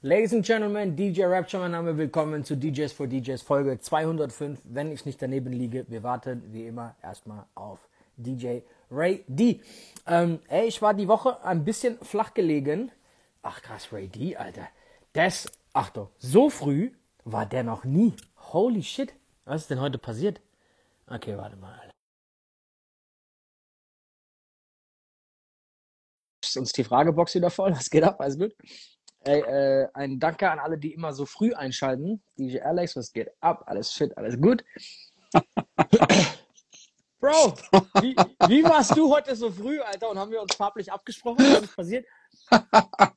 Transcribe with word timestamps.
Ladies 0.00 0.32
and 0.32 0.46
Gentlemen, 0.46 0.94
DJ 0.94 1.24
Rapture, 1.24 1.58
mein 1.60 1.72
Name, 1.72 1.98
willkommen 1.98 2.44
zu 2.44 2.56
DJs 2.56 2.92
for 2.92 3.08
DJs 3.08 3.42
Folge 3.42 3.80
205. 3.80 4.60
Wenn 4.62 4.92
ich 4.92 5.04
nicht 5.04 5.20
daneben 5.20 5.52
liege, 5.52 5.86
wir 5.88 6.04
warten 6.04 6.40
wie 6.52 6.68
immer 6.68 6.94
erstmal 7.02 7.46
auf 7.56 7.80
DJ 8.16 8.60
Ray 8.92 9.24
D. 9.26 9.60
Ähm, 10.06 10.38
ey, 10.46 10.68
ich 10.68 10.80
war 10.80 10.94
die 10.94 11.08
Woche 11.08 11.42
ein 11.44 11.64
bisschen 11.64 11.98
flach 11.98 12.32
gelegen. 12.32 12.92
Ach 13.42 13.60
krass, 13.60 13.92
Ray 13.92 14.06
D, 14.06 14.36
Alter. 14.36 14.68
Das, 15.14 15.50
Achtung, 15.72 16.10
so 16.18 16.48
früh 16.48 16.92
war 17.24 17.46
der 17.46 17.64
noch 17.64 17.82
nie. 17.82 18.14
Holy 18.52 18.84
shit. 18.84 19.12
Was 19.46 19.62
ist 19.62 19.70
denn 19.70 19.80
heute 19.80 19.98
passiert? 19.98 20.40
Okay, 21.08 21.36
warte 21.36 21.56
mal. 21.56 21.90
Ist 26.44 26.56
uns 26.56 26.70
die 26.70 26.84
Fragebox 26.84 27.34
wieder 27.34 27.50
voll? 27.50 27.72
Was 27.72 27.90
geht 27.90 28.04
ab? 28.04 28.20
Alles 28.20 28.38
gut? 28.38 28.54
Ey, 29.28 29.40
äh, 29.40 29.88
ein 29.92 30.18
Danke 30.18 30.50
an 30.50 30.58
alle, 30.58 30.78
die 30.78 30.94
immer 30.94 31.12
so 31.12 31.26
früh 31.26 31.52
einschalten. 31.52 32.22
DJ 32.38 32.60
Alex, 32.60 32.96
was 32.96 33.12
geht 33.12 33.30
ab? 33.40 33.64
Alles 33.66 33.92
fit, 33.92 34.16
alles 34.16 34.40
gut. 34.40 34.64
Bro, 37.20 37.52
wie, 38.00 38.16
wie 38.48 38.64
warst 38.64 38.96
du 38.96 39.12
heute 39.12 39.36
so 39.36 39.50
früh, 39.50 39.80
Alter? 39.80 40.08
Und 40.08 40.18
haben 40.18 40.30
wir 40.30 40.40
uns 40.40 40.54
farblich 40.54 40.90
abgesprochen? 40.90 41.40
Was 41.40 41.60
ist 41.60 41.76
passiert? 41.76 42.06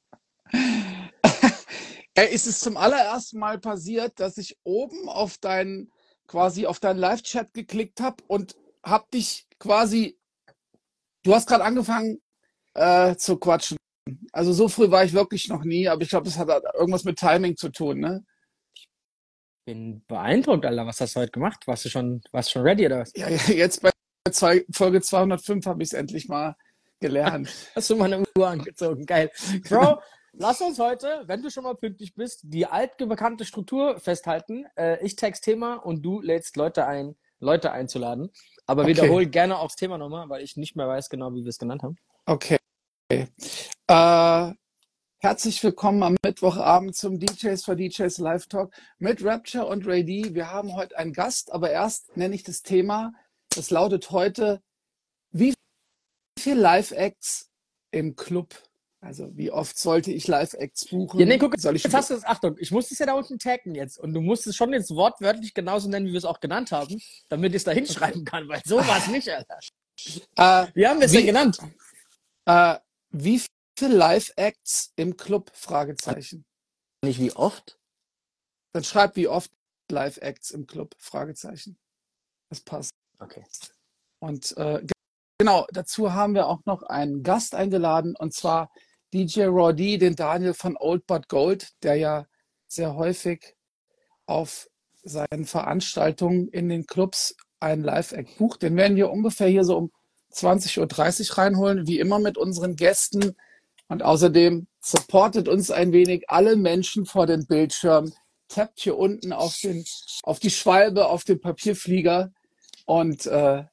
Ey, 2.14 2.36
ist 2.36 2.46
es 2.46 2.60
zum 2.60 2.76
allerersten 2.76 3.40
Mal 3.40 3.58
passiert, 3.58 4.20
dass 4.20 4.38
ich 4.38 4.58
oben 4.66 5.08
auf 5.08 5.38
deinen 5.38 5.94
quasi 6.28 6.66
auf 6.66 6.82
deinen 6.82 7.00
Live-Chat 7.00 7.54
geklickt 7.54 8.02
habe 8.02 8.22
und 8.28 8.58
hab 8.84 9.10
dich 9.12 9.48
quasi. 9.60 10.20
Du 11.24 11.34
hast 11.34 11.48
gerade 11.48 11.64
angefangen 11.64 12.22
äh, 12.74 13.16
zu 13.16 13.38
quatschen. 13.38 13.78
Also 14.32 14.54
so 14.54 14.68
früh 14.68 14.90
war 14.92 15.04
ich 15.04 15.14
wirklich 15.14 15.50
noch 15.50 15.64
nie, 15.64 15.88
aber 15.88 16.02
ich 16.02 16.10
glaube, 16.10 16.26
das 16.26 16.38
hat 16.38 16.48
irgendwas 16.74 17.04
mit 17.04 17.20
Timing 17.20 17.58
zu 17.58 17.70
tun, 17.70 18.00
ne? 18.00 18.24
Bin 19.66 20.04
beeindruckt, 20.08 20.66
Alter. 20.66 20.88
Was 20.88 21.02
hast 21.02 21.16
du 21.16 21.20
heute 21.20 21.32
gemacht? 21.32 21.68
Warst 21.68 21.86
du 21.86 21.90
schon, 21.90 22.22
warst 22.32 22.52
schon 22.52 22.64
ready 22.64 22.86
oder 22.86 23.00
was? 23.00 23.12
Ja, 23.16 23.30
jetzt 23.30 23.82
bei 23.82 23.92
zwei, 24.32 24.66
Folge 24.72 25.02
205 25.02 25.66
habe 25.66 25.84
ich 25.84 25.90
es 25.90 25.94
endlich 25.94 26.28
mal 26.28 26.56
gelernt. 27.00 27.50
Hast 27.76 27.90
du 27.90 27.96
mal 27.96 28.12
eine 28.12 28.24
Uhr 28.38 28.48
angezogen? 28.48 29.06
Geil. 29.06 29.32
Bro, 29.68 30.00
lass 30.34 30.62
uns 30.62 30.80
heute, 30.80 31.24
wenn 31.26 31.42
du 31.42 31.50
schon 31.50 31.64
mal 31.64 31.76
pünktlich 31.76 32.14
bist, 32.14 32.42
die 32.44 32.66
altbekannte 32.66 33.44
Struktur 33.44 34.00
festhalten. 34.00 34.66
Äh, 34.76 35.04
ich 35.06 35.16
text 35.16 35.44
Thema 35.44 35.76
und 35.76 36.04
du 36.04 36.22
lädst 36.22 36.56
Leute 36.56 36.86
ein, 36.86 37.16
Leute 37.40 37.72
einzuladen. 37.72 38.32
Aber 38.68 38.84
Okay. 38.84 38.92
wiederhol 38.92 39.26
gerne 39.26 39.58
auch 39.58 39.68
das 39.68 39.76
Thema 39.76 39.98
nochmal, 39.98 40.30
weil 40.30 40.44
ich 40.44 40.58
nicht 40.58 40.76
mehr 40.76 40.88
weiß 40.88 41.10
genau, 41.10 41.34
wie 41.34 41.44
wir 41.44 41.50
es 41.50 41.58
genannt 41.58 41.84
haben. 41.84 41.98
Okay. 42.26 42.58
Äh, 43.92 44.54
herzlich 45.18 45.62
willkommen 45.62 46.02
am 46.04 46.16
Mittwochabend 46.24 46.96
zum 46.96 47.20
DJs 47.20 47.62
for 47.66 47.76
DJs 47.76 48.20
Live 48.20 48.48
Talk 48.48 48.72
mit 49.00 49.22
Rapture 49.22 49.66
und 49.66 49.86
Ray 49.86 50.06
D. 50.06 50.34
Wir 50.34 50.50
haben 50.50 50.74
heute 50.76 50.98
einen 50.98 51.12
Gast, 51.12 51.52
aber 51.52 51.72
erst 51.72 52.16
nenne 52.16 52.34
ich 52.34 52.44
das 52.44 52.62
Thema. 52.62 53.12
Das 53.54 53.70
lautet 53.70 54.12
heute, 54.12 54.62
wie 55.32 55.54
viel 56.40 56.58
Live-Acts 56.58 57.52
im 57.92 58.16
Club? 58.16 58.56
Also 59.02 59.36
wie 59.36 59.52
oft 59.52 59.78
sollte 59.78 60.14
ich 60.14 60.26
Live-Acts 60.26 60.88
buchen? 60.88 61.20
Ja, 61.20 61.26
nee, 61.26 61.38
guck, 61.38 61.60
Soll 61.60 61.76
ich 61.76 61.84
jetzt 61.84 61.94
hast 61.94 62.12
du 62.12 62.14
das, 62.14 62.24
Achtung, 62.24 62.56
ich 62.60 62.72
muss 62.72 62.90
es 62.92 63.00
ja 63.00 63.08
da 63.08 63.14
unten 63.16 63.40
taggen 63.40 63.76
jetzt. 63.76 63.98
Und 64.00 64.14
du 64.14 64.22
musst 64.22 64.48
es 64.48 64.56
schon 64.56 64.72
jetzt 64.72 64.96
wortwörtlich 64.96 65.54
genauso 65.54 65.90
nennen, 65.90 66.08
wie 66.08 66.12
wir 66.14 66.18
es 66.18 66.24
auch 66.24 66.40
genannt 66.40 66.72
haben, 66.72 67.02
damit 67.28 67.52
ich 67.52 67.58
es 67.58 67.64
da 67.66 67.72
hinschreiben 67.72 68.24
kann, 68.24 68.48
weil 68.48 68.62
so 68.64 68.78
war 68.78 69.00
es 69.00 69.08
nicht, 69.08 69.28
Alter. 69.28 69.60
äh, 70.38 70.72
Wie 70.76 70.88
haben 70.88 71.02
wir 71.02 71.08
es 71.08 71.12
denn 71.12 71.26
genannt? 71.26 71.58
äh, 72.46 72.78
wie 73.10 73.42
viele 73.82 73.96
Live-Acts 73.96 74.94
im 74.96 75.18
Club? 75.18 75.52
Fragezeichen. 75.56 76.46
Nicht 77.04 77.20
wie 77.20 77.32
oft. 77.32 77.80
Dann 78.74 78.84
schreib 78.84 79.16
wie 79.16 79.28
oft 79.28 79.50
Live-Acts 79.90 80.52
im 80.52 80.68
Club? 80.68 80.94
Fragezeichen. 81.00 81.80
Das 82.50 82.62
passt. 82.62 82.92
Okay. 83.18 83.44
Und 84.20 84.56
äh, 84.56 84.82
ge- 84.82 84.92
genau, 85.40 85.66
dazu 85.74 86.14
haben 86.14 86.36
wir 86.36 86.46
auch 86.46 86.64
noch 86.66 86.84
einen 86.84 87.24
Gast 87.24 87.56
eingeladen, 87.56 88.16
und 88.16 88.36
zwar 88.36 88.72
DJ 89.14 89.46
Roddy, 89.46 89.98
den 89.98 90.16
Daniel 90.16 90.54
von 90.54 90.78
Old 90.78 91.08
But 91.08 91.28
Gold, 91.28 91.72
der 91.82 91.96
ja 91.96 92.28
sehr 92.68 92.96
häufig 92.96 93.56
auf 94.28 94.68
seinen 95.02 95.46
Veranstaltungen 95.46 96.50
in 96.50 96.70
den 96.70 96.86
Clubs 96.86 97.36
einen 97.60 97.84
Live-Act 97.84 98.38
bucht. 98.38 98.62
Den 98.62 98.76
werden 98.76 98.96
wir 98.96 99.10
ungefähr 99.10 99.48
hier 99.48 99.64
so 99.64 99.76
um 99.76 99.92
20.30 100.34 101.32
Uhr 101.32 101.38
reinholen, 101.40 101.88
wie 101.88 102.00
immer 102.00 102.20
mit 102.20 102.38
unseren 102.38 102.76
Gästen. 102.76 103.36
Und 103.92 104.04
außerdem 104.04 104.68
supportet 104.80 105.50
uns 105.50 105.70
ein 105.70 105.92
wenig 105.92 106.30
alle 106.30 106.56
Menschen 106.56 107.06
vor 107.06 107.28
den 107.28 107.46
Bildschirmen. 107.46 108.14
Tappt 108.48 108.80
hier 108.80 108.98
unten 108.98 109.34
auf, 109.34 109.60
den, 109.62 109.84
auf 110.24 110.40
die 110.40 110.50
Schwalbe, 110.50 111.08
auf 111.08 111.26
den 111.26 111.42
Papierflieger 111.42 112.32
und 112.86 113.26
äh, 113.26 113.66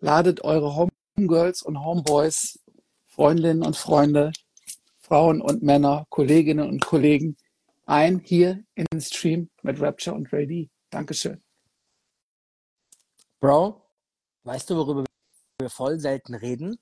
ladet 0.00 0.42
eure 0.42 0.88
Homegirls 1.18 1.60
und 1.60 1.84
Homeboys, 1.84 2.58
Freundinnen 3.08 3.62
und 3.62 3.76
Freunde, 3.76 4.32
Frauen 5.00 5.42
und 5.42 5.62
Männer, 5.62 6.06
Kolleginnen 6.08 6.66
und 6.66 6.86
Kollegen 6.86 7.36
ein 7.84 8.20
hier 8.20 8.64
in 8.74 8.86
den 8.90 9.02
Stream 9.02 9.50
mit 9.60 9.82
Rapture 9.82 10.16
und 10.16 10.32
Ray 10.32 10.46
D. 10.46 10.70
Dankeschön. 10.88 11.42
Bro, 13.38 13.82
weißt 14.44 14.70
du, 14.70 14.76
worüber 14.76 15.04
wir 15.60 15.68
voll 15.68 16.00
selten 16.00 16.32
reden? 16.34 16.78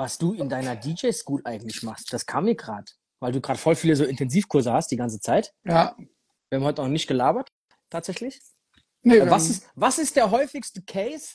Was 0.00 0.16
du 0.16 0.32
in 0.32 0.48
deiner 0.48 0.76
DJ-School 0.76 1.42
eigentlich 1.44 1.82
machst. 1.82 2.10
Das 2.10 2.24
kam 2.24 2.44
mir 2.44 2.54
gerade, 2.54 2.86
weil 3.18 3.32
du 3.32 3.40
gerade 3.42 3.58
voll 3.58 3.74
viele 3.74 3.94
so 3.96 4.04
Intensivkurse 4.04 4.72
hast 4.72 4.90
die 4.90 4.96
ganze 4.96 5.20
Zeit. 5.20 5.52
Ja, 5.62 5.94
Wir 6.48 6.56
haben 6.58 6.64
heute 6.64 6.80
noch 6.80 6.88
nicht 6.88 7.06
gelabert, 7.06 7.50
tatsächlich. 7.90 8.40
nee, 9.02 9.18
Äh, 9.18 9.30
Was 9.30 9.50
ist, 9.50 9.66
was 9.74 9.98
ist 9.98 10.16
der 10.16 10.30
häufigste 10.30 10.80
Case, 10.80 11.34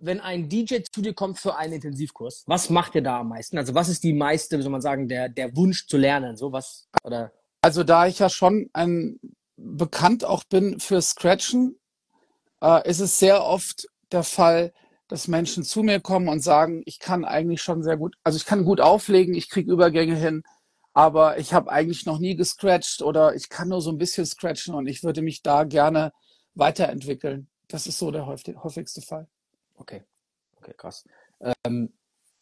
wenn 0.00 0.18
ein 0.20 0.48
DJ 0.48 0.78
zu 0.92 1.02
dir 1.02 1.14
kommt 1.14 1.38
für 1.38 1.54
einen 1.54 1.74
Intensivkurs? 1.74 2.42
Was 2.48 2.68
macht 2.68 2.96
ihr 2.96 3.02
da 3.02 3.20
am 3.20 3.28
meisten? 3.28 3.58
Also 3.58 3.76
was 3.76 3.88
ist 3.88 4.02
die 4.02 4.12
meiste, 4.12 4.58
wie 4.58 4.62
soll 4.62 4.72
man 4.72 4.80
sagen, 4.82 5.06
der, 5.08 5.28
der 5.28 5.54
Wunsch 5.54 5.86
zu 5.86 5.96
lernen? 5.96 6.36
So 6.36 6.50
was? 6.50 6.88
Oder 7.04 7.30
Also 7.62 7.84
da 7.84 8.08
ich 8.08 8.18
ja 8.18 8.28
schon 8.28 8.70
ein 8.72 9.20
bekannt 9.56 10.24
auch 10.24 10.42
bin 10.42 10.80
für 10.80 11.00
Scratchen, 11.00 11.78
äh, 12.60 12.90
ist 12.90 12.98
es 12.98 13.20
sehr 13.20 13.44
oft 13.44 13.86
der 14.10 14.24
Fall, 14.24 14.72
dass 15.08 15.28
Menschen 15.28 15.64
zu 15.64 15.82
mir 15.82 16.00
kommen 16.00 16.28
und 16.28 16.40
sagen, 16.40 16.82
ich 16.86 16.98
kann 16.98 17.24
eigentlich 17.24 17.62
schon 17.62 17.82
sehr 17.82 17.96
gut, 17.96 18.16
also 18.24 18.36
ich 18.36 18.46
kann 18.46 18.64
gut 18.64 18.80
auflegen, 18.80 19.34
ich 19.34 19.50
kriege 19.50 19.70
Übergänge 19.72 20.16
hin, 20.16 20.42
aber 20.92 21.38
ich 21.38 21.52
habe 21.52 21.70
eigentlich 21.70 22.06
noch 22.06 22.18
nie 22.18 22.36
gescratcht 22.36 23.02
oder 23.02 23.34
ich 23.34 23.48
kann 23.48 23.68
nur 23.68 23.80
so 23.82 23.90
ein 23.90 23.98
bisschen 23.98 24.26
scratchen 24.26 24.74
und 24.74 24.86
ich 24.86 25.02
würde 25.02 25.22
mich 25.22 25.42
da 25.42 25.64
gerne 25.64 26.12
weiterentwickeln. 26.54 27.48
Das 27.68 27.86
ist 27.86 27.98
so 27.98 28.10
der 28.10 28.26
häufig- 28.26 28.56
häufigste 28.62 29.02
Fall. 29.02 29.26
okay, 29.76 30.04
okay, 30.56 30.72
krass. 30.76 31.04
Ähm, 31.66 31.92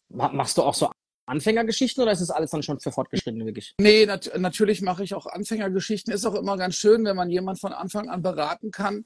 ma- 0.09 0.31
machst 0.31 0.57
du 0.57 0.63
auch 0.63 0.73
so 0.75 0.89
Anfängergeschichten 1.25 2.01
oder 2.03 2.11
ist 2.11 2.19
das 2.21 2.29
alles 2.29 2.51
dann 2.51 2.63
schon 2.63 2.79
für 2.79 2.91
Fortgeschrittene 2.91 3.45
wirklich? 3.45 3.73
Nee, 3.79 4.05
nat 4.05 4.31
natürlich 4.37 4.81
mache 4.81 5.03
ich 5.03 5.13
auch 5.15 5.25
Anfängergeschichten. 5.25 6.13
Ist 6.13 6.25
auch 6.25 6.35
immer 6.35 6.57
ganz 6.57 6.75
schön, 6.75 7.05
wenn 7.05 7.15
man 7.15 7.29
jemand 7.29 7.59
von 7.59 7.73
Anfang 7.73 8.09
an 8.09 8.21
beraten 8.21 8.71
kann 8.71 9.05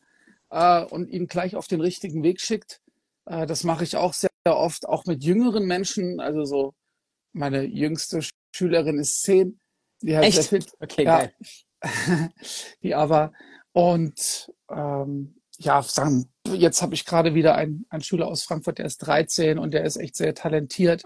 äh, 0.50 0.84
und 0.84 1.10
ihn 1.10 1.28
gleich 1.28 1.56
auf 1.56 1.68
den 1.68 1.80
richtigen 1.82 2.24
Weg 2.24 2.42
schickt. 2.42 2.82
Äh, 3.28 3.46
das 3.46 3.64
mache 3.64 3.84
ich 3.84 3.96
auch 3.96 4.14
sehr, 4.14 4.30
oft, 4.46 4.88
auch 4.88 5.06
mit 5.06 5.24
jüngeren 5.24 5.66
Menschen. 5.66 6.20
Also 6.20 6.46
so, 6.46 6.74
meine 7.34 7.64
jüngste 7.64 8.20
Sch- 8.20 8.32
Schülerin 8.56 8.98
ist 9.00 9.22
zehn. 9.24 9.60
Die 10.02 10.16
hat 10.16 10.24
Echt? 10.24 10.36
sehr 10.36 10.44
fit, 10.62 10.72
Okay, 10.80 11.04
Ja. 11.04 11.18
geil. 11.18 11.34
die 12.84 12.96
aber. 12.96 13.34
Und 13.74 14.52
ähm, 14.70 15.36
ja, 15.60 15.82
sagen, 15.84 16.32
jetzt 16.48 16.82
habe 16.82 16.94
ich 16.94 17.06
gerade 17.06 17.34
wieder 17.34 17.56
einen, 17.56 17.86
einen 17.90 18.04
Schüler 18.04 18.28
aus 18.28 18.44
Frankfurt, 18.44 18.78
der 18.80 18.86
ist 18.86 19.00
13 19.00 19.58
und 19.60 19.74
der 19.74 19.84
ist 19.84 19.98
echt 19.98 20.16
sehr 20.16 20.34
talentiert. 20.34 21.04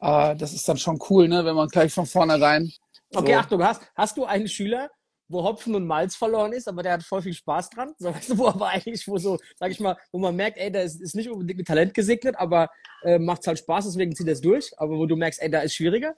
Äh, 0.00 0.36
das 0.36 0.52
ist 0.52 0.68
dann 0.68 0.76
schon 0.78 0.98
cool, 1.10 1.28
ne, 1.28 1.44
wenn 1.44 1.56
man 1.56 1.68
gleich 1.68 1.92
von 1.92 2.06
vornherein 2.06 2.70
Okay, 3.14 3.32
so- 3.34 3.38
Achtung, 3.38 3.62
hast, 3.64 3.82
hast 3.94 4.16
du 4.16 4.24
einen 4.24 4.48
Schüler, 4.48 4.90
wo 5.28 5.42
Hopfen 5.42 5.74
und 5.74 5.86
Malz 5.86 6.16
verloren 6.16 6.52
ist, 6.52 6.68
aber 6.68 6.82
der 6.82 6.92
hat 6.92 7.02
voll 7.02 7.22
viel 7.22 7.34
Spaß 7.34 7.70
dran? 7.70 7.94
So, 7.98 8.08
weißt 8.14 8.30
du, 8.30 8.38
wo 8.38 8.48
aber 8.48 8.68
eigentlich, 8.68 9.06
wo 9.08 9.18
so, 9.18 9.38
sag 9.56 9.70
ich 9.70 9.80
mal, 9.80 9.96
wo 10.12 10.18
man 10.18 10.36
merkt, 10.36 10.58
ey, 10.58 10.70
der 10.70 10.84
ist, 10.84 11.00
ist 11.00 11.14
nicht 11.14 11.30
unbedingt 11.30 11.58
mit 11.58 11.66
Talent 11.66 11.94
gesegnet, 11.94 12.36
aber 12.36 12.70
äh, 13.02 13.18
macht 13.18 13.46
halt 13.46 13.58
Spaß, 13.58 13.86
deswegen 13.86 14.14
zieht 14.14 14.26
er 14.26 14.34
es 14.34 14.40
durch. 14.40 14.72
Aber 14.78 14.96
wo 14.96 15.06
du 15.06 15.16
merkst, 15.16 15.42
ey, 15.42 15.50
da 15.50 15.60
ist 15.60 15.74
schwieriger. 15.74 16.14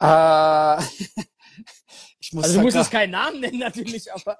Äh, 0.00 0.78
ich 2.20 2.32
muss 2.32 2.44
Also 2.44 2.54
du 2.54 2.58
da 2.58 2.62
musst 2.64 2.76
jetzt 2.76 2.90
keinen 2.90 3.12
Namen 3.12 3.40
nennen, 3.40 3.58
natürlich, 3.58 4.12
aber 4.12 4.38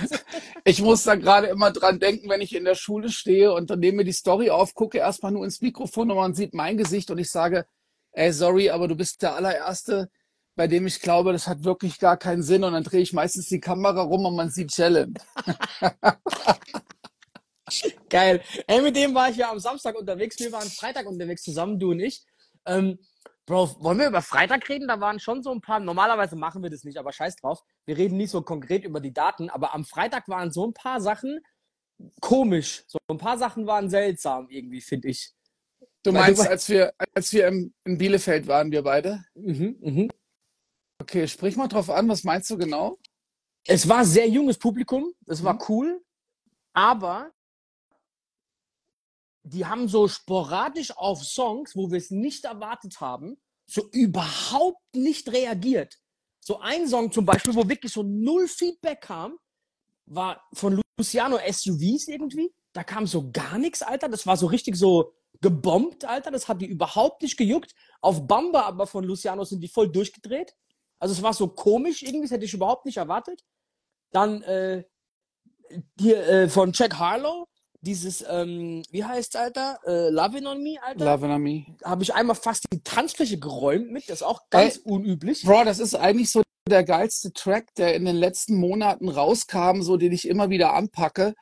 ich 0.64 0.80
muss 0.80 1.04
da 1.04 1.14
gerade 1.14 1.48
immer 1.48 1.70
dran 1.70 2.00
denken, 2.00 2.28
wenn 2.28 2.40
ich 2.40 2.54
in 2.54 2.64
der 2.64 2.74
Schule 2.74 3.10
stehe 3.10 3.52
und 3.52 3.70
dann 3.70 3.80
nehme 3.80 3.98
mir 3.98 4.04
die 4.04 4.12
Story 4.12 4.50
auf, 4.50 4.74
gucke 4.74 4.98
erstmal 4.98 5.32
nur 5.32 5.44
ins 5.44 5.60
Mikrofon 5.60 6.10
und 6.10 6.16
man 6.16 6.34
sieht 6.34 6.54
mein 6.54 6.76
Gesicht 6.76 7.10
und 7.10 7.18
ich 7.18 7.30
sage, 7.30 7.66
ey, 8.12 8.32
sorry, 8.32 8.70
aber 8.70 8.88
du 8.88 8.96
bist 8.96 9.22
der 9.22 9.34
allererste, 9.34 10.10
bei 10.56 10.66
dem 10.66 10.86
ich 10.86 11.00
glaube, 11.00 11.32
das 11.32 11.46
hat 11.46 11.64
wirklich 11.64 11.98
gar 11.98 12.16
keinen 12.16 12.42
Sinn 12.42 12.64
und 12.64 12.72
dann 12.72 12.82
drehe 12.82 13.02
ich 13.02 13.12
meistens 13.12 13.48
die 13.48 13.60
Kamera 13.60 14.02
rum 14.02 14.24
und 14.24 14.34
man 14.34 14.50
sieht 14.50 14.70
Challenge. 14.70 15.12
geil. 18.08 18.42
Ey, 18.66 18.80
mit 18.80 18.96
dem 18.96 19.14
war 19.14 19.30
ich 19.30 19.36
ja 19.36 19.50
am 19.50 19.58
Samstag 19.58 19.96
unterwegs, 19.96 20.38
wir 20.38 20.52
waren 20.52 20.68
Freitag 20.68 21.06
unterwegs 21.06 21.42
zusammen, 21.42 21.78
du 21.78 21.90
und 21.90 22.00
ich. 22.00 22.24
Ähm, 22.64 22.98
Bro, 23.44 23.76
wollen 23.78 23.98
wir 23.98 24.08
über 24.08 24.22
Freitag 24.22 24.68
reden? 24.68 24.88
Da 24.88 25.00
waren 25.00 25.20
schon 25.20 25.44
so 25.44 25.52
ein 25.52 25.60
paar, 25.60 25.78
normalerweise 25.78 26.34
machen 26.34 26.64
wir 26.64 26.70
das 26.70 26.82
nicht, 26.82 26.98
aber 26.98 27.12
scheiß 27.12 27.36
drauf. 27.36 27.62
Wir 27.84 27.96
reden 27.96 28.16
nicht 28.16 28.30
so 28.30 28.42
konkret 28.42 28.84
über 28.84 28.98
die 28.98 29.12
Daten, 29.12 29.50
aber 29.50 29.72
am 29.72 29.84
Freitag 29.84 30.26
waren 30.26 30.50
so 30.50 30.66
ein 30.66 30.74
paar 30.74 31.00
Sachen 31.00 31.38
komisch. 32.20 32.82
So 32.88 32.98
ein 33.08 33.18
paar 33.18 33.38
Sachen 33.38 33.66
waren 33.66 33.88
seltsam 33.88 34.48
irgendwie, 34.50 34.80
finde 34.80 35.08
ich. 35.08 35.30
Du 36.02 36.12
meinst, 36.12 36.46
als 36.46 36.68
wir, 36.68 36.92
als 37.14 37.32
wir 37.32 37.46
im, 37.46 37.72
in 37.84 37.98
Bielefeld 37.98 38.48
waren, 38.48 38.72
wir 38.72 38.82
beide? 38.82 39.24
Mhm, 39.34 39.76
mhm. 39.80 40.08
Okay, 40.98 41.28
sprich 41.28 41.56
mal 41.56 41.68
drauf 41.68 41.90
an, 41.90 42.08
was 42.08 42.24
meinst 42.24 42.50
du 42.50 42.56
genau? 42.56 42.98
Es 43.66 43.88
war 43.88 44.04
sehr 44.04 44.28
junges 44.28 44.58
Publikum, 44.58 45.12
es 45.26 45.42
war 45.42 45.54
mhm. 45.54 45.62
cool, 45.68 46.04
aber 46.72 47.32
die 49.42 49.64
haben 49.64 49.88
so 49.88 50.08
sporadisch 50.08 50.96
auf 50.96 51.24
Songs, 51.24 51.76
wo 51.76 51.90
wir 51.90 51.98
es 51.98 52.10
nicht 52.10 52.44
erwartet 52.44 53.00
haben, 53.00 53.36
so 53.68 53.88
überhaupt 53.92 54.82
nicht 54.94 55.30
reagiert. 55.32 55.98
So 56.40 56.60
ein 56.60 56.88
Song 56.88 57.12
zum 57.12 57.24
Beispiel, 57.24 57.54
wo 57.54 57.68
wirklich 57.68 57.92
so 57.92 58.02
null 58.02 58.48
Feedback 58.48 59.02
kam, 59.02 59.38
war 60.06 60.44
von 60.52 60.82
Luciano 60.98 61.38
SUVs 61.38 62.08
irgendwie. 62.08 62.52
Da 62.72 62.84
kam 62.84 63.06
so 63.06 63.30
gar 63.30 63.58
nichts, 63.58 63.82
Alter. 63.82 64.08
Das 64.08 64.26
war 64.26 64.36
so 64.36 64.46
richtig 64.46 64.76
so 64.76 65.12
gebombt, 65.40 66.04
Alter. 66.04 66.30
Das 66.30 66.48
hat 66.48 66.60
die 66.60 66.66
überhaupt 66.66 67.22
nicht 67.22 67.36
gejuckt. 67.36 67.74
Auf 68.00 68.26
Bamba 68.26 68.62
aber 68.62 68.86
von 68.86 69.04
Luciano 69.04 69.44
sind 69.44 69.60
die 69.60 69.68
voll 69.68 69.90
durchgedreht. 69.90 70.54
Also 70.98 71.14
es 71.14 71.22
war 71.22 71.34
so 71.34 71.48
komisch 71.48 72.02
irgendwie, 72.02 72.22
das 72.22 72.30
hätte 72.30 72.44
ich 72.44 72.54
überhaupt 72.54 72.86
nicht 72.86 72.96
erwartet. 72.96 73.42
Dann 74.12 74.42
äh, 74.42 74.84
die, 75.96 76.14
äh, 76.14 76.48
von 76.48 76.72
Jack 76.72 76.98
Harlow, 76.98 77.46
dieses, 77.80 78.24
ähm, 78.28 78.82
wie 78.90 79.04
heißt 79.04 79.36
Alter? 79.36 79.78
Äh, 79.86 80.10
Lovin' 80.10 80.46
on 80.46 80.62
Me, 80.62 80.76
Alter? 80.82 81.04
Lovin' 81.04 81.30
on 81.30 81.42
Me. 81.42 81.66
Habe 81.84 82.02
ich 82.02 82.14
einmal 82.14 82.36
fast 82.36 82.64
die 82.72 82.82
Tanzfläche 82.82 83.38
geräumt 83.38 83.90
mit. 83.90 84.08
Das 84.08 84.20
ist 84.20 84.26
auch 84.26 84.48
ganz 84.50 84.76
Ey, 84.78 84.82
unüblich. 84.84 85.42
Bro, 85.42 85.64
das 85.64 85.78
ist 85.78 85.94
eigentlich 85.94 86.30
so 86.30 86.42
der 86.68 86.84
geilste 86.84 87.32
Track, 87.32 87.74
der 87.76 87.94
in 87.94 88.04
den 88.04 88.16
letzten 88.16 88.56
Monaten 88.56 89.08
rauskam, 89.08 89.82
so 89.82 89.96
den 89.96 90.12
ich 90.12 90.26
immer 90.26 90.50
wieder 90.50 90.74
anpacke. 90.74 91.34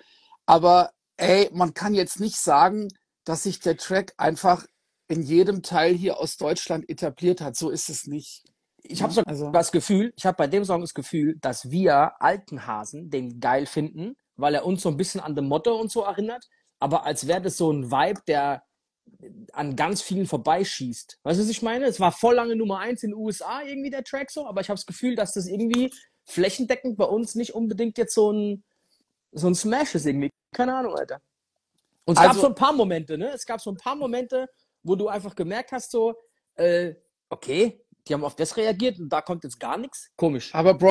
Aber 0.46 0.90
ey, 1.16 1.48
man 1.52 1.72
kann 1.72 1.94
jetzt 1.94 2.20
nicht 2.20 2.36
sagen, 2.36 2.88
dass 3.24 3.44
sich 3.44 3.60
der 3.60 3.76
Track 3.76 4.12
einfach 4.18 4.66
in 5.08 5.22
jedem 5.22 5.62
Teil 5.62 5.94
hier 5.94 6.18
aus 6.18 6.36
Deutschland 6.36 6.88
etabliert 6.88 7.40
hat. 7.40 7.56
So 7.56 7.70
ist 7.70 7.88
es 7.88 8.06
nicht. 8.06 8.44
Ich 8.86 9.02
habe 9.02 9.12
so 9.12 9.22
also. 9.22 9.50
das 9.50 9.72
Gefühl, 9.72 10.12
ich 10.16 10.26
habe 10.26 10.36
bei 10.36 10.46
dem 10.46 10.64
Song 10.64 10.82
das 10.82 10.94
Gefühl, 10.94 11.36
dass 11.40 11.70
wir 11.70 12.20
alten 12.20 12.66
Hasen 12.66 13.10
den 13.10 13.40
geil 13.40 13.66
finden 13.66 14.16
weil 14.36 14.54
er 14.54 14.66
uns 14.66 14.82
so 14.82 14.88
ein 14.88 14.96
bisschen 14.96 15.20
an 15.20 15.34
The 15.34 15.42
Motto 15.42 15.76
und 15.76 15.90
so 15.90 16.02
erinnert, 16.02 16.48
aber 16.81 17.04
als 17.04 17.26
wäre 17.26 17.42
das 17.42 17.56
so 17.56 17.70
ein 17.70 17.90
Vibe, 17.90 18.22
der 18.26 18.62
an 19.52 19.76
ganz 19.76 20.02
vielen 20.02 20.26
vorbeischießt. 20.26 21.19
Weißt 21.22 21.38
du, 21.38 21.44
was 21.44 21.50
ich 21.50 21.62
meine? 21.62 21.86
Es 21.86 22.00
war 22.00 22.10
voll 22.10 22.34
lange 22.34 22.56
Nummer 22.56 22.81
eins 22.81 23.02
in 23.02 23.10
den 23.10 23.19
USA 23.19 23.62
irgendwie 23.62 23.90
der 23.90 24.02
Track 24.02 24.31
so, 24.31 24.46
aber 24.46 24.60
ich 24.60 24.69
habe 24.69 24.76
das 24.76 24.87
Gefühl, 24.87 25.14
dass 25.14 25.34
das 25.34 25.46
irgendwie 25.46 25.92
flächendeckend 26.25 26.96
bei 26.96 27.04
uns 27.04 27.34
nicht 27.34 27.54
unbedingt 27.54 27.96
jetzt 27.98 28.14
so 28.14 28.32
ein, 28.32 28.64
so 29.32 29.46
ein 29.46 29.54
Smash 29.54 29.94
ist 29.94 30.06
irgendwie. 30.06 30.30
Keine 30.52 30.76
Ahnung, 30.76 30.94
Alter. 30.94 31.20
Und 32.06 32.19
es 32.19 32.19
also, 32.19 32.32
gab 32.32 32.40
so 32.40 32.46
ein 32.48 32.54
paar 32.54 32.72
Momente, 32.72 33.16
ne? 33.16 33.28
Es 33.28 33.46
gab 33.46 33.60
so 33.60 33.70
ein 33.70 33.76
paar 33.76 33.94
Momente, 33.94 34.48
wo 34.82 34.96
du 34.96 35.08
einfach 35.08 35.34
gemerkt 35.34 35.72
hast, 35.72 35.90
so, 35.90 36.14
äh, 36.54 36.94
okay, 37.28 37.83
die 38.06 38.14
haben 38.14 38.24
auf 38.24 38.36
das 38.36 38.56
reagiert 38.56 38.98
und 38.98 39.08
da 39.08 39.20
kommt 39.20 39.44
jetzt 39.44 39.60
gar 39.60 39.78
nichts. 39.78 40.10
Komisch. 40.16 40.54
Aber 40.54 40.74
Bro, 40.74 40.90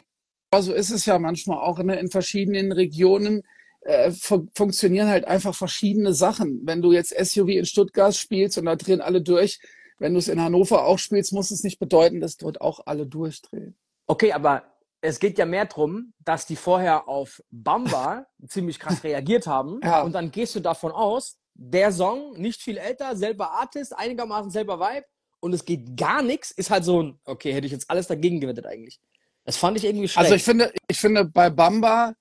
so 0.60 0.74
ist 0.74 0.92
es 0.92 1.06
ja 1.06 1.19
manchmal 1.19 1.60
auch 1.60 1.80
ne? 1.80 2.00
in 2.00 2.10
verschiedenen 2.10 2.71
Regionen. 2.71 3.44
Äh, 3.81 4.12
fun 4.12 4.50
funktionieren 4.56 5.07
halt 5.07 5.25
einfach 5.25 5.54
verschiedene 5.56 6.13
Sachen. 6.13 6.62
Wenn 6.63 6.81
du 6.81 6.92
jetzt 6.92 7.13
SUV 7.18 7.50
in 7.50 7.65
Stuttgart 7.65 8.15
spielst 8.15 8.57
und 8.57 8.65
da 8.65 8.75
drehen 8.75 9.01
alle 9.01 9.21
durch, 9.21 9.60
wenn 10.00 10.13
du 10.13 10.19
es 10.19 10.27
in 10.27 10.42
Hannover 10.42 10.86
auch 10.86 11.00
spielst, 11.00 11.33
muss 11.33 11.51
es 11.51 11.63
nicht 11.63 11.80
bedeuten, 11.80 12.19
dass 12.19 12.38
dort 12.38 12.62
auch 12.62 12.81
alle 12.86 13.06
durchdrehen. 13.06 13.75
Okay, 14.07 14.33
aber 14.33 14.63
es 15.01 15.19
geht 15.19 15.38
ja 15.38 15.45
mehr 15.45 15.65
darum, 15.65 16.13
dass 16.19 16.45
die 16.45 16.56
vorher 16.56 17.07
auf 17.07 17.44
Bamba 17.51 18.25
ziemlich 18.48 18.80
krass 18.80 19.04
reagiert 19.04 19.48
haben. 19.48 19.80
Ja. 19.83 20.01
Und 20.01 20.13
dann 20.13 20.31
gehst 20.31 20.56
du 20.56 20.60
davon 20.60 20.92
aus, 20.92 21.38
der 21.56 21.92
Song, 21.92 22.33
nicht 22.33 22.62
viel 22.62 22.77
älter, 22.77 23.15
selber 23.15 23.51
Artist, 23.51 23.95
einigermaßen 23.95 24.50
selber 24.50 24.80
Vibe 24.80 25.06
und 25.44 25.51
es 25.51 25.66
geht 25.66 25.98
gar 25.98 26.22
nichts, 26.22 26.51
ist 26.51 26.69
halt 26.69 26.86
so 26.86 27.04
ein, 27.04 27.19
okay, 27.25 27.54
hätte 27.54 27.66
ich 27.66 27.74
jetzt 27.74 27.90
alles 27.90 28.07
dagegen 28.07 28.40
gewettet 28.40 28.66
eigentlich. 28.66 29.01
Das 29.44 29.57
fand 29.57 29.75
ich 29.75 29.84
irgendwie 29.84 30.07
schlecht. 30.07 30.24
Also 30.24 30.36
ich 30.36 30.44
finde, 30.44 30.72
ich 30.88 30.98
finde 30.98 31.25
bei 31.25 31.50
Bamba, 31.50 32.13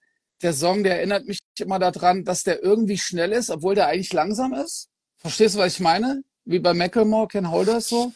der 0.43 0.53
Song, 0.53 0.83
der 0.83 0.97
erinnert 0.97 1.25
mich 1.29 1.39
immer 1.61 1.79
daran, 1.79 2.25
dass 2.25 2.43
der 2.43 2.65
irgendwie 2.65 2.99
schnell 2.99 3.31
ist, 3.31 3.51
obwohl 3.51 3.77
der 3.77 3.87
eigentlich 3.87 4.13
langsam 4.13 4.53
ist. 4.53 4.89
Verstehst 5.19 5.55
du, 5.55 5.61
was 5.61 5.75
ich 5.75 5.81
meine? 5.81 6.25
Wie 6.45 6.59
bei 6.59 6.75
Macklemore, 6.75 7.29
Ken 7.29 7.49
Holders 7.49 7.89
so. 7.89 8.13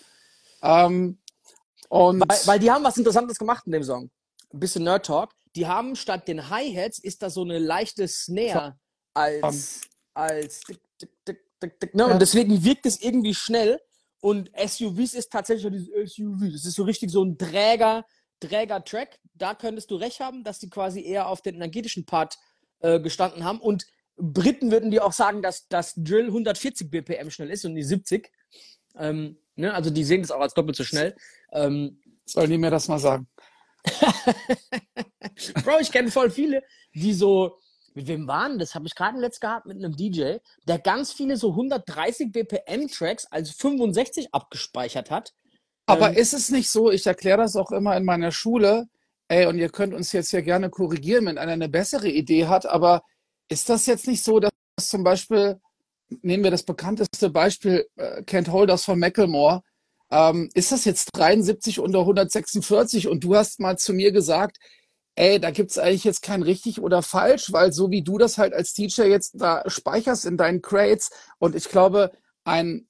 Ähm, 0.61 1.19
und 1.89 2.29
weil, 2.29 2.39
weil 2.47 2.59
die 2.59 2.73
haben 2.73 2.83
was 2.83 2.97
Interessantes 2.97 3.39
gemacht 3.39 3.63
in 3.67 3.73
dem 3.73 3.85
Song. 3.85 4.11
Ein 4.53 4.59
bisschen 4.59 4.83
Nerd 4.83 5.07
Talk. 5.07 5.31
Die 5.55 5.69
haben 5.69 5.95
statt 5.95 6.27
den 6.27 6.51
Hi-Hats 6.51 6.99
ist 6.99 7.23
da 7.23 7.31
so 7.31 7.43
eine 7.43 7.61
leichte 7.61 8.09
Snare 8.09 8.77
als, 9.15 9.83
als 10.15 10.63
tick, 10.63 10.81
tick, 10.99 11.11
tick, 11.61 11.81
tick, 11.81 11.95
ne? 11.95 12.09
Und 12.09 12.21
deswegen 12.21 12.65
wirkt 12.65 12.87
es 12.87 13.01
irgendwie 13.01 13.35
schnell. 13.35 13.81
Und 14.21 14.51
SUVs 14.57 15.15
ist 15.15 15.31
tatsächlich 15.31 15.71
dieses 15.73 16.15
SUV. 16.15 16.53
Das 16.53 16.65
ist 16.65 16.75
so 16.75 16.85
richtig 16.85 17.11
so 17.11 17.25
ein 17.25 17.39
Träger, 17.39 18.05
Träger-Track. 18.41 19.19
Da 19.35 19.55
könntest 19.55 19.91
du 19.91 19.97
recht 19.97 20.21
haben, 20.21 20.45
dass 20.45 20.59
die 20.59 20.71
quasi 20.71 21.05
eher 21.05 21.29
auf 21.29 21.43
den 21.43 21.57
energetischen 21.57 22.07
Part 22.07 22.39
äh, 22.81 23.01
gestanden 23.01 23.45
haben. 23.45 23.61
Und 23.61 23.87
Briten 24.17 24.71
würden 24.71 24.91
dir 24.91 25.05
auch 25.05 25.13
sagen, 25.13 25.43
dass 25.43 25.69
das 25.69 25.95
Drill 25.97 26.27
140 26.27 26.91
BPM 26.91 27.31
schnell 27.31 27.51
ist 27.51 27.65
und 27.65 27.75
nicht 27.75 27.89
70. 27.89 28.33
Ähm, 28.97 29.39
ne? 29.57 29.75
Also 29.75 29.91
die 29.91 30.05
sehen 30.05 30.23
das 30.23 30.31
auch 30.31 30.41
als 30.41 30.55
doppelt 30.55 30.77
so 30.77 30.85
schnell. 30.85 31.15
Ähm, 31.53 32.01
Sollen 32.27 32.51
die 32.51 32.59
mir 32.59 32.71
das 32.71 32.89
mal 32.89 32.99
sagen? 32.99 33.29
Bro, 35.65 35.79
ich 35.81 35.93
kenne 35.93 36.11
voll 36.11 36.31
viele, 36.31 36.63
die 36.93 37.13
so, 37.13 37.61
mit 37.97 38.07
wem 38.07 38.29
waren 38.29 38.61
das? 38.61 38.77
Habe 38.77 38.87
ich 38.87 38.95
gerade 38.95 39.19
letzt 39.19 39.41
gehabt 39.41 39.67
mit 39.67 39.77
einem 39.77 39.97
DJ, 39.97 40.37
der 40.69 40.79
ganz 40.79 41.13
viele 41.13 41.37
so 41.37 41.51
130 41.51 42.31
BPM 42.31 42.87
Tracks 42.87 43.27
als 43.27 43.51
65 43.51 44.33
abgespeichert 44.33 45.11
hat 45.11 45.33
aber 45.87 46.11
ähm, 46.11 46.17
ist 46.17 46.35
es 46.35 46.51
nicht 46.51 46.69
so, 46.69 46.91
ich 46.91 47.07
erkläre 47.07 47.39
das 47.39 47.57
auch 47.57 47.71
immer 47.71 47.97
in 47.97 48.05
meiner 48.05 48.33
Schule, 48.33 48.89
ey, 49.29 49.47
und 49.47 49.59
ihr 49.59 49.71
könnt 49.71 49.95
uns 49.95 50.13
jetzt 50.13 50.33
ja 50.33 50.41
gerne 50.41 50.69
korrigieren, 50.69 51.27
wenn 51.27 51.39
einer 51.39 51.53
eine 51.53 51.69
bessere 51.69 52.09
Idee 52.09 52.47
hat, 52.47 52.67
aber 52.67 53.03
ist 53.49 53.69
das 53.69 53.87
jetzt 53.87 54.07
nicht 54.09 54.23
so, 54.25 54.41
dass 54.41 54.51
zum 54.81 55.05
Beispiel, 55.05 55.61
nehmen 56.23 56.45
wir 56.45 56.51
das 56.51 56.65
bekannteste 56.65 57.31
Beispiel, 57.31 57.87
äh, 57.97 58.23
Kent 58.25 58.51
Holders 58.51 58.85
von 58.85 58.99
Macklemore, 58.99 59.63
ähm, 60.11 60.51
ist 60.55 60.73
das 60.73 60.85
jetzt 60.85 61.11
73 61.15 61.79
unter 61.79 62.01
146 62.01 63.09
und 63.09 63.25
du 63.25 63.37
hast 63.37 63.61
mal 63.61 63.79
zu 63.79 63.93
mir 63.93 64.13
gesagt, 64.13 64.59
ey, 65.17 65.41
da 65.41 65.51
gibt's 65.51 65.79
eigentlich 65.79 66.05
jetzt 66.05 66.23
kein 66.23 66.43
richtig 66.43 66.81
oder 66.81 67.03
falsch, 67.03 67.53
weil 67.53 67.73
so 67.73 67.91
wie 67.91 68.03
du 68.03 68.19
das 68.19 68.39
halt 68.39 68.53
als 68.55 68.73
Teacher 68.73 69.07
jetzt 69.07 69.33
da 69.35 69.63
speicherst 69.67 70.27
in 70.27 70.37
deinen 70.37 70.63
Crates 70.63 71.11
und 71.39 71.57
ich 71.57 71.69
glaube, 71.69 72.13
ein 72.45 72.87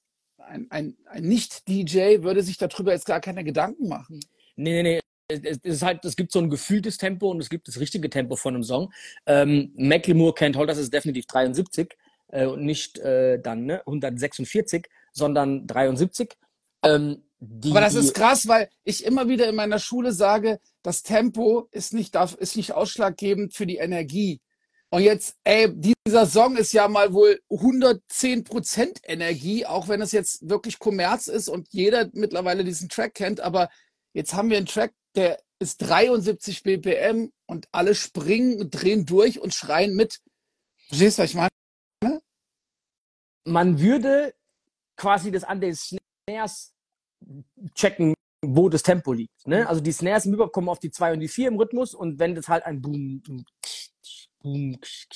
ein, 0.47 0.67
ein, 0.69 0.97
ein 1.05 1.23
Nicht-DJ 1.23 2.23
würde 2.23 2.41
sich 2.41 2.57
darüber 2.57 2.93
jetzt 2.93 3.05
gar 3.05 3.19
keine 3.19 3.43
Gedanken 3.43 3.87
machen. 3.87 4.19
Nee, 4.55 4.81
nee, 4.81 4.83
nee. 4.83 4.99
Es, 5.29 5.57
ist 5.57 5.81
halt, 5.81 6.05
es 6.05 6.15
gibt 6.15 6.31
so 6.31 6.39
ein 6.39 6.49
gefühltes 6.49 6.97
Tempo 6.97 7.29
und 7.29 7.41
es 7.41 7.49
gibt 7.49 7.67
das 7.67 7.79
richtige 7.81 8.09
Tempo 8.09 8.37
von 8.37 8.55
einem 8.55 8.63
Song. 8.63 8.93
Ähm, 9.25 9.73
Macklemore 9.75 10.33
Can't 10.33 10.55
Hold, 10.55 10.69
das 10.69 10.77
ist 10.77 10.93
definitiv 10.93 11.25
73 11.25 11.97
äh, 12.29 12.45
und 12.45 12.63
nicht 12.63 12.97
äh, 12.99 13.37
dann 13.37 13.65
ne, 13.65 13.81
146, 13.85 14.87
sondern 15.11 15.67
73. 15.67 16.37
Ähm, 16.83 17.23
die, 17.39 17.71
Aber 17.71 17.81
das 17.81 17.95
ist 17.95 18.15
krass, 18.15 18.47
weil 18.47 18.69
ich 18.83 19.03
immer 19.05 19.27
wieder 19.27 19.49
in 19.49 19.55
meiner 19.55 19.79
Schule 19.79 20.13
sage, 20.13 20.59
das 20.87 21.03
Tempo 21.03 21.67
ist 21.71 21.93
nicht, 21.93 22.15
ist 22.15 22.55
nicht 22.55 22.71
ausschlaggebend 22.71 23.53
für 23.53 23.65
die 23.65 23.75
Energie. 23.75 24.39
Und 24.89 25.01
jetzt, 25.01 25.35
ey, 25.43 25.67
dieser 25.75 26.25
Song 26.25 26.55
ist 26.55 26.71
ja 26.71 26.87
mal 26.87 27.11
wohl 27.11 27.41
110 27.49 28.45
Prozent 28.45 29.01
Energie, 29.03 29.65
auch 29.65 29.89
wenn 29.89 29.99
es 30.01 30.13
jetzt 30.13 30.47
wirklich 30.47 30.79
Kommerz 30.79 31.27
ist 31.27 31.49
und 31.49 31.67
jeder 31.73 32.09
mittlerweile 32.13 32.63
diesen 32.63 32.87
Track 32.87 33.15
kennt. 33.15 33.41
Aber 33.41 33.69
jetzt 34.13 34.33
haben 34.33 34.49
wir 34.49 34.55
einen 34.55 34.65
Track, 34.65 34.93
der 35.13 35.43
ist 35.59 35.79
73 35.79 36.63
BPM 36.63 37.33
und 37.47 37.67
alle 37.73 37.93
springen, 37.93 38.71
drehen 38.71 39.05
durch 39.05 39.41
und 39.41 39.53
schreien 39.53 39.93
mit. 39.93 40.21
Verstehst 40.87 41.17
du, 41.17 41.23
was 41.23 41.29
ich 41.31 41.35
meine? 41.35 42.21
Man 43.43 43.81
würde 43.81 44.33
quasi 44.95 45.31
das 45.31 45.43
an 45.43 45.59
den 45.59 45.75
Snares 45.75 46.73
checken, 47.75 48.13
wo 48.47 48.69
das 48.69 48.83
Tempo 48.83 49.13
liegt. 49.13 49.45
Ne? 49.45 49.67
Also 49.67 49.81
die 49.81 49.91
Snares 49.91 50.25
überkommen 50.25 50.69
auf 50.69 50.79
die 50.79 50.91
2 50.91 51.13
und 51.13 51.19
die 51.19 51.27
4 51.27 51.49
im 51.49 51.57
Rhythmus 51.57 51.93
und 51.93 52.17
wenn 52.19 52.33
das 52.33 52.47
halt 52.47 52.65
ein 52.65 52.81
Boom, 52.81 53.21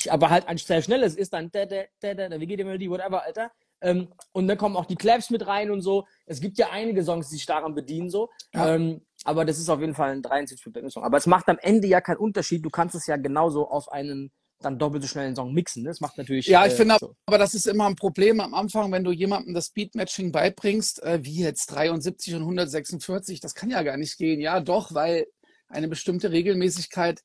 aber 0.09 0.29
halt 0.29 0.47
ein 0.47 0.57
sehr 0.57 0.81
schnelles 0.81 1.15
ist 1.15 1.33
dann, 1.33 1.49
da, 1.51 1.65
da, 1.65 1.83
da, 2.01 2.13
da, 2.13 2.39
wie 2.39 2.47
geht 2.47 2.59
die 2.59 2.63
Melodie, 2.63 2.89
whatever, 2.89 3.23
Alter. 3.23 3.51
Ähm, 3.83 4.09
und 4.33 4.47
dann 4.47 4.57
kommen 4.57 4.75
auch 4.75 4.85
die 4.85 4.95
Claps 4.95 5.29
mit 5.29 5.47
rein 5.47 5.71
und 5.71 5.81
so. 5.81 6.05
Es 6.25 6.41
gibt 6.41 6.57
ja 6.57 6.69
einige 6.71 7.03
Songs, 7.03 7.29
die 7.29 7.35
sich 7.35 7.45
daran 7.45 7.73
bedienen, 7.73 8.09
so. 8.09 8.29
Ja. 8.53 8.75
Ähm, 8.75 9.01
aber 9.23 9.45
das 9.45 9.57
ist 9.57 9.69
auf 9.69 9.79
jeden 9.79 9.95
Fall 9.95 10.11
ein 10.11 10.21
73 10.21 10.91
Song. 10.91 11.03
Aber 11.03 11.17
es 11.17 11.25
macht 11.25 11.47
am 11.47 11.57
Ende 11.59 11.87
ja 11.87 12.01
keinen 12.01 12.17
Unterschied. 12.17 12.63
Du 12.65 12.69
kannst 12.69 12.95
es 12.95 13.07
ja 13.07 13.17
genauso 13.17 13.67
auf 13.67 13.91
einen 13.91 14.31
dann 14.61 14.77
doppelt 14.79 15.03
so 15.03 15.09
schnell 15.09 15.25
den 15.27 15.35
Song 15.35 15.53
mixen. 15.53 15.83
Ne? 15.83 15.89
Das 15.89 15.99
macht 16.01 16.17
natürlich. 16.17 16.47
Ja, 16.47 16.65
ich 16.65 16.73
äh, 16.73 16.77
finde, 16.77 16.97
so. 16.99 17.15
aber 17.25 17.37
das 17.37 17.53
ist 17.53 17.67
immer 17.67 17.87
ein 17.87 17.95
Problem 17.95 18.39
am 18.39 18.53
Anfang, 18.53 18.91
wenn 18.91 19.03
du 19.03 19.11
jemandem 19.11 19.53
das 19.53 19.69
Beatmatching 19.71 20.31
beibringst, 20.31 21.01
äh, 21.03 21.19
wie 21.23 21.39
jetzt 21.41 21.67
73 21.67 22.35
und 22.35 22.41
146, 22.41 23.39
das 23.39 23.55
kann 23.55 23.69
ja 23.69 23.83
gar 23.83 23.97
nicht 23.97 24.17
gehen. 24.17 24.39
Ja, 24.39 24.59
doch, 24.59 24.93
weil 24.93 25.27
eine 25.67 25.87
bestimmte 25.87 26.31
Regelmäßigkeit 26.31 27.21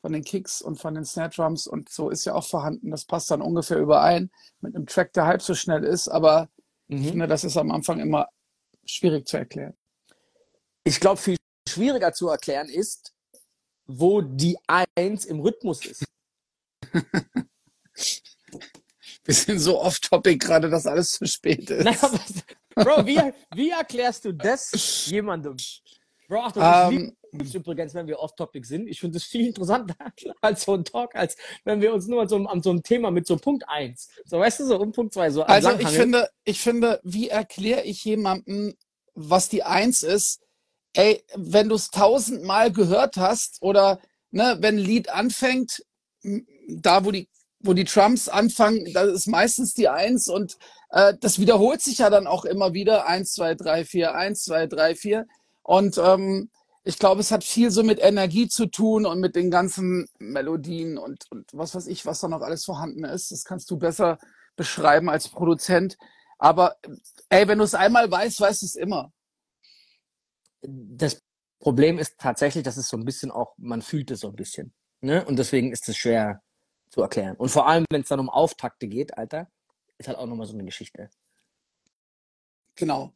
von 0.00 0.12
den 0.12 0.22
Kicks 0.22 0.62
und 0.62 0.76
von 0.76 0.94
den 0.94 1.04
Snare 1.04 1.30
Drums 1.30 1.66
und 1.66 1.88
so 1.88 2.10
ist 2.10 2.24
ja 2.24 2.34
auch 2.34 2.46
vorhanden. 2.46 2.90
Das 2.90 3.04
passt 3.04 3.30
dann 3.30 3.42
ungefähr 3.42 3.78
überein 3.78 4.30
mit 4.60 4.76
einem 4.76 4.86
Track, 4.86 5.12
der 5.14 5.26
halb 5.26 5.42
so 5.42 5.54
schnell 5.54 5.82
ist, 5.84 6.08
aber 6.08 6.48
ich 6.88 7.00
Mhm. 7.00 7.04
finde, 7.08 7.26
das 7.26 7.42
ist 7.42 7.56
am 7.56 7.72
Anfang 7.72 7.98
immer 7.98 8.28
schwierig 8.84 9.26
zu 9.26 9.38
erklären. 9.38 9.74
Ich 10.84 11.00
glaube, 11.00 11.16
viel 11.20 11.36
schwieriger 11.68 12.12
zu 12.12 12.28
erklären 12.28 12.68
ist, 12.68 13.12
wo 13.86 14.20
die 14.20 14.56
Eins 14.68 15.24
im 15.24 15.40
Rhythmus 15.40 15.84
ist. 15.84 16.04
Wir 19.24 19.34
sind 19.34 19.58
so 19.58 19.80
off-topic 19.80 20.38
gerade, 20.38 20.70
dass 20.70 20.86
alles 20.86 21.12
zu 21.12 21.26
spät 21.26 21.68
ist. 21.70 21.84
Was, 21.84 22.12
Bro, 22.74 23.06
wie, 23.06 23.20
wie 23.54 23.70
erklärst 23.70 24.24
du 24.24 24.32
das 24.32 24.70
jemandem? 25.06 25.56
Bro, 26.28 26.40
Achtung, 26.42 26.62
ich 26.62 26.98
Ähm, 26.98 27.16
liebe 27.32 27.44
es 27.44 27.54
übrigens, 27.54 27.94
wenn 27.94 28.06
wir 28.06 28.18
off-topic 28.20 28.64
sind. 28.66 28.86
Ich 28.88 29.00
finde 29.00 29.16
es 29.18 29.24
viel 29.24 29.46
interessanter 29.46 29.96
als 30.40 30.62
so 30.62 30.74
ein 30.74 30.84
Talk, 30.84 31.14
als 31.16 31.36
wenn 31.64 31.80
wir 31.80 31.92
uns 31.92 32.06
nur 32.06 32.22
an 32.22 32.28
so, 32.28 32.36
einem- 32.36 32.46
an 32.46 32.62
so 32.62 32.70
einem 32.70 32.82
Thema 32.82 33.10
mit 33.10 33.26
so 33.26 33.36
Punkt 33.36 33.64
1, 33.68 34.08
so 34.24 34.38
weißt 34.38 34.60
du, 34.60 34.66
so 34.66 34.78
um 34.78 34.92
Punkt 34.92 35.14
2, 35.14 35.30
so 35.30 35.42
Also 35.42 35.70
ich 35.78 35.88
finde, 35.88 36.28
ich 36.44 36.60
finde, 36.60 37.00
wie 37.02 37.28
erkläre 37.28 37.82
ich 37.82 38.04
jemandem, 38.04 38.76
was 39.14 39.48
die 39.48 39.62
Eins 39.62 40.02
ist? 40.02 40.40
Ey, 40.92 41.24
wenn 41.34 41.68
du 41.68 41.74
es 41.74 41.90
tausendmal 41.90 42.72
gehört 42.72 43.16
hast 43.16 43.60
oder 43.60 44.00
ne, 44.30 44.56
wenn 44.60 44.76
ein 44.76 44.84
Lied 44.84 45.08
anfängt, 45.10 45.82
da 46.66 47.04
wo 47.04 47.10
die, 47.10 47.28
wo 47.60 47.72
die 47.72 47.84
Trumps 47.84 48.28
anfangen, 48.28 48.92
da 48.92 49.02
ist 49.02 49.26
meistens 49.26 49.74
die 49.74 49.88
Eins 49.88 50.28
und 50.28 50.58
äh, 50.90 51.14
das 51.20 51.38
wiederholt 51.38 51.82
sich 51.82 51.98
ja 51.98 52.10
dann 52.10 52.26
auch 52.26 52.44
immer 52.44 52.72
wieder. 52.74 53.06
Eins, 53.06 53.32
zwei, 53.32 53.54
drei, 53.54 53.84
vier, 53.84 54.14
eins, 54.14 54.44
zwei, 54.44 54.66
drei, 54.66 54.94
vier. 54.94 55.26
Und 55.62 55.98
ähm, 55.98 56.50
ich 56.84 56.98
glaube, 56.98 57.20
es 57.20 57.32
hat 57.32 57.42
viel 57.42 57.70
so 57.70 57.82
mit 57.82 58.00
Energie 58.00 58.48
zu 58.48 58.66
tun 58.66 59.06
und 59.06 59.20
mit 59.20 59.34
den 59.34 59.50
ganzen 59.50 60.06
Melodien 60.18 60.98
und, 60.98 61.24
und 61.30 61.50
was 61.52 61.74
weiß 61.74 61.88
ich, 61.88 62.06
was 62.06 62.20
da 62.20 62.28
noch 62.28 62.42
alles 62.42 62.64
vorhanden 62.64 63.04
ist. 63.04 63.32
Das 63.32 63.44
kannst 63.44 63.70
du 63.70 63.76
besser 63.76 64.18
beschreiben 64.54 65.10
als 65.10 65.28
Produzent. 65.28 65.96
Aber 66.38 66.76
ey, 67.28 67.48
wenn 67.48 67.58
du 67.58 67.64
es 67.64 67.74
einmal 67.74 68.10
weißt, 68.10 68.40
weißt 68.40 68.62
du 68.62 68.66
es 68.66 68.76
immer. 68.76 69.12
das 70.62 71.22
Problem 71.58 71.98
ist 71.98 72.18
tatsächlich, 72.18 72.62
dass 72.62 72.76
es 72.76 72.88
so 72.88 72.96
ein 72.96 73.04
bisschen 73.04 73.30
auch, 73.30 73.54
man 73.56 73.82
fühlt 73.82 74.10
es 74.10 74.20
so 74.20 74.28
ein 74.28 74.36
bisschen. 74.36 74.72
Ne? 75.00 75.24
Und 75.24 75.38
deswegen 75.38 75.72
ist 75.72 75.88
es 75.88 75.96
schwer 75.96 76.42
zu 76.88 77.02
erklären. 77.02 77.36
Und 77.36 77.48
vor 77.50 77.66
allem, 77.66 77.84
wenn 77.90 78.02
es 78.02 78.08
dann 78.08 78.20
um 78.20 78.30
Auftakte 78.30 78.88
geht, 78.88 79.16
Alter, 79.16 79.50
ist 79.98 80.08
halt 80.08 80.18
auch 80.18 80.26
nochmal 80.26 80.46
so 80.46 80.54
eine 80.54 80.64
Geschichte. 80.64 81.10
Genau. 82.74 83.12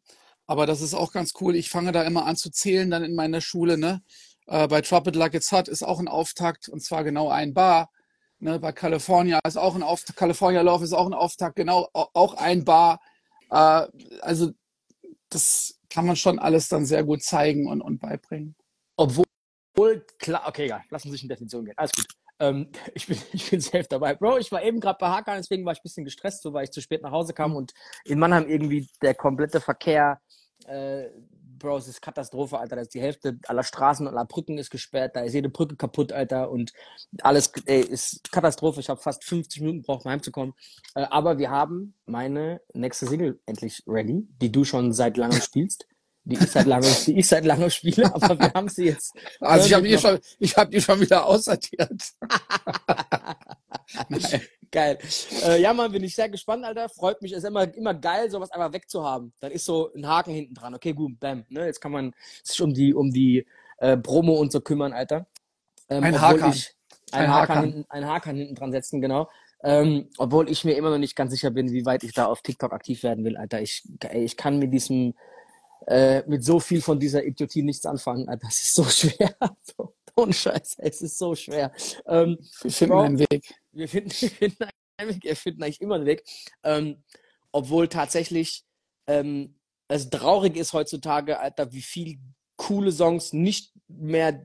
Aber 0.46 0.66
das 0.66 0.80
ist 0.80 0.94
auch 0.94 1.12
ganz 1.12 1.34
cool. 1.40 1.54
Ich 1.54 1.70
fange 1.70 1.92
da 1.92 2.02
immer 2.02 2.26
an 2.26 2.36
zu 2.36 2.50
zählen 2.50 2.90
dann 2.90 3.04
in 3.04 3.14
meiner 3.14 3.40
Schule. 3.40 3.78
Ne? 3.78 4.02
Äh, 4.46 4.66
bei 4.66 4.80
Drop 4.80 5.06
It 5.06 5.14
Like 5.16 5.34
It's 5.34 5.52
Hot 5.52 5.68
ist 5.68 5.82
auch 5.82 6.00
ein 6.00 6.08
Auftakt 6.08 6.68
und 6.68 6.80
zwar 6.82 7.04
genau 7.04 7.28
ein 7.28 7.54
Bar. 7.54 7.90
Ne? 8.38 8.58
Bei 8.58 8.72
California 8.72 9.38
ist 9.46 9.58
auch 9.58 9.74
ein 9.76 9.82
Auftakt. 9.82 10.18
California 10.18 10.62
Love 10.62 10.84
ist 10.84 10.92
auch 10.92 11.06
ein 11.06 11.14
Auftakt, 11.14 11.56
genau 11.56 11.88
au- 11.92 12.08
auch 12.14 12.34
ein 12.34 12.64
Bar. 12.64 13.00
Äh, 13.50 13.86
also 14.22 14.50
das 15.28 15.78
kann 15.88 16.06
man 16.06 16.16
schon 16.16 16.38
alles 16.38 16.68
dann 16.68 16.86
sehr 16.86 17.04
gut 17.04 17.22
zeigen 17.22 17.68
und, 17.68 17.80
und 17.80 18.00
beibringen. 18.00 18.56
Obwohl, 18.96 19.26
klar, 20.18 20.48
okay, 20.48 20.64
egal, 20.64 20.82
lassen 20.90 21.08
Sie 21.08 21.12
sich 21.12 21.22
in 21.22 21.28
Definition 21.28 21.64
gehen. 21.64 21.74
Alles 21.76 21.92
gut. 21.92 22.06
Ähm, 22.40 22.68
ich, 22.94 23.06
bin, 23.06 23.18
ich 23.32 23.50
bin 23.50 23.61
safe 23.61 23.87
dabei. 23.88 24.14
Bro, 24.14 24.38
ich 24.38 24.50
war 24.50 24.62
eben 24.62 24.80
gerade 24.80 24.99
bei 24.99 25.09
Hakan, 25.09 25.37
deswegen 25.37 25.64
war 25.64 25.73
ich 25.73 25.78
ein 25.78 25.85
bisschen 25.85 26.04
gestresst, 26.04 26.42
so 26.42 26.52
weil 26.52 26.64
ich 26.64 26.73
zu 26.73 26.80
spät 26.80 27.02
nach 27.02 27.12
Hause 27.12 27.32
kam 27.32 27.54
und 27.54 27.73
in 28.04 28.18
Mannheim 28.18 28.49
irgendwie 28.49 28.88
der 29.02 29.14
komplette 29.14 29.61
Verkehr, 29.61 30.20
äh, 30.66 31.04
Bro, 31.61 31.76
es 31.76 31.88
ist 31.88 32.00
Katastrophe, 32.00 32.59
Alter. 32.59 32.76
Da 32.76 32.82
ist 32.82 32.94
die 32.94 33.02
Hälfte 33.02 33.38
aller 33.47 33.62
Straßen 33.62 34.06
und 34.06 34.14
aller 34.14 34.25
Brücken 34.25 34.56
ist 34.56 34.70
gesperrt, 34.70 35.14
da 35.14 35.20
ist 35.20 35.35
jede 35.35 35.50
Brücke 35.50 35.76
kaputt, 35.76 36.11
Alter. 36.11 36.50
Und 36.50 36.73
alles 37.23 37.52
ey, 37.66 37.82
ist 37.82 38.32
Katastrophe. 38.32 38.80
Ich 38.80 38.88
habe 38.88 39.00
fast 39.00 39.25
50 39.25 39.61
Minuten 39.61 39.80
gebraucht, 39.80 40.06
um 40.06 40.11
heimzukommen. 40.11 40.54
Äh, 40.94 41.02
aber 41.11 41.37
wir 41.37 41.50
haben 41.50 41.94
meine 42.06 42.62
nächste 42.73 43.06
Single 43.06 43.40
endlich 43.44 43.82
ready, 43.87 44.26
die 44.40 44.50
du 44.50 44.64
schon 44.64 44.92
seit 44.92 45.18
langem 45.18 45.40
spielst. 45.42 45.87
Die 46.30 46.37
ich 46.37 46.50
seit 46.50 46.66
langem, 46.66 46.90
die 47.06 47.18
ich 47.18 47.28
seit 47.28 47.44
langem 47.44 47.70
spiele, 47.70 48.06
aber 48.14 48.38
wir 48.38 48.52
haben 48.52 48.68
sie 48.68 48.87
jetzt 48.87 49.12
Also 49.40 49.66
ich 49.66 49.75
habe 49.75 49.87
die, 49.87 49.99
schon- 49.99 50.18
ich 50.38 50.56
hab 50.56 50.70
die 50.70 50.80
schon 50.80 51.00
wieder 51.00 51.26
aussortiert. 51.26 51.90
Geil. 54.72 54.99
Äh, 55.44 55.60
ja, 55.60 55.75
Mann, 55.75 55.90
bin 55.90 56.04
ich 56.04 56.14
sehr 56.14 56.28
gespannt, 56.28 56.64
Alter. 56.64 56.88
Freut 56.88 57.20
mich. 57.22 57.32
Ist 57.32 57.44
immer, 57.44 57.72
immer 57.75 57.92
geil, 57.92 58.30
sowas 58.30 58.52
einfach 58.52 58.72
wegzuhaben. 58.72 59.32
Dann 59.40 59.50
ist 59.50 59.64
so 59.64 59.92
ein 59.94 60.06
Haken 60.06 60.32
hinten 60.32 60.54
dran. 60.54 60.75
Okay, 60.75 60.92
gut, 60.92 61.18
bam. 61.18 61.44
Ne? 61.49 61.66
Jetzt 61.66 61.80
kann 61.80 61.90
man 61.90 62.14
sich 62.44 62.62
um 62.62 62.72
die, 62.72 62.94
um 62.94 63.10
die 63.10 63.46
äh, 63.78 63.96
Promo 63.96 64.34
und 64.34 64.52
so 64.52 64.60
kümmern, 64.60 64.92
Alter. 64.92 65.26
Ähm, 65.88 66.04
Ein. 66.04 66.14
Ich, 66.14 66.76
ein, 67.10 67.25
Ein. 67.25 67.34
Hakan. 67.34 67.64
Hinten, 67.64 67.84
ein 67.88 68.06
Hakan 68.06 68.37
hinten 68.37 68.54
dran 68.54 68.70
setzen, 68.70 69.00
genau. 69.00 69.28
Ähm, 69.62 70.08
obwohl 70.18 70.49
ich 70.49 70.64
mir 70.64 70.75
immer 70.76 70.90
noch 70.90 70.99
nicht 70.99 71.16
ganz 71.16 71.32
sicher 71.32 71.50
bin, 71.50 71.72
wie 71.72 71.84
weit 71.84 72.04
ich 72.04 72.12
da 72.12 72.26
auf 72.26 72.40
TikTok 72.40 72.72
aktiv 72.72 73.02
werden 73.02 73.25
will, 73.25 73.37
Alter. 73.37 73.60
Ich, 73.60 73.82
ich 74.14 74.37
kann 74.37 74.58
mit 74.58 74.72
diesem, 74.72 75.14
äh, 75.87 76.22
mit 76.26 76.44
so 76.44 76.60
viel 76.60 76.80
von 76.80 76.99
dieser 76.99 77.25
Idiotie 77.25 77.62
nichts 77.62 77.87
anfangen. 77.87 78.26
Das 78.40 78.60
ist 78.62 78.75
so 78.75 78.84
schwer. 78.88 79.34
so, 79.62 79.94
ohne 80.16 80.32
Scheiß, 80.32 80.76
es 80.78 81.02
ist 81.02 81.18
so 81.18 81.34
schwer. 81.34 81.72
Ähm, 82.06 82.38
Wir 82.62 82.70
finden 82.70 82.94
Bro. 82.94 83.00
einen 83.02 83.18
Weg. 83.18 83.54
wir 83.72 83.88
finden, 83.88 84.10
wir 84.20 84.30
finden 84.30 84.64
einen 84.96 85.10
Weg, 85.10 85.25
wir 85.25 85.37
finden 85.37 85.62
eigentlich 85.62 85.80
immer 85.80 85.96
einen 85.96 86.06
Weg. 86.06 86.25
Ähm, 86.62 87.02
obwohl 87.52 87.88
tatsächlich 87.88 88.64
ähm, 89.06 89.58
es 89.88 90.08
traurig 90.08 90.56
ist 90.56 90.72
heutzutage, 90.72 91.40
Alter, 91.40 91.72
wie 91.72 91.82
viel 91.82 92.18
coole 92.56 92.92
Songs 92.92 93.32
nicht 93.32 93.72
mehr 93.88 94.44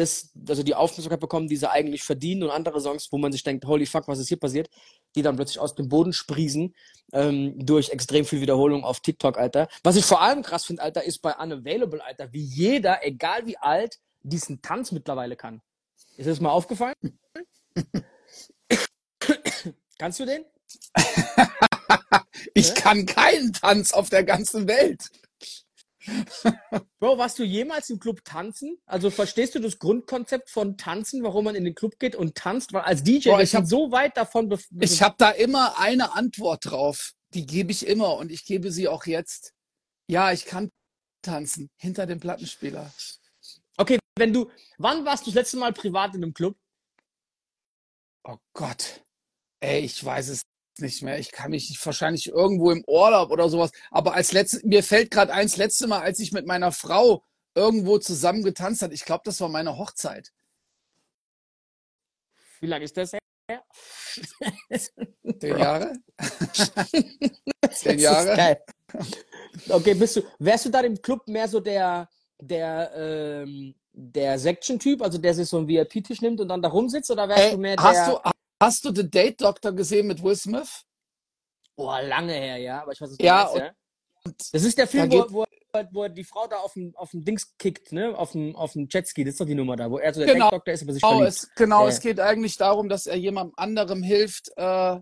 das, 0.00 0.30
also 0.48 0.62
die 0.62 0.74
Aufmerksamkeit 0.74 1.20
bekommen, 1.20 1.48
die 1.48 1.56
sie 1.56 1.70
eigentlich 1.70 2.02
verdienen 2.02 2.42
und 2.42 2.50
andere 2.50 2.80
Songs, 2.80 3.12
wo 3.12 3.18
man 3.18 3.30
sich 3.32 3.42
denkt, 3.42 3.64
holy 3.66 3.86
fuck, 3.86 4.08
was 4.08 4.18
ist 4.18 4.28
hier 4.28 4.38
passiert, 4.38 4.68
die 5.14 5.22
dann 5.22 5.36
plötzlich 5.36 5.58
aus 5.58 5.74
dem 5.74 5.88
Boden 5.88 6.12
sprießen 6.12 6.74
ähm, 7.12 7.54
durch 7.64 7.90
extrem 7.90 8.24
viel 8.24 8.40
Wiederholung 8.40 8.84
auf 8.84 9.00
TikTok, 9.00 9.38
Alter. 9.38 9.68
Was 9.82 9.96
ich 9.96 10.04
vor 10.04 10.22
allem 10.22 10.42
krass 10.42 10.64
finde, 10.64 10.82
Alter, 10.82 11.04
ist 11.04 11.18
bei 11.20 11.34
Unavailable, 11.36 12.04
Alter, 12.04 12.32
wie 12.32 12.42
jeder, 12.42 13.06
egal 13.06 13.46
wie 13.46 13.58
alt, 13.58 13.98
diesen 14.22 14.60
Tanz 14.62 14.92
mittlerweile 14.92 15.36
kann. 15.36 15.62
Ist 16.16 16.28
das 16.28 16.40
mal 16.40 16.50
aufgefallen? 16.50 16.94
Kannst 19.98 20.20
du 20.20 20.26
den? 20.26 20.44
Ich 22.54 22.70
Hä? 22.70 22.74
kann 22.74 23.06
keinen 23.06 23.52
Tanz 23.52 23.92
auf 23.92 24.08
der 24.08 24.24
ganzen 24.24 24.66
Welt. 24.66 25.10
Bro, 26.98 27.18
warst 27.18 27.38
du 27.38 27.44
jemals 27.44 27.90
im 27.90 27.98
Club 27.98 28.24
tanzen? 28.24 28.78
Also 28.86 29.10
verstehst 29.10 29.54
du 29.54 29.58
das 29.60 29.78
Grundkonzept 29.78 30.48
von 30.50 30.76
tanzen, 30.76 31.22
warum 31.22 31.44
man 31.44 31.54
in 31.54 31.64
den 31.64 31.74
Club 31.74 31.98
geht 31.98 32.16
und 32.16 32.34
tanzt? 32.34 32.72
Weil 32.72 32.82
als 32.82 33.02
DJ, 33.02 33.26
wir 33.30 33.40
ich 33.40 33.54
hab- 33.54 33.66
so 33.66 33.90
weit 33.92 34.16
davon 34.16 34.56
Ich 34.80 35.02
habe 35.02 35.14
da 35.18 35.30
immer 35.30 35.78
eine 35.78 36.12
Antwort 36.14 36.66
drauf. 36.66 37.12
Die 37.34 37.46
gebe 37.46 37.70
ich 37.70 37.86
immer 37.86 38.16
und 38.16 38.32
ich 38.32 38.44
gebe 38.44 38.72
sie 38.72 38.88
auch 38.88 39.06
jetzt. 39.06 39.52
Ja, 40.08 40.32
ich 40.32 40.46
kann 40.46 40.70
tanzen 41.22 41.70
hinter 41.76 42.06
dem 42.06 42.18
Plattenspieler. 42.18 42.92
Okay, 43.76 43.98
wenn 44.16 44.32
du, 44.32 44.50
wann 44.78 45.04
warst 45.04 45.26
du 45.26 45.30
das 45.30 45.34
letzte 45.36 45.58
Mal 45.58 45.72
privat 45.72 46.14
in 46.14 46.22
einem 46.24 46.34
Club? 46.34 46.56
Oh 48.24 48.38
Gott. 48.52 49.04
Ey, 49.60 49.80
ich 49.80 50.02
weiß 50.04 50.28
es 50.28 50.42
nicht 50.78 51.02
mehr. 51.02 51.18
Ich 51.18 51.32
kann 51.32 51.50
mich 51.50 51.78
wahrscheinlich 51.84 52.28
irgendwo 52.28 52.70
im 52.70 52.84
Urlaub 52.86 53.30
oder 53.30 53.48
sowas. 53.48 53.70
Aber 53.90 54.14
als 54.14 54.32
letztes, 54.32 54.62
mir 54.62 54.82
fällt 54.82 55.10
gerade 55.10 55.32
eins 55.32 55.56
letzte 55.56 55.86
Mal, 55.86 56.00
als 56.00 56.20
ich 56.20 56.32
mit 56.32 56.46
meiner 56.46 56.72
Frau 56.72 57.24
irgendwo 57.54 57.98
zusammen 57.98 58.42
getanzt 58.42 58.82
hat. 58.82 58.92
Ich 58.92 59.04
glaube, 59.04 59.22
das 59.24 59.40
war 59.40 59.48
meine 59.48 59.76
Hochzeit. 59.76 60.32
Wie 62.60 62.66
lange 62.66 62.84
ist 62.84 62.96
das 62.96 63.12
her? 63.12 63.20
Zehn 65.40 65.58
Jahre? 65.58 65.92
Zehn 67.72 67.98
Jahre? 67.98 68.60
Okay, 69.68 69.94
bist 69.94 70.16
du, 70.16 70.22
wärst 70.38 70.66
du 70.66 70.68
da 70.70 70.80
im 70.80 71.00
Club 71.00 71.26
mehr 71.26 71.48
so 71.48 71.60
der, 71.60 72.08
der, 72.38 72.92
ähm, 72.94 73.74
der 73.92 74.38
Section-Typ, 74.38 75.02
also 75.02 75.18
der 75.18 75.34
sich 75.34 75.48
so 75.48 75.58
einen 75.58 75.68
VIP-Tisch 75.68 76.20
nimmt 76.20 76.40
und 76.40 76.48
dann 76.48 76.62
da 76.62 76.68
rumsitzt, 76.68 77.10
oder 77.10 77.28
wärst 77.28 77.42
Ey, 77.42 77.50
du 77.52 77.58
mehr 77.58 77.76
der, 77.76 77.84
hast 77.84 78.08
du, 78.08 78.30
hast 78.60 78.84
du 78.84 78.94
The 78.94 79.08
Date 79.08 79.40
Doctor 79.40 79.72
gesehen 79.72 80.06
mit 80.06 80.22
Will 80.22 80.36
Smith? 80.36 80.84
oh, 81.76 81.86
lange 82.02 82.34
her, 82.34 82.58
ja, 82.58 82.82
aber 82.82 82.92
ich 82.92 83.00
weiß, 83.00 83.16
du 83.16 83.24
Ja, 83.24 83.46
und- 83.48 83.58
ja. 83.60 83.72
Das 84.52 84.62
ist 84.64 84.76
der 84.76 84.86
Film, 84.86 85.10
wo, 85.10 85.26
wo, 85.30 85.46
wo 85.92 86.08
die 86.08 86.24
Frau 86.24 86.46
da 86.46 86.58
auf 86.58 86.74
dem, 86.74 86.94
auf 86.94 87.10
dem 87.12 87.24
Dings 87.24 87.56
kickt, 87.56 87.90
ne? 87.90 88.14
Auf 88.18 88.32
dem, 88.32 88.54
auf 88.54 88.74
dem 88.74 88.86
Jetski, 88.90 89.24
das 89.24 89.32
ist 89.32 89.40
doch 89.40 89.46
die 89.46 89.54
Nummer 89.54 89.76
da, 89.76 89.90
wo 89.90 89.98
er 89.98 90.12
so 90.12 90.20
der 90.20 90.34
Genau. 90.34 90.50
Doktor 90.50 90.74
ist, 90.74 90.82
aber 90.82 90.92
sich 90.92 91.00
Genau, 91.00 91.14
verliebt. 91.14 91.28
es, 91.32 91.48
genau, 91.54 91.82
Ja. 91.84 91.88
es 91.88 92.00
geht 92.00 92.20
eigentlich 92.20 92.58
darum, 92.58 92.90
dass 92.90 93.06
er 93.06 93.16
jemandem 93.16 93.54
anderem 93.56 94.02
hilft, 94.02 94.50
äh, 94.56 94.98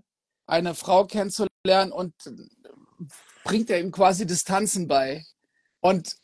eine 0.47 0.75
Frau 0.77 1.05
kennenzulernen 1.05 1.91
und 1.91 2.15
äh, 2.27 2.31
bringt 3.43 3.71
er 3.71 3.81
ihm 3.81 3.91
quasi 3.91 4.25
Distanzen 4.25 4.87
bei. 4.87 5.25
Und 5.81 6.15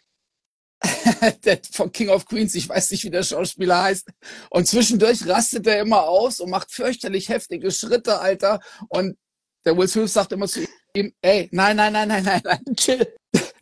von 1.72 1.92
King 1.92 2.08
of 2.10 2.26
Queens, 2.26 2.54
ich 2.54 2.68
weiß 2.68 2.90
nicht, 2.90 3.04
wie 3.04 3.10
der 3.10 3.22
Schauspieler 3.22 3.82
heißt. 3.82 4.08
Und 4.50 4.66
zwischendurch 4.66 5.26
rastet 5.26 5.66
er 5.66 5.80
immer 5.80 6.04
aus 6.04 6.40
und 6.40 6.50
macht 6.50 6.72
fürchterlich 6.72 7.28
heftige 7.28 7.70
Schritte, 7.70 8.20
Alter. 8.20 8.60
Und 8.88 9.16
der 9.64 9.76
Will 9.76 9.88
Smith 9.88 10.12
sagt 10.12 10.32
immer 10.32 10.48
zu 10.48 10.66
ihm, 10.94 11.12
ey, 11.22 11.48
nein, 11.52 11.76
nein, 11.76 11.92
nein, 11.92 12.08
nein, 12.08 12.24
nein, 12.24 12.42
nein, 12.44 12.60
chill. 12.76 13.14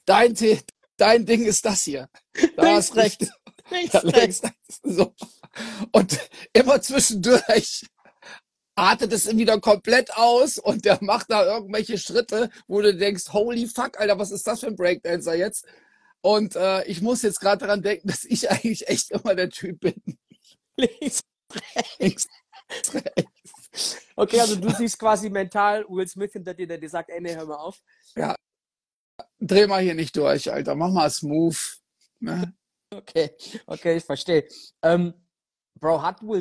Dein, 0.05 0.35
dein 0.97 1.25
Ding 1.25 1.45
ist 1.45 1.64
das 1.64 1.83
hier. 1.83 2.09
Da 2.57 2.75
hast 2.75 2.97
recht. 2.97 3.26
Links, 3.71 3.95
rechts. 4.43 4.43
So. 4.83 5.14
Und 5.93 6.19
immer 6.52 6.81
zwischendurch 6.83 7.87
artet 8.75 9.12
es 9.12 9.35
wieder 9.37 9.61
komplett 9.61 10.14
aus 10.17 10.59
und 10.59 10.85
der 10.85 10.99
macht 11.02 11.31
da 11.31 11.45
irgendwelche 11.45 11.99
Schritte, 11.99 12.50
wo 12.67 12.81
du 12.81 12.95
denkst, 12.95 13.33
holy 13.33 13.67
fuck, 13.67 13.99
Alter, 14.00 14.19
was 14.19 14.31
ist 14.31 14.47
das 14.47 14.61
für 14.61 14.69
ein 14.69 14.76
Breakdancer 14.76 15.35
jetzt? 15.35 15.67
Und 16.23 16.57
äh, 16.57 16.85
ich 16.85 17.02
muss 17.02 17.23
jetzt 17.23 17.41
gerade 17.41 17.67
daran 17.67 17.83
denken, 17.83 18.09
dass 18.09 18.25
ich 18.25 18.50
eigentlich 18.50 18.88
echt 18.88 19.11
immer 19.11 19.35
der 19.35 19.50
Typ 19.50 19.81
bin. 19.81 20.00
Links, 20.76 21.21
rechts. 22.00 22.29
rechts. 22.95 23.99
Okay, 24.17 24.41
also 24.41 24.57
du 24.57 24.71
siehst 24.71 24.99
quasi 24.99 25.31
mental 25.31 25.85
Will 25.88 26.07
Smith 26.07 26.33
hinter 26.33 26.55
dir, 26.55 26.67
der 26.67 26.79
dir 26.79 26.88
sagt, 26.88 27.11
ey, 27.11 27.21
nee, 27.21 27.35
hör 27.35 27.47
mal 27.47 27.57
auf. 27.57 27.83
Ja. 28.14 28.35
Dreh 29.38 29.67
mal 29.67 29.83
hier 29.83 29.95
nicht 29.95 30.17
durch, 30.17 30.50
Alter. 30.50 30.75
Mach 30.75 30.91
mal 30.91 31.11
Smooth. 31.11 31.81
Ne? 32.21 32.55
Okay, 32.95 33.35
okay, 33.67 33.97
ich 33.97 34.05
verstehe. 34.05 34.47
Ähm, 34.83 35.14
Bro, 35.81 36.02
hat 36.02 36.23
Will 36.23 36.41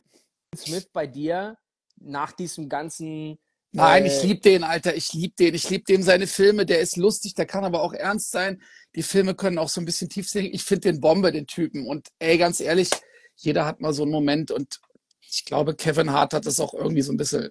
Smith 0.55 0.89
bei 0.91 1.07
dir 1.07 1.57
nach 1.95 2.33
diesem 2.33 2.69
ganzen. 2.69 3.39
Nein, 3.73 4.05
ich 4.05 4.21
liebe 4.23 4.41
den, 4.41 4.63
Alter. 4.63 4.95
Ich 4.95 5.13
liebe 5.13 5.33
den. 5.35 5.55
Ich 5.55 5.69
liebe 5.69 5.85
dem 5.85 6.03
seine 6.03 6.27
Filme. 6.27 6.65
Der 6.65 6.79
ist 6.79 6.97
lustig, 6.97 7.35
der 7.35 7.45
kann 7.45 7.63
aber 7.63 7.81
auch 7.81 7.93
ernst 7.93 8.31
sein. 8.31 8.61
Die 8.95 9.03
Filme 9.03 9.33
können 9.33 9.57
auch 9.57 9.69
so 9.69 9.79
ein 9.79 9.85
bisschen 9.85 10.09
tief 10.09 10.29
sehen. 10.29 10.49
Ich 10.53 10.63
finde 10.63 10.91
den 10.91 10.99
Bombe, 10.99 11.31
den 11.31 11.47
Typen. 11.47 11.87
Und 11.87 12.09
ey, 12.19 12.37
ganz 12.37 12.59
ehrlich, 12.59 12.89
jeder 13.35 13.65
hat 13.65 13.79
mal 13.79 13.93
so 13.93 14.03
einen 14.03 14.11
Moment. 14.11 14.51
Und 14.51 14.81
ich 15.21 15.45
glaube, 15.45 15.75
Kevin 15.75 16.11
Hart 16.11 16.33
hat 16.33 16.45
das 16.45 16.59
auch 16.59 16.73
irgendwie 16.73 17.01
so 17.01 17.13
ein 17.13 17.17
bisschen. 17.17 17.49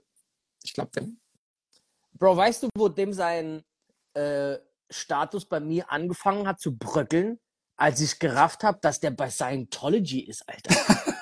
Ich 0.63 0.75
glaube, 0.75 0.91
der. 0.95 1.09
Bro, 2.13 2.37
weißt 2.37 2.65
du, 2.65 2.69
wo 2.77 2.91
dem 2.91 3.15
sein 3.15 3.63
äh, 4.13 4.59
Status 4.91 5.47
bei 5.47 5.61
mir 5.61 5.91
angefangen 5.91 6.47
hat 6.47 6.61
zu 6.61 6.77
bröckeln? 6.77 7.39
als 7.81 8.01
ich 8.01 8.19
gerafft 8.19 8.63
habe, 8.63 8.79
dass 8.83 9.01
der 9.01 9.11
bei 9.11 9.31
Scientology 9.31 10.21
ist, 10.21 10.47
Alter. 10.47 10.75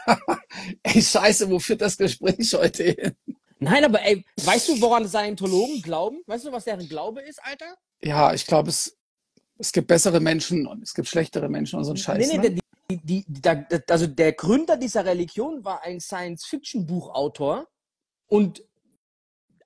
ey, 0.83 1.01
scheiße, 1.01 1.49
wo 1.49 1.61
führt 1.61 1.81
das 1.81 1.97
Gespräch 1.97 2.53
heute 2.53 2.83
hin? 2.83 3.17
Nein, 3.61 3.85
aber 3.85 4.03
ey, 4.03 4.25
weißt 4.43 4.69
du, 4.69 4.81
woran 4.81 5.09
Scientologen 5.09 5.83
glauben? 5.83 6.23
Weißt 6.27 6.47
du, 6.47 6.53
was 6.53 6.65
deren 6.65 6.89
Glaube 6.89 7.23
ist, 7.23 7.43
Alter? 7.43 7.77
Ja, 8.03 8.33
ich 8.33 8.47
glaube, 8.47 8.71
es, 8.71 8.97
es 9.59 9.73
gibt 9.73 9.89
bessere 9.89 10.21
Menschen 10.21 10.67
und 10.67 10.83
es 10.83 10.95
gibt 10.95 11.09
schlechtere 11.09 11.49
Menschen 11.49 11.79
und 11.79 11.85
so 11.85 11.93
ein 11.93 11.97
Scheiß. 11.97 12.19
Nee, 12.19 12.39
nee, 12.39 12.49
ne? 12.49 12.61
die, 12.91 12.99
die, 13.03 13.25
die, 13.27 13.49
also 13.89 14.07
der 14.07 14.33
Gründer 14.33 14.77
dieser 14.77 15.05
Religion 15.05 15.65
war 15.65 15.83
ein 15.83 16.01
Science-Fiction-Buchautor 16.01 17.67
und 18.29 18.63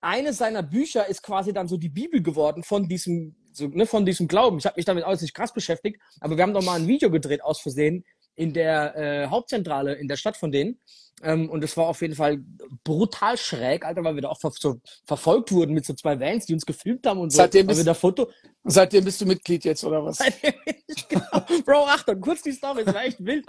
eines 0.00 0.38
seiner 0.38 0.62
Bücher 0.62 1.06
ist 1.06 1.22
quasi 1.22 1.52
dann 1.52 1.68
so 1.68 1.76
die 1.76 1.88
Bibel 1.88 2.22
geworden 2.22 2.64
von 2.64 2.88
diesem 2.88 3.36
so, 3.52 3.68
ne, 3.68 3.86
von 3.86 4.06
diesem 4.06 4.28
Glauben. 4.28 4.58
Ich 4.58 4.66
habe 4.66 4.76
mich 4.76 4.86
damit 4.86 5.04
auch 5.04 5.20
nicht 5.20 5.34
krass 5.34 5.52
beschäftigt, 5.52 6.00
aber 6.20 6.36
wir 6.36 6.42
haben 6.42 6.54
doch 6.54 6.64
mal 6.64 6.80
ein 6.80 6.88
Video 6.88 7.10
gedreht 7.10 7.44
aus 7.44 7.60
Versehen 7.60 8.04
in 8.34 8.52
der 8.52 8.96
äh, 8.96 9.26
Hauptzentrale 9.28 9.94
in 9.94 10.08
der 10.08 10.16
Stadt 10.16 10.36
von 10.36 10.52
denen. 10.52 10.80
Ähm, 11.22 11.48
und 11.50 11.62
es 11.62 11.76
war 11.76 11.86
auf 11.86 12.00
jeden 12.00 12.14
Fall 12.14 12.42
brutal 12.84 13.36
schräg, 13.36 13.84
Alter, 13.84 14.02
weil 14.02 14.14
wir 14.14 14.22
da 14.22 14.28
auch 14.28 14.40
ver 14.40 14.50
so 14.58 14.80
verfolgt 15.04 15.52
wurden 15.52 15.74
mit 15.74 15.84
so 15.84 15.94
zwei 15.94 16.18
Vans, 16.18 16.46
die 16.46 16.54
uns 16.54 16.66
gefilmt 16.66 17.06
haben 17.06 17.20
und 17.20 17.30
so. 17.30 17.36
Seitdem 17.36 17.66
bist, 17.66 17.86
da 17.86 17.94
Foto. 17.94 18.30
seitdem 18.64 19.04
bist 19.04 19.20
du 19.20 19.26
Mitglied 19.26 19.64
jetzt, 19.64 19.84
oder 19.84 20.04
was? 20.04 20.18
genau. 21.08 21.62
Bro, 21.64 21.86
Achtung, 21.86 22.20
kurz 22.20 22.42
die 22.42 22.52
Story, 22.52 22.82
es 22.86 22.92
war 22.92 23.04
echt 23.04 23.24
wild. 23.24 23.46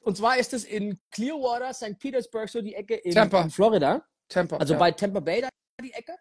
Und 0.00 0.16
zwar 0.16 0.38
ist 0.38 0.52
es 0.52 0.64
in 0.64 0.98
Clearwater, 1.10 1.72
St. 1.74 1.98
Petersburg, 1.98 2.48
so 2.48 2.60
die 2.60 2.74
Ecke 2.74 2.94
in, 2.94 3.16
in 3.16 3.50
Florida. 3.50 4.04
Tampa, 4.28 4.56
also 4.56 4.74
ja. 4.74 4.78
bei 4.78 4.90
Tampa 4.92 5.20
Bay 5.20 5.42
da 5.42 5.48
die 5.82 5.92
Ecke. 5.92 6.14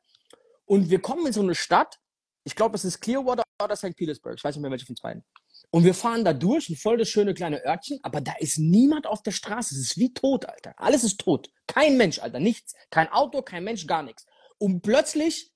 Und 0.66 0.90
wir 0.90 1.02
kommen 1.02 1.26
in 1.26 1.34
so 1.34 1.42
eine 1.42 1.56
Stadt 1.56 1.98
ich 2.44 2.56
glaube, 2.56 2.76
es 2.76 2.86
ist 2.86 3.00
Clearwater 3.00 3.44
oder 3.64 3.76
St. 3.76 3.96
Petersburg. 3.96 4.36
Ich 4.36 4.44
weiß 4.44 4.56
nicht 4.56 4.62
mehr, 4.62 4.72
welche 4.72 4.86
von 4.86 4.96
beiden. 5.02 5.24
Und 5.70 5.86
wir 5.86 5.94
fahren 5.94 6.26
da 6.26 6.34
durch, 6.34 6.70
ein 6.70 6.76
voll 6.76 6.98
das 6.98 7.08
schöne 7.08 7.34
kleine 7.34 7.64
Örtchen, 7.66 8.00
aber 8.04 8.20
da 8.20 8.34
ist 8.40 8.58
niemand 8.58 9.08
auf 9.08 9.24
der 9.24 9.32
Straße. 9.32 9.76
Es 9.76 9.82
ist 9.82 9.98
wie 9.98 10.14
tot, 10.14 10.46
Alter. 10.46 10.74
Alles 10.78 11.04
ist 11.04 11.20
tot. 11.20 11.50
Kein 11.68 11.98
Mensch, 11.98 12.20
Alter. 12.20 12.40
Nichts. 12.40 12.74
Kein 12.90 13.10
Auto, 13.10 13.42
kein 13.42 13.64
Mensch, 13.64 13.88
gar 13.88 14.04
nichts. 14.04 14.26
Und 14.58 14.82
plötzlich, 14.82 15.52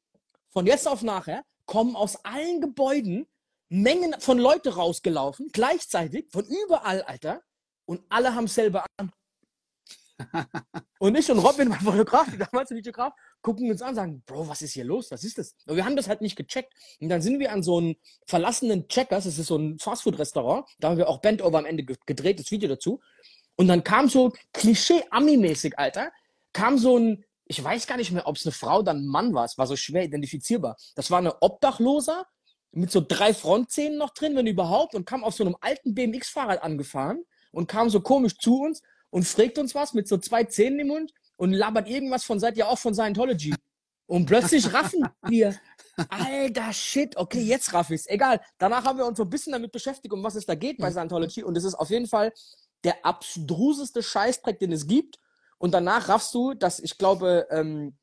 von 0.49 0.65
jetzt 0.65 0.87
auf 0.87 1.01
nachher, 1.01 1.43
kommen 1.65 1.95
aus 1.95 2.23
allen 2.23 2.61
Gebäuden 2.61 3.27
Mengen 3.69 4.15
von 4.19 4.37
Leute 4.37 4.75
rausgelaufen, 4.75 5.49
gleichzeitig, 5.51 6.27
von 6.31 6.45
überall, 6.45 7.01
Alter. 7.01 7.41
Und 7.85 8.03
alle 8.09 8.35
haben 8.35 8.47
selber 8.47 8.85
an. 8.97 9.11
Und 10.99 11.17
ich 11.17 11.29
und 11.29 11.39
Robin, 11.39 11.67
mein 11.69 11.79
Fotograf, 11.79 12.27
damals 12.37 12.71
ein 12.71 12.77
Videograf, 12.77 13.13
gucken 13.41 13.69
uns 13.69 13.81
an 13.81 13.89
und 13.89 13.95
sagen, 13.95 14.23
Bro, 14.25 14.47
was 14.47 14.61
ist 14.61 14.73
hier 14.73 14.85
los? 14.85 15.11
Was 15.11 15.23
ist 15.23 15.37
das? 15.37 15.55
Und 15.65 15.75
wir 15.75 15.85
haben 15.85 15.95
das 15.95 16.07
halt 16.07 16.21
nicht 16.21 16.35
gecheckt. 16.35 16.73
Und 16.99 17.09
dann 17.09 17.21
sind 17.21 17.39
wir 17.39 17.51
an 17.51 17.63
so 17.63 17.77
einem 17.77 17.95
verlassenen 18.25 18.87
Checkers, 18.87 19.25
das 19.25 19.37
ist 19.37 19.47
so 19.47 19.57
ein 19.57 19.77
Fastfood-Restaurant, 19.79 20.67
da 20.79 20.89
haben 20.89 20.97
wir 20.97 21.09
auch 21.09 21.19
Bendover 21.19 21.59
am 21.59 21.65
Ende 21.65 21.83
gedreht, 21.83 22.39
das 22.39 22.51
Video 22.51 22.69
dazu. 22.69 23.01
Und 23.55 23.67
dann 23.67 23.83
kam 23.83 24.09
so 24.09 24.33
Klischee-Ami-mäßig, 24.53 25.77
Alter, 25.77 26.11
kam 26.53 26.77
so 26.77 26.97
ein, 26.97 27.25
ich 27.45 27.63
weiß 27.63 27.87
gar 27.87 27.97
nicht 27.97 28.11
mehr, 28.11 28.27
ob 28.27 28.37
es 28.37 28.45
eine 28.45 28.51
Frau 28.51 28.79
oder 28.79 28.93
ein 28.93 29.05
Mann 29.05 29.33
war, 29.33 29.45
es 29.45 29.57
war 29.57 29.67
so 29.67 29.75
schwer 29.75 30.03
identifizierbar. 30.03 30.77
Das 30.95 31.11
war 31.11 31.19
eine 31.19 31.41
Obdachloser 31.41 32.25
mit 32.71 32.91
so 32.91 33.01
drei 33.05 33.33
Frontzähnen 33.33 33.97
noch 33.97 34.13
drin, 34.13 34.35
wenn 34.35 34.47
überhaupt, 34.47 34.95
und 34.95 35.05
kam 35.05 35.23
auf 35.23 35.35
so 35.35 35.45
einem 35.45 35.55
alten 35.61 35.93
BMX-Fahrrad 35.93 36.61
angefahren 36.61 37.23
und 37.51 37.67
kam 37.67 37.89
so 37.89 38.01
komisch 38.01 38.37
zu 38.37 38.61
uns 38.61 38.81
und 39.15 39.23
fragt 39.23 39.57
uns 39.57 39.73
was 39.73 39.93
mit 39.93 40.09
so 40.09 40.17
zwei 40.17 40.43
Zähnen 40.43 40.77
im 40.79 40.87
Mund 40.87 41.13
und 41.37 41.53
labert 41.53 41.87
irgendwas 41.87 42.25
von, 42.25 42.37
seid 42.37 42.57
ihr 42.57 42.67
auch 42.67 42.77
von 42.77 42.93
Scientology? 42.93 43.55
Und 44.07 44.25
plötzlich 44.25 44.73
raffen 44.73 45.07
wir, 45.29 45.57
alter 46.09 46.73
Shit, 46.73 47.15
okay, 47.15 47.39
jetzt 47.39 47.73
raff 47.73 47.91
ich's. 47.91 48.07
Egal. 48.07 48.41
Danach 48.57 48.83
haben 48.83 48.99
wir 48.99 49.05
uns 49.05 49.15
so 49.15 49.23
ein 49.23 49.29
bisschen 49.29 49.53
damit 49.53 49.71
beschäftigt, 49.71 50.13
um 50.13 50.21
was 50.21 50.35
es 50.35 50.45
da 50.45 50.53
geht 50.53 50.79
bei 50.79 50.91
Scientology. 50.91 51.43
Und 51.43 51.55
es 51.55 51.63
ist 51.63 51.75
auf 51.75 51.89
jeden 51.91 52.07
Fall 52.07 52.33
der 52.83 53.05
abstruseste 53.05 54.03
Scheißdreck, 54.03 54.59
den 54.59 54.73
es 54.73 54.85
gibt. 54.85 55.17
Und 55.59 55.73
danach 55.73 56.09
raffst 56.09 56.33
du, 56.33 56.53
dass 56.53 56.81
ich 56.81 56.97
glaube, 56.97 57.47
ähm, 57.51 57.95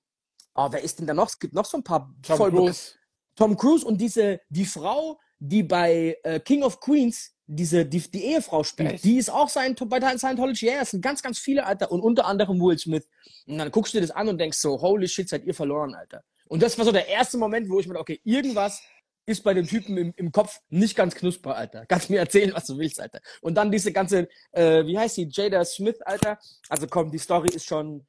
oh, 0.55 0.69
wer 0.71 0.83
ist 0.83 0.99
denn 0.99 1.07
da 1.07 1.13
noch? 1.13 1.29
Es 1.29 1.39
gibt 1.39 1.53
noch 1.53 1.67
so 1.67 1.77
ein 1.77 1.85
paar 1.85 2.11
Tom 2.23 2.39
Cruise. 2.39 2.93
Tom 3.37 3.59
Cruise 3.59 3.85
und 3.85 3.99
diese, 4.01 4.41
die 4.49 4.65
Frau, 4.65 5.21
die 5.39 5.63
bei 5.63 6.17
äh, 6.23 6.41
King 6.41 6.63
of 6.63 6.81
Queens 6.81 7.35
diese, 7.55 7.85
die, 7.85 8.01
die 8.01 8.25
Ehefrau 8.25 8.65
spielt, 8.65 8.93
Echt? 8.93 9.05
die 9.05 9.19
ist 9.19 9.31
auch 9.31 9.49
sein, 9.49 9.75
bei 9.75 10.01
Scientology, 10.17 10.67
ja, 10.67 10.81
es 10.81 10.91
sind 10.91 11.03
ganz, 11.03 11.23
ganz 11.23 11.39
viele, 11.39 11.67
Alter, 11.67 11.91
und 11.93 12.01
unter 12.01 12.27
anderem 12.27 12.61
Will 12.61 12.79
Smith. 12.79 13.07
Und 13.47 13.59
dann 13.59 13.71
guckst 13.71 13.93
du 13.93 13.99
dir 13.99 14.07
das 14.07 14.11
an 14.11 14.29
und 14.29 14.39
denkst 14.39 14.59
so, 14.59 14.81
holy 14.81 15.09
shit, 15.09 15.29
seid 15.29 15.45
ihr 15.45 15.55
verloren, 15.55 15.95
Alter. 15.95 16.25
Und 16.49 16.63
das 16.63 16.77
war 16.79 16.85
so 16.85 16.93
der 16.93 17.09
erste 17.09 17.39
Moment, 17.39 17.69
wo 17.69 17.81
ich 17.81 17.87
mir 17.87 17.95
dachte, 17.95 18.03
okay, 18.03 18.21
irgendwas 18.25 18.83
ist 19.27 19.45
bei 19.45 19.55
dem 19.55 19.67
Typen 19.67 19.97
im, 19.97 20.13
im 20.17 20.33
Kopf 20.33 20.61
nicht 20.69 20.97
ganz 20.97 21.15
knusper, 21.15 21.57
Alter. 21.57 21.87
Kannst 21.87 22.11
mir 22.11 22.19
erzählen, 22.19 22.53
was 22.55 22.67
du 22.67 22.79
willst, 22.79 23.01
Alter. 23.01 23.21
Und 23.41 23.55
dann 23.55 23.71
diese 23.71 23.93
ganze, 23.93 24.29
äh, 24.51 24.85
wie 24.85 24.99
heißt 24.99 25.17
die, 25.17 25.29
Jada 25.31 25.65
Smith, 25.65 26.01
Alter. 26.03 26.39
Also 26.69 26.87
komm, 26.87 27.11
die 27.11 27.19
Story 27.19 27.51
ist 27.55 27.67
schon. 27.67 28.07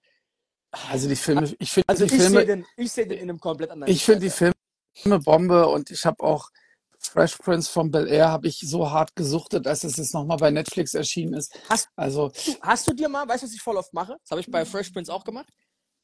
Also 0.89 1.07
die 1.07 1.15
Filme, 1.15 1.53
ich 1.59 1.71
finde 1.71 1.87
also 1.87 2.05
die 2.05 2.17
Filme. 2.17 2.39
Seh 2.39 2.45
den, 2.45 2.65
ich 2.77 2.91
sehe 2.91 3.05
den 3.05 3.19
in 3.19 3.29
einem 3.29 3.39
komplett 3.39 3.69
anderen. 3.69 3.93
Ich 3.93 4.03
finde 4.03 4.21
die 4.21 4.31
Filme 4.31 5.19
Bombe 5.19 5.67
und 5.67 5.91
ich 5.91 6.03
habe 6.05 6.23
auch 6.23 6.49
Fresh 7.05 7.37
Prince 7.37 7.69
von 7.69 7.91
Bel 7.91 8.07
Air 8.07 8.29
habe 8.29 8.47
ich 8.47 8.59
so 8.59 8.89
hart 8.89 9.15
gesuchtet, 9.15 9.67
als 9.67 9.83
es 9.83 9.97
jetzt 9.97 10.13
nochmal 10.13 10.37
bei 10.37 10.51
Netflix 10.51 10.93
erschienen 10.93 11.33
ist. 11.33 11.53
Hast, 11.69 11.89
also, 11.95 12.29
du, 12.29 12.55
hast 12.61 12.87
du 12.87 12.93
dir 12.93 13.09
mal, 13.09 13.27
weißt 13.27 13.43
du, 13.43 13.47
was 13.47 13.53
ich 13.53 13.61
voll 13.61 13.77
oft 13.77 13.93
mache? 13.93 14.17
Das 14.21 14.31
habe 14.31 14.41
ich 14.41 14.49
bei 14.49 14.65
Fresh 14.65 14.91
Prince 14.91 15.13
auch 15.13 15.23
gemacht. 15.23 15.47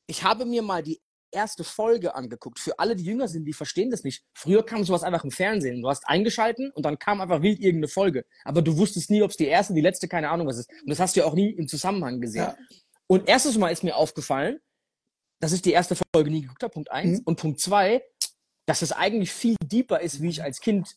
Ich 0.08 0.24
habe 0.24 0.46
mir 0.46 0.62
mal 0.62 0.84
die 0.84 1.00
erste 1.32 1.64
Folge 1.64 2.16
angeguckt. 2.16 2.60
Für 2.60 2.78
alle, 2.80 2.96
die 2.96 3.04
jünger 3.04 3.28
sind, 3.28 3.46
die 3.46 3.54
verstehen 3.54 3.92
das 3.92 4.04
nicht. 4.04 4.24
Früher 4.34 4.66
kam 4.66 4.84
sowas 4.84 5.04
einfach 5.04 5.24
im 5.24 5.32
Fernsehen. 5.32 5.82
Du 5.82 5.90
hast 5.90 6.08
eingeschalten 6.08 6.72
und 6.74 6.84
dann 6.84 6.98
kam 6.98 7.22
einfach 7.22 7.42
wild 7.42 7.60
irgendeine 7.60 7.88
Folge. 7.88 8.26
Aber 8.44 8.62
du 8.62 8.78
wusstest 8.78 9.10
nie, 9.10 9.22
ob 9.22 9.32
es 9.32 9.38
die 9.38 9.46
erste, 9.46 9.74
die 9.74 9.82
letzte, 9.82 10.08
keine 10.08 10.30
Ahnung 10.30 10.48
was 10.48 10.58
ist. 10.58 10.70
Und 10.82 10.90
das 10.90 11.00
hast 11.00 11.16
du 11.16 11.22
ja 11.22 11.26
auch 11.26 11.36
nie 11.36 11.52
im 11.52 11.68
Zusammenhang 11.68 12.20
gesehen. 12.22 12.44
Ja. 12.44 12.58
Und 13.08 13.28
erstes 13.28 13.58
Mal 13.58 13.70
ist 13.70 13.84
mir 13.84 13.96
aufgefallen, 13.96 14.60
dass 15.40 15.54
ich 15.54 15.62
die 15.62 15.72
erste 15.72 15.96
Folge 16.14 16.30
nie 16.30 16.42
geguckt 16.42 16.64
habe, 16.64 16.74
Punkt 16.74 16.92
eins. 16.92 17.20
Mhm. 17.20 17.24
Und 17.26 17.36
Punkt 17.38 17.60
zwei, 17.60 18.04
dass 18.70 18.84
es 18.84 18.92
eigentlich 18.92 19.32
viel 19.32 19.56
deeper 19.64 20.00
ist, 20.00 20.22
wie 20.22 20.30
ich 20.30 20.44
als 20.44 20.60
Kind 20.60 20.96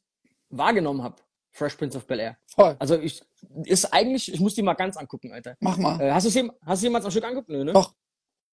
wahrgenommen 0.51 1.03
habe. 1.03 1.17
Fresh 1.53 1.77
Prince 1.77 1.97
of 1.97 2.07
Bel 2.07 2.21
Air. 2.21 2.37
Voll. 2.47 2.77
Also 2.79 2.99
ich 2.99 3.23
ist 3.65 3.87
eigentlich, 3.95 4.31
ich 4.31 4.41
muss 4.41 4.55
die 4.55 4.63
mal 4.63 4.75
ganz 4.75 4.99
angucken, 4.99 5.33
Alter. 5.33 5.57
Mach 5.61 5.79
mal. 5.79 5.99
Äh, 5.99 6.13
hast 6.13 6.27
du 6.27 6.51
hast 6.67 6.83
du 6.83 6.87
jemals 6.87 7.07
ein 7.07 7.11
Stück 7.11 7.25
angeguckt? 7.25 7.49
Nö, 7.49 7.65
ne? 7.65 7.73
Doch. 7.73 7.95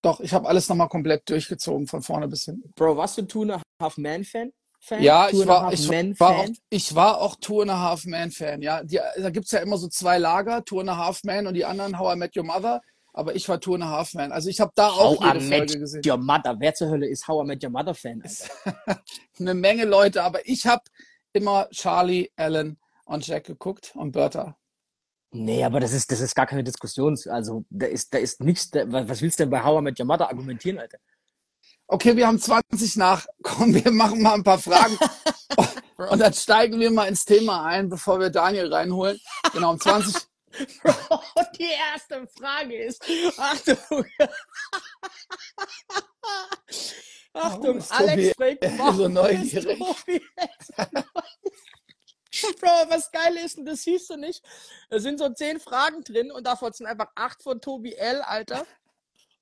Doch, 0.02 0.22
ich 0.22 0.34
habe 0.34 0.48
alles 0.48 0.70
nochmal 0.70 0.88
komplett 0.88 1.30
durchgezogen, 1.30 1.86
von 1.86 2.02
vorne 2.02 2.30
bis 2.30 2.46
hinten. 2.46 2.72
Bro, 2.74 2.96
warst 2.96 3.18
du 3.18 3.24
Two 3.24 3.42
and 3.42 3.52
a 3.52 3.62
Half 3.82 3.98
Man 3.98 4.24
Fan? 4.24 4.54
Fan? 4.80 5.04
Ja, 5.04 5.28
ich 5.28 5.46
war, 5.46 5.74
ich, 5.74 5.90
war 5.90 6.38
auch, 6.38 6.48
ich 6.70 6.96
war 6.96 7.20
auch 7.20 7.36
Two 7.36 7.62
and 7.64 7.72
a 7.72 7.78
Half 7.78 8.06
Man 8.06 8.32
Fan, 8.32 8.62
ja. 8.62 8.82
Die, 8.82 9.02
da 9.18 9.30
gibt's 9.30 9.52
ja 9.52 9.60
immer 9.60 9.78
so 9.78 9.90
zwei 9.90 10.18
Lager, 10.18 10.64
Two 10.64 10.80
and 10.80 10.90
a 10.90 10.96
Half 10.96 11.26
Man 11.26 11.48
und 11.48 11.56
die 11.56 11.66
anderen 11.66 12.00
How 12.00 12.16
I 12.16 12.18
Met 12.18 12.38
Your 12.38 12.46
Mother. 12.46 12.82
Aber 13.20 13.36
ich 13.36 13.50
war 13.50 13.60
Two 13.60 13.76
and 13.76 13.84
a 13.84 13.90
Half 13.90 14.14
Man. 14.14 14.32
Also 14.32 14.48
ich 14.48 14.62
habe 14.62 14.72
da 14.76 14.88
auch 14.88 15.20
How 15.20 15.34
jede 15.34 15.46
I 15.46 15.50
Folge 15.50 15.80
gesehen. 15.80 16.02
Your 16.06 16.16
Mother. 16.16 16.56
Wer 16.58 16.74
zur 16.74 16.88
Hölle 16.88 17.06
ist 17.06 17.28
How 17.28 17.44
I 17.44 17.48
Met 17.48 17.62
Your 17.62 17.70
Mother 17.70 17.94
Fan? 17.94 18.24
Eine 19.40 19.54
Menge 19.54 19.84
Leute, 19.84 20.24
aber 20.24 20.48
ich 20.48 20.66
habe 20.66 20.84
immer 21.34 21.68
Charlie, 21.72 22.32
Alan 22.38 22.78
und 23.04 23.28
Jack 23.28 23.44
geguckt 23.44 23.92
und 23.94 24.14
Bertha. 24.14 24.56
Nee, 25.32 25.66
aber 25.66 25.82
das 25.82 25.92
ist, 25.92 26.10
das 26.14 26.22
ist 26.22 26.34
gar 26.34 26.46
keine 26.46 26.64
Diskussion. 26.64 27.20
Also, 27.28 27.66
da 27.70 27.88
ist, 27.88 28.14
da 28.14 28.20
ist 28.20 28.40
nichts, 28.42 28.70
da, 28.70 28.86
was 28.88 29.22
willst 29.22 29.38
du 29.38 29.44
denn 29.44 29.52
bei 29.52 29.66
Hauer 29.66 29.82
mit 29.82 30.00
Yamada 30.00 30.28
argumentieren, 30.28 30.80
Alter? 30.80 31.00
Okay, 31.88 32.16
wir 32.16 32.26
haben 32.26 32.40
20 32.40 32.96
nach. 32.96 33.28
Komm, 33.44 33.76
wir 33.76 33.92
machen 33.92 34.22
mal 34.22 34.36
ein 34.36 34.46
paar 34.46 34.60
Fragen. 34.60 34.98
und 36.10 36.20
dann 36.20 36.34
steigen 36.34 36.80
wir 36.80 36.90
mal 36.90 37.10
ins 37.10 37.26
Thema 37.26 37.66
ein, 37.66 37.90
bevor 37.90 38.22
wir 38.22 38.30
Daniel 38.30 38.74
reinholen. 38.74 39.20
Genau, 39.52 39.72
um 39.72 39.80
20. 39.80 40.16
Bro, 40.84 41.22
die 41.58 41.70
erste 41.94 42.28
Frage 42.28 42.76
ist, 42.84 43.04
Achtung. 43.38 43.78
Achtung, 47.34 47.84
Alex 47.90 48.36
fragt, 48.36 48.64
warum 48.78 48.96
so 48.96 49.08
neugierig? 49.08 49.80
Bro, 52.60 52.90
was 52.90 53.12
geil 53.12 53.38
ist, 53.46 53.58
und 53.58 53.66
das 53.66 53.84
siehst 53.84 54.10
du 54.10 54.18
nicht. 54.18 54.44
Da 54.90 55.00
sind 55.00 55.20
so 55.20 55.30
zehn 55.30 55.60
Fragen 55.60 56.04
drin 56.04 56.32
und 56.32 56.48
davon 56.48 56.74
sind 56.74 56.88
einfach 56.88 57.12
acht 57.16 57.44
von 57.44 57.62
Tobi 57.62 57.94
L, 57.94 58.22
Alter. 58.22 58.66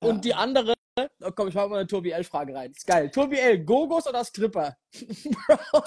Und 0.00 0.16
ja. 0.16 0.20
die 0.20 0.34
andere, 0.34 0.74
oh, 0.96 1.30
komm, 1.34 1.48
ich 1.48 1.54
mach 1.54 1.68
mal 1.68 1.78
eine 1.78 1.86
Tobi 1.86 2.10
L-Frage 2.10 2.54
rein. 2.54 2.70
Ist 2.70 2.86
geil. 2.86 3.10
Tobi 3.10 3.38
L, 3.38 3.64
Gogos 3.64 4.06
oder 4.06 4.24
Stripper? 4.24 4.76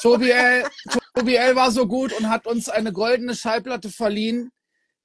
Tobi 0.02 0.32
L, 0.32 0.68
Tobi 1.14 1.36
L 1.36 1.56
war 1.56 1.72
so 1.72 1.88
gut 1.88 2.12
und 2.14 2.30
hat 2.30 2.48
uns 2.48 2.68
eine 2.68 2.92
goldene 2.92 3.36
Schallplatte 3.36 3.90
verliehen 3.90 4.52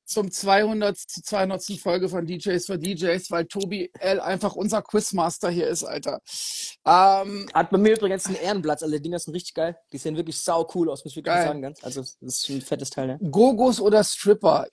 zum 0.07 0.31
200. 0.31 0.97
200. 0.97 1.62
Folge 1.81 2.09
von 2.09 2.27
DJs 2.27 2.64
für 2.64 2.79
DJs, 2.79 3.31
weil 3.31 3.47
Tobi 3.47 3.90
L 3.99 4.21
einfach 4.21 4.55
unser 4.55 4.83
Quizmaster 4.83 5.51
hier 5.51 5.69
ist, 5.69 5.85
Alter. 5.85 6.21
Ähm, 6.87 7.49
Hat 7.53 7.71
bei 7.71 7.79
mir 7.79 7.97
übrigens 7.97 8.27
einen 8.27 8.37
Ehrenplatz, 8.37 8.83
alle 8.83 9.01
Dinger 9.01 9.19
sind 9.19 9.35
richtig 9.35 9.55
geil. 9.55 9.77
Die 9.92 9.99
sehen 9.99 10.16
wirklich 10.16 10.40
sau 10.40 10.66
cool 10.75 10.90
aus, 10.90 11.05
muss 11.05 11.12
ich 11.12 11.16
wirklich 11.16 11.35
sagen. 11.35 11.61
Ganz. 11.61 11.83
Also, 11.83 12.01
das 12.01 12.16
ist 12.21 12.49
ein 12.49 12.62
fettes 12.62 12.90
Teil, 12.90 13.07
ne? 13.09 13.19
Gogos 13.31 13.81
oder 13.81 14.03
Stripper? 14.03 14.66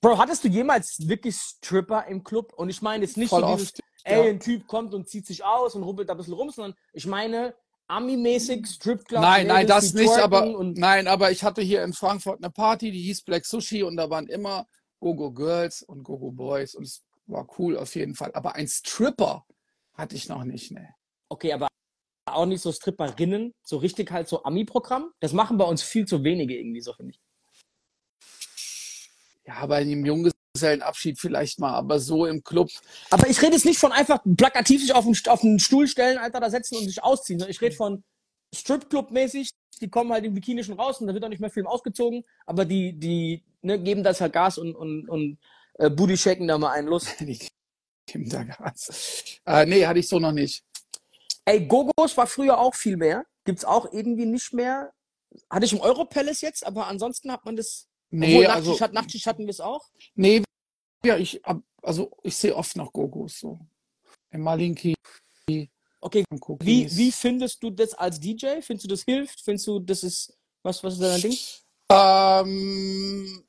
Bro, 0.00 0.18
hattest 0.18 0.44
du 0.44 0.48
jemals 0.48 1.06
wirklich 1.06 1.36
Stripper 1.36 2.06
im 2.06 2.24
Club? 2.24 2.52
Und 2.54 2.70
ich 2.70 2.80
meine 2.80 3.04
jetzt 3.04 3.16
nicht 3.16 3.28
Voll 3.28 3.42
so 3.42 3.54
dieses, 3.54 3.72
ey, 4.04 4.30
ein 4.30 4.40
Typ 4.40 4.66
kommt 4.66 4.94
und 4.94 5.08
zieht 5.08 5.26
sich 5.26 5.44
aus 5.44 5.74
und 5.74 5.82
rumpelt 5.82 6.08
da 6.08 6.14
ein 6.14 6.16
bisschen 6.16 6.34
rum, 6.34 6.50
sondern 6.50 6.74
ich 6.92 7.06
meine, 7.06 7.54
Ami-mäßig 7.90 8.66
Stripclub. 8.66 9.20
Nein, 9.20 9.48
nein, 9.48 9.66
das 9.66 9.92
nicht, 9.94 10.12
aber 10.12 10.46
nein, 10.62 11.08
aber 11.08 11.32
ich 11.32 11.42
hatte 11.42 11.60
hier 11.60 11.82
in 11.82 11.92
Frankfurt 11.92 12.38
eine 12.42 12.50
Party, 12.50 12.92
die 12.92 13.02
hieß 13.02 13.22
Black 13.22 13.44
Sushi 13.44 13.82
und 13.82 13.96
da 13.96 14.08
waren 14.08 14.28
immer 14.28 14.68
Gogo 15.00 15.32
Girls 15.32 15.82
und 15.82 16.04
Gogo 16.04 16.30
Boys 16.30 16.76
und 16.76 16.84
es 16.84 17.04
war 17.26 17.48
cool 17.58 17.76
auf 17.76 17.94
jeden 17.96 18.14
Fall. 18.14 18.30
Aber 18.34 18.54
ein 18.54 18.68
Stripper 18.68 19.44
hatte 19.94 20.14
ich 20.14 20.28
noch 20.28 20.44
nicht, 20.44 20.70
ne. 20.70 20.94
Okay, 21.28 21.52
aber 21.52 21.66
auch 22.26 22.46
nicht 22.46 22.62
so 22.62 22.70
Stripperinnen, 22.70 23.54
so 23.64 23.78
richtig 23.78 24.12
halt 24.12 24.28
so 24.28 24.44
Ami-Programm. 24.44 25.10
Das 25.18 25.32
machen 25.32 25.58
bei 25.58 25.64
uns 25.64 25.82
viel 25.82 26.06
zu 26.06 26.22
wenige 26.22 26.56
irgendwie 26.56 26.82
so, 26.82 26.92
finde 26.92 27.14
ich. 27.14 27.20
Ja, 29.46 29.66
bei 29.66 29.78
einem 29.78 30.04
Junggesellenabschied 30.50 31.18
vielleicht 31.18 31.60
mal, 31.60 31.74
aber 31.74 32.00
so 32.00 32.26
im 32.26 32.42
Club. 32.42 32.70
Aber 33.10 33.28
ich 33.28 33.40
rede 33.40 33.52
jetzt 33.52 33.64
nicht 33.64 33.78
von 33.78 33.92
einfach 33.92 34.20
plakativ 34.36 34.80
sich 34.80 34.92
auf 34.92 35.04
den, 35.04 35.16
auf 35.28 35.40
den 35.40 35.58
Stuhl 35.58 35.86
stellen, 35.86 36.18
Alter, 36.18 36.40
da 36.40 36.50
setzen 36.50 36.76
und 36.76 36.84
sich 36.84 37.02
ausziehen. 37.02 37.44
Ich 37.48 37.60
rede 37.60 37.76
von 37.76 38.02
Stripclub-mäßig. 38.54 39.50
Die 39.80 39.88
kommen 39.88 40.12
halt 40.12 40.24
im 40.24 40.34
Bikini 40.34 40.64
schon 40.64 40.78
raus 40.78 41.00
und 41.00 41.06
da 41.06 41.14
wird 41.14 41.24
auch 41.24 41.28
nicht 41.28 41.40
mehr 41.40 41.50
Film 41.50 41.66
ausgezogen. 41.66 42.24
Aber 42.46 42.64
die, 42.64 42.92
die 42.92 43.44
ne, 43.62 43.78
geben 43.78 44.02
das 44.02 44.20
halt 44.20 44.32
Gas 44.32 44.58
und, 44.58 44.74
und, 44.74 45.08
und 45.08 45.38
äh, 45.74 45.88
Booty 45.88 46.16
shaken 46.16 46.48
da 46.48 46.58
mal 46.58 46.72
einen 46.72 46.88
los. 46.88 47.06
die 47.20 47.38
geben 48.06 48.28
da 48.28 48.42
Gas. 48.44 49.40
Äh, 49.46 49.66
nee, 49.66 49.86
hatte 49.86 50.00
ich 50.00 50.08
so 50.08 50.18
noch 50.18 50.32
nicht. 50.32 50.64
Ey, 51.44 51.66
Gogos 51.66 52.16
war 52.16 52.26
früher 52.26 52.58
auch 52.58 52.74
viel 52.74 52.96
mehr. 52.96 53.24
Gibt's 53.44 53.64
auch 53.64 53.90
irgendwie 53.92 54.26
nicht 54.26 54.52
mehr. 54.52 54.92
Hatte 55.48 55.64
ich 55.64 55.72
im 55.72 55.80
Europalace 55.80 56.40
jetzt, 56.40 56.66
aber 56.66 56.88
ansonsten 56.88 57.30
hat 57.30 57.44
man 57.44 57.56
das 57.56 57.89
Nee, 58.10 58.36
Obwohl, 58.36 58.46
also, 58.46 58.70
Nachtisch, 58.72 58.92
Nachtisch 58.92 59.26
hatten 59.26 59.42
wir 59.44 59.50
es 59.50 59.60
auch. 59.60 59.88
Nee, 60.14 60.42
ja, 61.04 61.16
ich, 61.16 61.40
also 61.82 62.10
ich 62.22 62.36
sehe 62.36 62.54
oft 62.54 62.76
noch 62.76 62.92
Gogos 62.92 63.38
so. 63.38 63.58
Im 64.30 64.42
Malinki. 64.42 64.94
Okay, 66.02 66.24
wie, 66.60 66.96
wie 66.96 67.12
findest 67.12 67.62
du 67.62 67.70
das 67.70 67.94
als 67.94 68.18
DJ? 68.18 68.60
Findest 68.62 68.84
du 68.84 68.88
das 68.88 69.02
hilft? 69.02 69.40
Findest 69.42 69.66
du, 69.66 69.80
das 69.80 70.02
ist, 70.02 70.36
was, 70.62 70.82
was 70.82 70.94
ist 70.94 71.02
dein 71.02 71.20
Ding? 71.20 71.38
Ähm, 71.92 73.44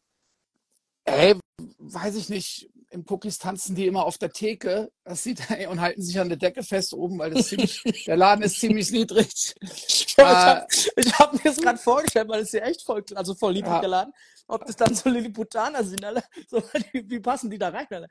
ey, 1.06 1.36
weiß 1.78 2.16
ich 2.16 2.30
nicht. 2.30 2.70
Im 2.92 3.06
Cookies 3.08 3.40
tanzen 3.40 3.76
die 3.76 3.88
immer 3.88 4.06
auf 4.06 4.18
der 4.18 4.32
Theke 4.32 4.92
das 5.04 5.24
sieht, 5.24 5.40
und 5.70 5.82
halten 5.82 6.02
sich 6.02 6.20
an 6.20 6.30
der 6.30 6.38
Decke 6.38 6.64
fest 6.64 6.94
oben, 6.94 7.18
weil 7.20 7.32
das 7.32 7.48
ziemlich, 7.48 7.82
der 8.06 8.18
Laden 8.18 8.44
ist 8.44 8.60
ziemlich 8.60 8.92
niedrig. 8.92 9.56
ich 9.62 10.16
habe 10.18 10.68
hab 11.14 11.34
mir 11.34 11.40
das 11.44 11.58
gerade 11.58 11.80
vorgestellt, 11.80 12.28
weil 12.30 12.42
es 12.42 12.52
hier 12.52 12.64
echt 12.64 12.84
voll, 12.84 13.04
also 13.16 13.34
voll 13.34 13.54
niedrig 13.54 13.72
ja. 13.72 13.82
geladen 13.82 14.14
ob 14.52 14.66
das 14.66 14.76
dann 14.76 14.94
so 14.94 15.10
Lilliputaner 15.10 15.84
sind, 15.84 16.04
alle. 16.04 16.24
So, 16.50 16.62
wie 16.94 17.20
passen 17.20 17.50
die 17.50 17.58
da 17.58 17.70
rein, 17.70 17.88
alle? 17.90 18.08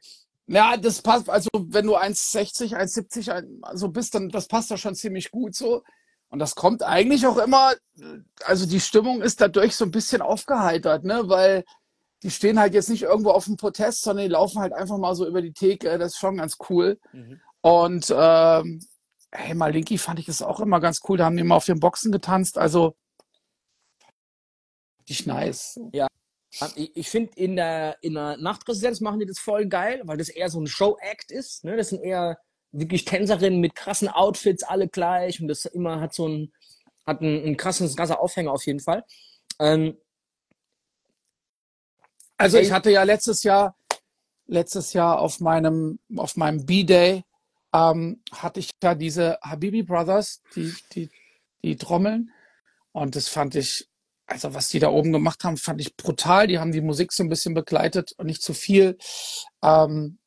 Ja, 0.47 0.77
das 0.77 1.03
passt, 1.03 1.29
also 1.29 1.49
wenn 1.53 1.87
du 1.87 1.97
1,60, 1.97 2.75
1,70 2.75 3.77
so 3.77 3.89
bist, 3.89 4.15
dann 4.15 4.31
das 4.31 4.49
passt 4.49 4.71
doch 4.71 4.79
schon 4.79 4.95
ziemlich 4.95 5.31
gut 5.31 5.55
so. 5.55 5.83
Und 6.29 6.39
das 6.39 6.55
kommt 6.55 6.83
eigentlich 6.83 7.27
auch 7.27 7.39
immer, 7.39 7.75
also 8.45 8.67
die 8.67 8.81
Stimmung 8.81 9.21
ist 9.21 9.41
dadurch 9.41 9.77
so 9.77 9.85
ein 9.85 9.91
bisschen 9.91 10.23
aufgeheitert, 10.23 11.05
ne? 11.05 11.23
Weil 11.27 11.65
die 12.23 12.31
stehen 12.31 12.61
halt 12.61 12.75
jetzt 12.75 12.91
nicht 12.91 13.03
irgendwo 13.03 13.31
auf 13.31 13.47
dem 13.47 13.57
Protest, 13.57 14.03
sondern 14.03 14.27
die 14.27 14.33
laufen 14.33 14.61
halt 14.61 14.73
einfach 14.73 14.99
mal 14.99 15.15
so 15.15 15.27
über 15.27 15.41
die 15.41 15.53
Theke. 15.53 15.99
Das 15.99 16.13
ist 16.13 16.19
schon 16.19 16.37
ganz 16.37 16.57
cool. 16.69 16.99
Mhm. 17.13 17.41
Und 17.63 18.15
ähm, 18.17 18.81
hey, 19.33 19.55
Malinki 19.55 19.99
fand 19.99 20.19
ich 20.19 20.27
das 20.27 20.43
auch 20.43 20.61
immer 20.61 20.81
ganz 20.81 21.01
cool. 21.09 21.19
Da 21.19 21.25
haben 21.25 21.37
die 21.37 21.43
immer 21.43 21.57
auf 21.57 21.67
den 21.67 21.81
Boxen 21.81 22.13
getanzt. 22.13 22.59
Also, 22.59 22.95
die 25.09 25.27
nice. 25.27 25.81
Ja, 25.93 26.09
ich 26.75 27.09
finde, 27.09 27.33
in 27.37 27.57
der, 27.57 27.97
in 28.03 28.15
der 28.15 28.37
Nachtresidenz 28.37 29.01
machen 29.01 29.21
die 29.21 29.27
das 29.27 29.39
voll 29.39 29.67
geil, 29.67 30.03
weil 30.05 30.17
das 30.17 30.29
eher 30.29 30.51
so 30.51 30.61
ein 30.61 30.67
Show-Act 30.67 31.31
ist. 31.31 31.65
Ne? 31.65 31.77
Das 31.77 31.91
sind 31.91 32.03
eher 32.03 32.39
wirklich 32.73 33.05
Tänzerinnen 33.05 33.61
mit 33.61 33.75
krassen 33.75 34.09
Outfits, 34.09 34.63
alle 34.63 34.89
gleich. 34.89 35.41
Und 35.41 35.49
das 35.49 35.65
immer 35.65 36.01
hat 36.01 36.15
so 36.15 36.29
ein, 36.29 36.53
hat 37.07 37.21
einen, 37.21 37.45
einen 37.45 37.57
krassen, 37.57 37.95
krasser 37.95 38.21
Aufhänger 38.21 38.53
auf 38.53 38.67
jeden 38.67 38.81
Fall. 38.81 39.05
Ähm, 39.59 39.97
also 42.41 42.59
ich 42.59 42.73
hatte 42.73 42.91
ja 42.91 43.03
letztes 43.03 43.43
Jahr, 43.43 43.77
letztes 44.47 44.93
Jahr 44.93 45.19
auf 45.19 45.41
meinem, 45.41 45.99
auf 46.17 46.37
meinem 46.37 46.67
B-Day, 46.67 47.25
ähm, 47.73 48.23
hatte 48.33 48.61
ich 48.61 48.71
ja 48.83 48.95
diese 48.95 49.39
Habibi 49.43 49.83
Brothers, 49.83 50.43
die, 50.57 50.75
die, 50.93 51.11
die 51.63 51.77
Trommeln. 51.77 52.33
Und 52.93 53.15
das 53.15 53.29
fand 53.29 53.55
ich 53.55 53.89
also 54.31 54.55
was 54.55 54.69
die 54.69 54.79
da 54.79 54.91
oben 54.91 55.13
gemacht 55.13 55.43
haben, 55.43 55.57
fand 55.57 55.81
ich 55.81 55.97
brutal. 55.97 56.47
Die 56.47 56.59
haben 56.59 56.73
die 56.73 56.81
Musik 56.81 57.13
so 57.13 57.25
ein 57.25 57.29
bisschen 57.29 57.53
begleitet 57.53 58.13
und 58.17 58.27
nicht 58.27 58.43
zu 58.43 58.55
viel. 58.55 58.97
Ähm, 59.63 60.19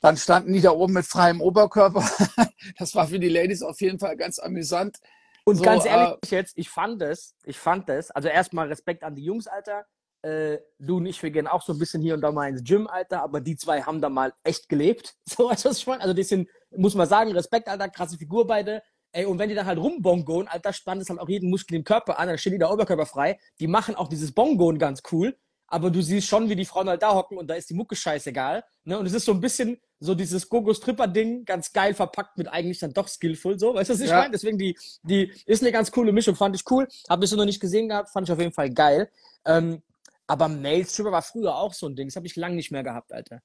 dann 0.00 0.16
standen 0.16 0.54
die 0.54 0.62
da 0.62 0.70
oben 0.70 0.94
mit 0.94 1.04
freiem 1.04 1.42
Oberkörper. 1.42 2.08
das 2.78 2.94
war 2.94 3.08
für 3.08 3.18
die 3.18 3.28
Ladies 3.28 3.62
auf 3.62 3.80
jeden 3.82 3.98
Fall 3.98 4.16
ganz 4.16 4.38
amüsant. 4.38 4.96
Und 5.44 5.56
so, 5.56 5.62
ganz 5.62 5.84
ehrlich 5.84 6.16
äh, 6.32 6.36
jetzt, 6.36 6.56
ich 6.56 6.70
fand 6.70 7.02
es, 7.02 7.34
ich 7.44 7.58
fand 7.58 7.88
es, 7.90 8.10
also 8.10 8.28
erstmal 8.28 8.68
Respekt 8.68 9.04
an 9.04 9.14
die 9.14 9.24
Jungs, 9.24 9.46
Alter. 9.46 9.84
Äh, 10.22 10.58
du 10.78 10.98
und 10.98 11.06
ich, 11.06 11.22
wir 11.22 11.30
gehen 11.30 11.46
auch 11.46 11.62
so 11.62 11.72
ein 11.72 11.78
bisschen 11.78 12.02
hier 12.02 12.14
und 12.14 12.20
da 12.20 12.30
mal 12.30 12.48
ins 12.48 12.62
Gym, 12.62 12.86
Alter, 12.86 13.22
aber 13.22 13.40
die 13.40 13.56
zwei 13.56 13.82
haben 13.82 14.00
da 14.00 14.08
mal 14.08 14.32
echt 14.44 14.68
gelebt. 14.68 15.14
So, 15.24 15.48
weißt 15.48 15.64
du, 15.64 15.68
was 15.70 15.78
ich 15.78 15.86
meine? 15.86 16.02
Also 16.02 16.14
die 16.14 16.24
sind, 16.24 16.48
muss 16.76 16.94
man 16.94 17.08
sagen, 17.08 17.32
Respekt, 17.32 17.68
Alter, 17.68 17.88
krasse 17.88 18.18
Figur 18.18 18.46
beide. 18.46 18.82
Ey, 19.12 19.24
und 19.24 19.38
wenn 19.38 19.48
die 19.48 19.54
dann 19.54 19.66
halt 19.66 19.78
rumbongoen, 19.78 20.46
Alter, 20.46 20.72
spannt 20.72 21.02
es 21.02 21.08
halt 21.08 21.20
auch 21.20 21.28
jeden 21.28 21.50
Muskel 21.50 21.76
im 21.76 21.84
Körper 21.84 22.18
an, 22.18 22.28
dann 22.28 22.38
steht 22.38 22.52
die 22.52 22.58
da 22.58 22.70
oberkörperfrei. 22.70 23.38
Die 23.58 23.66
machen 23.66 23.96
auch 23.96 24.08
dieses 24.08 24.32
Bongoen 24.32 24.78
ganz 24.78 25.02
cool, 25.10 25.36
aber 25.66 25.90
du 25.90 26.02
siehst 26.02 26.28
schon, 26.28 26.48
wie 26.48 26.56
die 26.56 26.64
Frauen 26.64 26.88
halt 26.88 27.02
da 27.02 27.14
hocken 27.14 27.38
und 27.38 27.48
da 27.48 27.54
ist 27.54 27.70
die 27.70 27.74
Mucke 27.74 27.96
scheißegal. 27.96 28.62
Ne? 28.84 28.98
Und 28.98 29.06
es 29.06 29.14
ist 29.14 29.24
so 29.24 29.32
ein 29.32 29.40
bisschen 29.40 29.80
so 30.00 30.14
dieses 30.14 30.48
Gogo-Stripper-Ding, 30.48 31.44
ganz 31.44 31.72
geil 31.72 31.94
verpackt 31.94 32.38
mit 32.38 32.48
eigentlich 32.48 32.78
dann 32.78 32.92
doch 32.92 33.08
skillful, 33.08 33.58
so, 33.58 33.74
weißt 33.74 33.90
du, 33.90 33.94
was 33.94 34.00
ich 34.00 34.10
ja. 34.10 34.18
meine? 34.18 34.32
Deswegen, 34.32 34.58
die, 34.58 34.76
die 35.02 35.32
ist 35.46 35.62
eine 35.62 35.72
ganz 35.72 35.90
coole 35.90 36.12
Mischung, 36.12 36.34
fand 36.34 36.56
ich 36.56 36.62
cool. 36.70 36.88
Hab 37.08 37.22
ich 37.22 37.30
so 37.30 37.36
noch 37.36 37.44
nicht 37.44 37.60
gesehen 37.60 37.88
gehabt, 37.88 38.10
fand 38.10 38.28
ich 38.28 38.32
auf 38.32 38.38
jeden 38.38 38.52
Fall 38.52 38.70
geil. 38.70 39.10
Ähm, 39.44 39.82
aber 40.30 40.48
Male 40.48 40.84
Stripper 40.84 41.10
war 41.10 41.22
früher 41.22 41.56
auch 41.56 41.74
so 41.74 41.88
ein 41.88 41.96
Ding, 41.96 42.06
das 42.06 42.14
habe 42.14 42.26
ich 42.26 42.36
lange 42.36 42.54
nicht 42.54 42.70
mehr 42.70 42.84
gehabt, 42.84 43.12
Alter. 43.12 43.42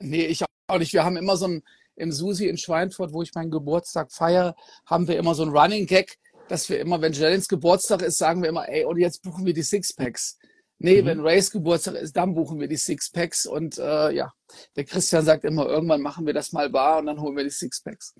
Nee, 0.00 0.26
ich 0.26 0.44
auch 0.66 0.78
nicht. 0.78 0.92
Wir 0.92 1.02
haben 1.02 1.16
immer 1.16 1.38
so 1.38 1.46
ein, 1.46 1.62
im 1.96 2.12
Susi 2.12 2.46
in 2.46 2.58
Schweinfurt, 2.58 3.14
wo 3.14 3.22
ich 3.22 3.32
meinen 3.34 3.50
Geburtstag 3.50 4.12
feiere, 4.12 4.54
haben 4.84 5.08
wir 5.08 5.16
immer 5.16 5.34
so 5.34 5.44
ein 5.44 5.48
Running 5.48 5.86
Gag, 5.86 6.18
dass 6.48 6.68
wir 6.68 6.78
immer, 6.78 7.00
wenn 7.00 7.14
Jelens 7.14 7.48
Geburtstag 7.48 8.02
ist, 8.02 8.18
sagen 8.18 8.42
wir 8.42 8.50
immer, 8.50 8.68
ey, 8.68 8.84
und 8.84 8.98
jetzt 8.98 9.22
buchen 9.22 9.46
wir 9.46 9.54
die 9.54 9.62
Sixpacks. 9.62 10.38
Nee, 10.78 11.00
mhm. 11.00 11.06
wenn 11.06 11.20
Rays 11.20 11.50
Geburtstag 11.50 11.94
ist, 11.94 12.14
dann 12.14 12.34
buchen 12.34 12.60
wir 12.60 12.68
die 12.68 12.76
Sixpacks. 12.76 13.46
Und 13.46 13.78
äh, 13.78 14.10
ja, 14.10 14.34
der 14.76 14.84
Christian 14.84 15.24
sagt 15.24 15.44
immer, 15.44 15.66
irgendwann 15.66 16.02
machen 16.02 16.26
wir 16.26 16.34
das 16.34 16.52
mal 16.52 16.68
bar 16.68 16.98
und 16.98 17.06
dann 17.06 17.18
holen 17.18 17.36
wir 17.36 17.44
die 17.44 17.50
Sixpacks. 17.50 18.12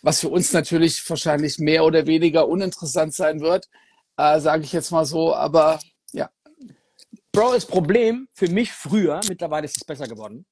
Was 0.00 0.20
für 0.20 0.30
uns 0.30 0.54
natürlich 0.54 1.02
wahrscheinlich 1.10 1.58
mehr 1.58 1.84
oder 1.84 2.06
weniger 2.06 2.48
uninteressant 2.48 3.12
sein 3.12 3.40
wird, 3.40 3.68
äh, 4.16 4.40
sage 4.40 4.64
ich 4.64 4.72
jetzt 4.72 4.90
mal 4.90 5.04
so. 5.04 5.34
Aber 5.34 5.78
ja. 6.12 6.30
Bro, 7.32 7.52
das 7.52 7.66
Problem 7.66 8.28
für 8.32 8.48
mich 8.48 8.72
früher, 8.72 9.20
mittlerweile 9.28 9.66
ist 9.66 9.76
es 9.76 9.84
besser 9.84 10.06
geworden. 10.06 10.46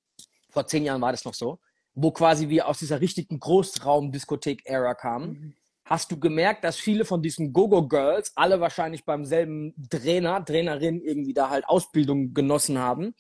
Vor 0.51 0.67
zehn 0.67 0.85
Jahren 0.85 1.01
war 1.01 1.13
das 1.13 1.25
noch 1.25 1.35
so 1.35 1.59
wo 1.95 2.11
quasi 2.11 2.49
wir 2.49 2.69
aus 2.69 2.79
dieser 2.79 3.01
richtigen 3.01 3.39
Großraum-Diskothek-Ära 3.41 4.95
kamen. 4.95 5.31
Mhm. 5.31 5.55
hast 5.87 6.11
du 6.11 6.19
gemerkt, 6.19 6.65
dass 6.65 6.79
viele 6.79 7.05
von 7.05 7.21
diesen 7.21 7.53
Go-Go-Girls 7.53 8.33
alle 8.37 8.59
wahrscheinlich 8.59 9.05
beim 9.05 9.27
selben 9.27 9.75
Trainer, 9.91 10.43
Trainerin 10.43 11.03
irgendwie 11.03 11.35
da 11.35 11.51
halt 11.51 11.69
Ausbildung 11.69 12.33
genossen 12.33 12.79
haben, 12.79 13.15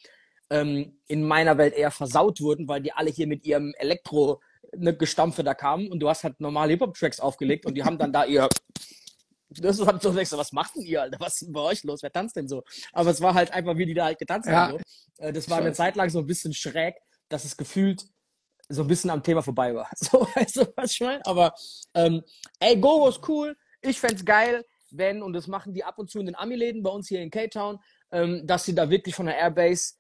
ähm, 0.49 0.99
in 1.07 1.25
meiner 1.25 1.59
Welt 1.59 1.75
eher 1.75 1.91
versaut 1.91 2.41
wurden, 2.41 2.67
weil 2.67 2.81
die 2.81 2.93
alle 2.93 3.11
hier 3.11 3.27
mit 3.27 3.45
ihrem 3.45 3.75
Elektro 3.77 4.41
ne, 4.75 4.97
Gestampfe 4.97 5.45
da 5.45 5.53
kamen 5.53 5.93
und 5.93 6.01
du 6.01 6.09
hast 6.09 6.25
halt 6.25 6.41
normale 6.41 6.71
Hip-Hop-Tracks 6.71 7.21
aufgelegt 7.21 7.67
und 7.67 7.75
die 7.75 7.85
haben 7.85 7.99
dann 7.99 8.15
da 8.15 8.25
ihr 8.25 8.49
das 9.61 9.79
war 9.79 10.01
so, 10.01 10.13
denkst, 10.13 10.33
was 10.33 10.53
macht 10.53 10.77
denn 10.77 10.83
ihr, 10.83 11.03
Alter? 11.03 11.19
Was 11.21 11.35
ist 11.35 11.47
denn 11.47 11.53
bei 11.53 11.61
euch 11.61 11.83
los? 11.85 12.03
Wer 12.03 12.13
tanzt 12.13 12.37
denn 12.37 12.49
so? 12.49 12.63
Aber 12.93 13.11
es 13.11 13.21
war 13.21 13.35
halt 13.35 13.53
einfach, 13.53 13.77
wie 13.77 13.87
die 13.87 13.95
da 13.95 14.07
halt 14.07 14.19
getanzt 14.19 14.49
ja. 14.49 14.69
haben. 14.69 14.79
So. 15.17 15.25
Äh, 15.25 15.33
das 15.33 15.49
war 15.49 15.59
eine 15.59 15.73
Zeit 15.73 15.97
lang 15.97 16.11
so 16.11 16.19
ein 16.19 16.27
bisschen 16.27 16.53
schräg, 16.53 16.95
dass 17.29 17.45
es 17.45 17.57
gefühlt 17.57 18.05
so 18.69 18.83
ein 18.83 18.89
bisschen 18.89 19.11
am 19.11 19.23
Thema 19.23 19.43
vorbei 19.43 19.75
war. 19.75 19.89
So, 19.97 20.27
weißt 20.35 20.57
du, 20.57 20.73
was 20.77 20.93
ich 20.93 21.01
meine? 21.01 21.25
Aber, 21.27 21.55
ähm, 21.95 22.23
ey, 22.61 22.77
Gogo 22.77 23.09
ist 23.09 23.27
cool. 23.29 23.57
Ich 23.83 24.01
fände 24.01 24.25
geil, 24.25 24.65
wenn, 24.91 25.23
und 25.23 25.33
das 25.33 25.47
machen 25.47 25.75
die 25.75 25.85
ab 25.85 25.99
und 25.99 26.11
zu 26.11 26.19
in 26.21 26.27
den 26.27 26.35
Ami-Läden 26.35 26.83
bei 26.83 26.91
uns 26.91 27.09
hier 27.09 27.21
in 27.21 27.31
K-Town, 27.31 27.79
ähm, 28.13 28.47
dass 28.47 28.65
sie 28.65 28.75
da 28.75 28.89
wirklich 28.89 29.15
von 29.15 29.27
der 29.27 29.37
Airbase 29.37 29.95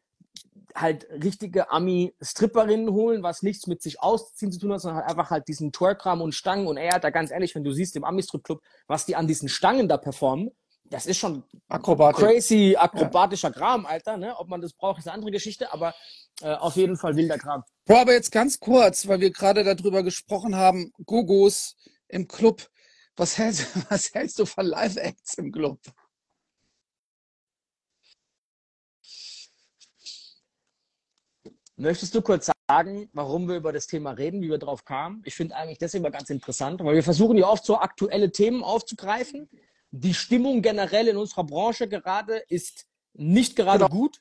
halt 0.74 1.06
richtige 1.10 1.70
Ami-Stripperinnen 1.70 2.90
holen, 2.90 3.22
was 3.22 3.42
nichts 3.42 3.66
mit 3.66 3.80
sich 3.80 4.00
ausziehen 4.02 4.50
zu 4.50 4.58
tun 4.58 4.72
hat, 4.72 4.80
sondern 4.80 5.02
halt 5.02 5.10
einfach 5.10 5.30
halt 5.30 5.46
diesen 5.48 5.72
Twerkram 5.72 6.20
und 6.20 6.34
Stangen. 6.34 6.66
Und 6.66 6.76
er 6.76 6.94
hat 6.94 7.04
da 7.04 7.10
ganz 7.10 7.30
ehrlich, 7.30 7.54
wenn 7.54 7.64
du 7.64 7.72
siehst 7.72 7.94
im 7.96 8.04
Ami-Strip-Club, 8.04 8.60
was 8.88 9.06
die 9.06 9.14
an 9.16 9.26
diesen 9.26 9.48
Stangen 9.48 9.88
da 9.88 9.96
performen, 9.96 10.50
das 10.90 11.06
ist 11.06 11.18
schon 11.18 11.42
Akrobatik. 11.68 12.24
crazy 12.24 12.76
akrobatischer 12.78 13.48
ja. 13.48 13.54
Kram, 13.54 13.86
Alter. 13.86 14.16
Ne? 14.16 14.36
Ob 14.36 14.48
man 14.48 14.60
das 14.60 14.74
braucht, 14.74 14.98
ist 14.98 15.06
eine 15.06 15.14
andere 15.14 15.30
Geschichte, 15.30 15.72
aber 15.72 15.94
äh, 16.42 16.52
auf 16.54 16.76
jeden 16.76 16.96
Fall 16.96 17.16
wilder 17.16 17.38
Kram. 17.38 17.62
Bro, 17.86 17.96
aber 17.96 18.12
jetzt 18.12 18.30
ganz 18.30 18.60
kurz, 18.60 19.08
weil 19.08 19.20
wir 19.20 19.30
gerade 19.30 19.64
darüber 19.64 20.02
gesprochen 20.02 20.56
haben, 20.56 20.92
Gogos 21.04 21.76
im 22.08 22.28
Club. 22.28 22.68
Was 23.16 23.38
hältst, 23.38 23.66
was 23.90 24.12
hältst 24.12 24.38
du 24.38 24.46
von 24.46 24.66
Live-Acts 24.66 25.38
im 25.38 25.52
Club? 25.52 25.78
Möchtest 31.76 32.14
du 32.14 32.22
kurz 32.22 32.50
sagen, 32.68 33.08
warum 33.12 33.48
wir 33.48 33.56
über 33.56 33.72
das 33.72 33.86
Thema 33.88 34.12
reden, 34.12 34.40
wie 34.42 34.48
wir 34.48 34.58
drauf 34.58 34.84
kamen? 34.84 35.22
Ich 35.24 35.34
finde 35.34 35.56
eigentlich 35.56 35.78
das 35.78 35.94
immer 35.94 36.10
ganz 36.10 36.30
interessant, 36.30 36.82
weil 36.84 36.94
wir 36.94 37.02
versuchen 37.02 37.36
ja 37.36 37.48
oft 37.48 37.64
so 37.64 37.78
aktuelle 37.78 38.30
Themen 38.30 38.62
aufzugreifen. 38.62 39.48
Die 39.90 40.14
Stimmung 40.14 40.62
generell 40.62 41.08
in 41.08 41.16
unserer 41.16 41.44
Branche 41.44 41.88
gerade 41.88 42.36
ist 42.48 42.86
nicht 43.12 43.56
gerade 43.56 43.86
genau. 43.86 43.96
gut. 43.96 44.20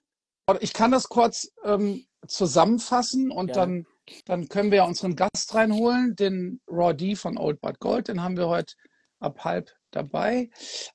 Ich 0.61 0.73
kann 0.73 0.91
das 0.91 1.09
kurz 1.09 1.51
ähm, 1.63 2.05
zusammenfassen 2.27 3.31
und 3.31 3.49
ja. 3.49 3.53
dann, 3.53 3.85
dann 4.25 4.49
können 4.49 4.71
wir 4.71 4.77
ja 4.79 4.85
unseren 4.85 5.15
Gast 5.15 5.53
reinholen, 5.53 6.15
den 6.15 6.59
Raw 6.67 6.93
D 6.93 7.15
von 7.15 7.37
Old 7.37 7.61
But 7.61 7.79
Gold. 7.79 8.07
Den 8.07 8.23
haben 8.23 8.35
wir 8.35 8.47
heute 8.47 8.73
ab 9.19 9.45
halb 9.45 9.71
dabei. 9.95 10.49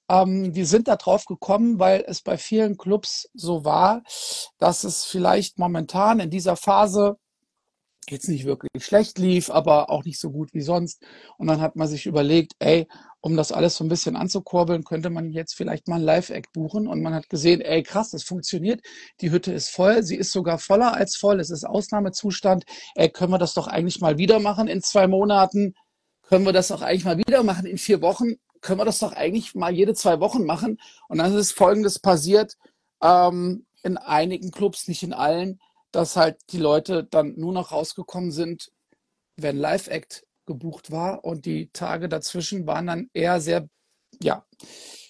Ähm, 0.09 0.53
die 0.53 0.65
sind 0.65 0.89
da 0.89 0.97
drauf 0.97 1.25
gekommen, 1.25 1.79
weil 1.79 2.05
es 2.07 2.23
bei 2.23 2.37
vielen 2.39 2.77
Clubs 2.77 3.29
so 3.35 3.65
war, 3.65 4.03
dass 4.59 4.85
es 4.85 5.05
vielleicht 5.05 5.59
momentan 5.59 6.21
in 6.21 6.31
dieser 6.31 6.57
Phase 6.57 7.17
jetzt 8.11 8.29
nicht 8.29 8.45
wirklich 8.45 8.85
schlecht 8.85 9.19
lief, 9.19 9.51
aber 9.51 9.91
auch 9.91 10.05
nicht 10.05 10.19
so 10.19 10.31
gut 10.31 10.53
wie 10.55 10.61
sonst. 10.61 11.03
Und 11.37 11.47
dann 11.47 11.61
hat 11.61 11.77
man 11.77 11.89
sich 11.89 12.07
überlegt, 12.07 12.55
ey, 12.59 12.87
um 13.21 13.37
das 13.37 13.53
alles 13.53 13.77
so 13.77 13.85
ein 13.85 13.89
bisschen 13.89 14.17
anzukurbeln, 14.17 14.85
könnte 14.85 15.11
man 15.11 15.31
jetzt 15.31 15.55
vielleicht 15.55 15.89
mal 15.89 15.97
ein 15.97 16.03
Live-Act 16.03 16.53
buchen. 16.53 16.87
Und 16.87 17.03
man 17.03 17.15
hat 17.15 17.29
gesehen, 17.29 17.61
ey, 17.61 17.83
krass, 17.83 18.11
das 18.11 18.23
funktioniert. 18.23 18.81
Die 19.21 19.31
Hütte 19.31 19.53
ist 19.53 19.71
voll. 19.71 20.03
Sie 20.03 20.17
ist 20.17 20.33
sogar 20.33 20.59
voller 20.59 20.95
als 20.95 21.17
voll. 21.17 21.41
Es 21.41 21.51
ist 21.51 21.65
Ausnahmezustand. 21.65 22.65
Ey, 22.95 23.11
können 23.11 23.33
wir 23.33 23.39
das 23.39 23.55
doch 23.55 23.67
eigentlich 23.67 24.01
mal 24.01 24.19
wieder 24.19 24.39
machen 24.41 24.69
in 24.69 24.83
zwei 24.83 25.09
Monaten? 25.09 25.75
Können 26.23 26.45
wir 26.45 26.53
das 26.53 26.69
doch 26.69 26.83
eigentlich 26.83 27.05
mal 27.05 27.19
wieder 27.19 27.43
machen 27.43 27.67
in 27.67 27.79
vier 27.79 28.03
Wochen? 28.03 28.35
Können 28.61 28.81
wir 28.81 28.85
das 28.85 28.99
doch 28.99 29.13
eigentlich 29.13 29.55
mal 29.55 29.73
jede 29.73 29.95
zwei 29.95 30.21
Wochen 30.21 30.45
machen. 30.45 30.81
Und 31.09 31.19
dann 31.19 31.35
ist 31.35 31.53
Folgendes 31.53 31.99
passiert, 31.99 32.57
ähm, 33.03 33.67
in 33.83 33.97
einigen 33.97 34.51
Clubs, 34.51 34.89
nicht 34.89 35.03
in 35.03 35.13
allen, 35.13 35.61
dass 35.93 36.17
halt 36.17 36.39
die 36.51 36.59
Leute 36.59 37.05
dann 37.05 37.35
nur 37.37 37.53
noch 37.53 37.73
rausgekommen 37.73 38.33
sind, 38.33 38.71
wenn 39.37 39.57
Live-Act 39.57 40.25
gebucht 40.47 40.91
war 40.91 41.25
und 41.25 41.47
die 41.47 41.71
Tage 41.73 42.09
dazwischen 42.09 42.67
waren 42.67 42.87
dann 42.87 43.11
eher 43.13 43.41
sehr, 43.41 43.69
ja, 44.21 44.45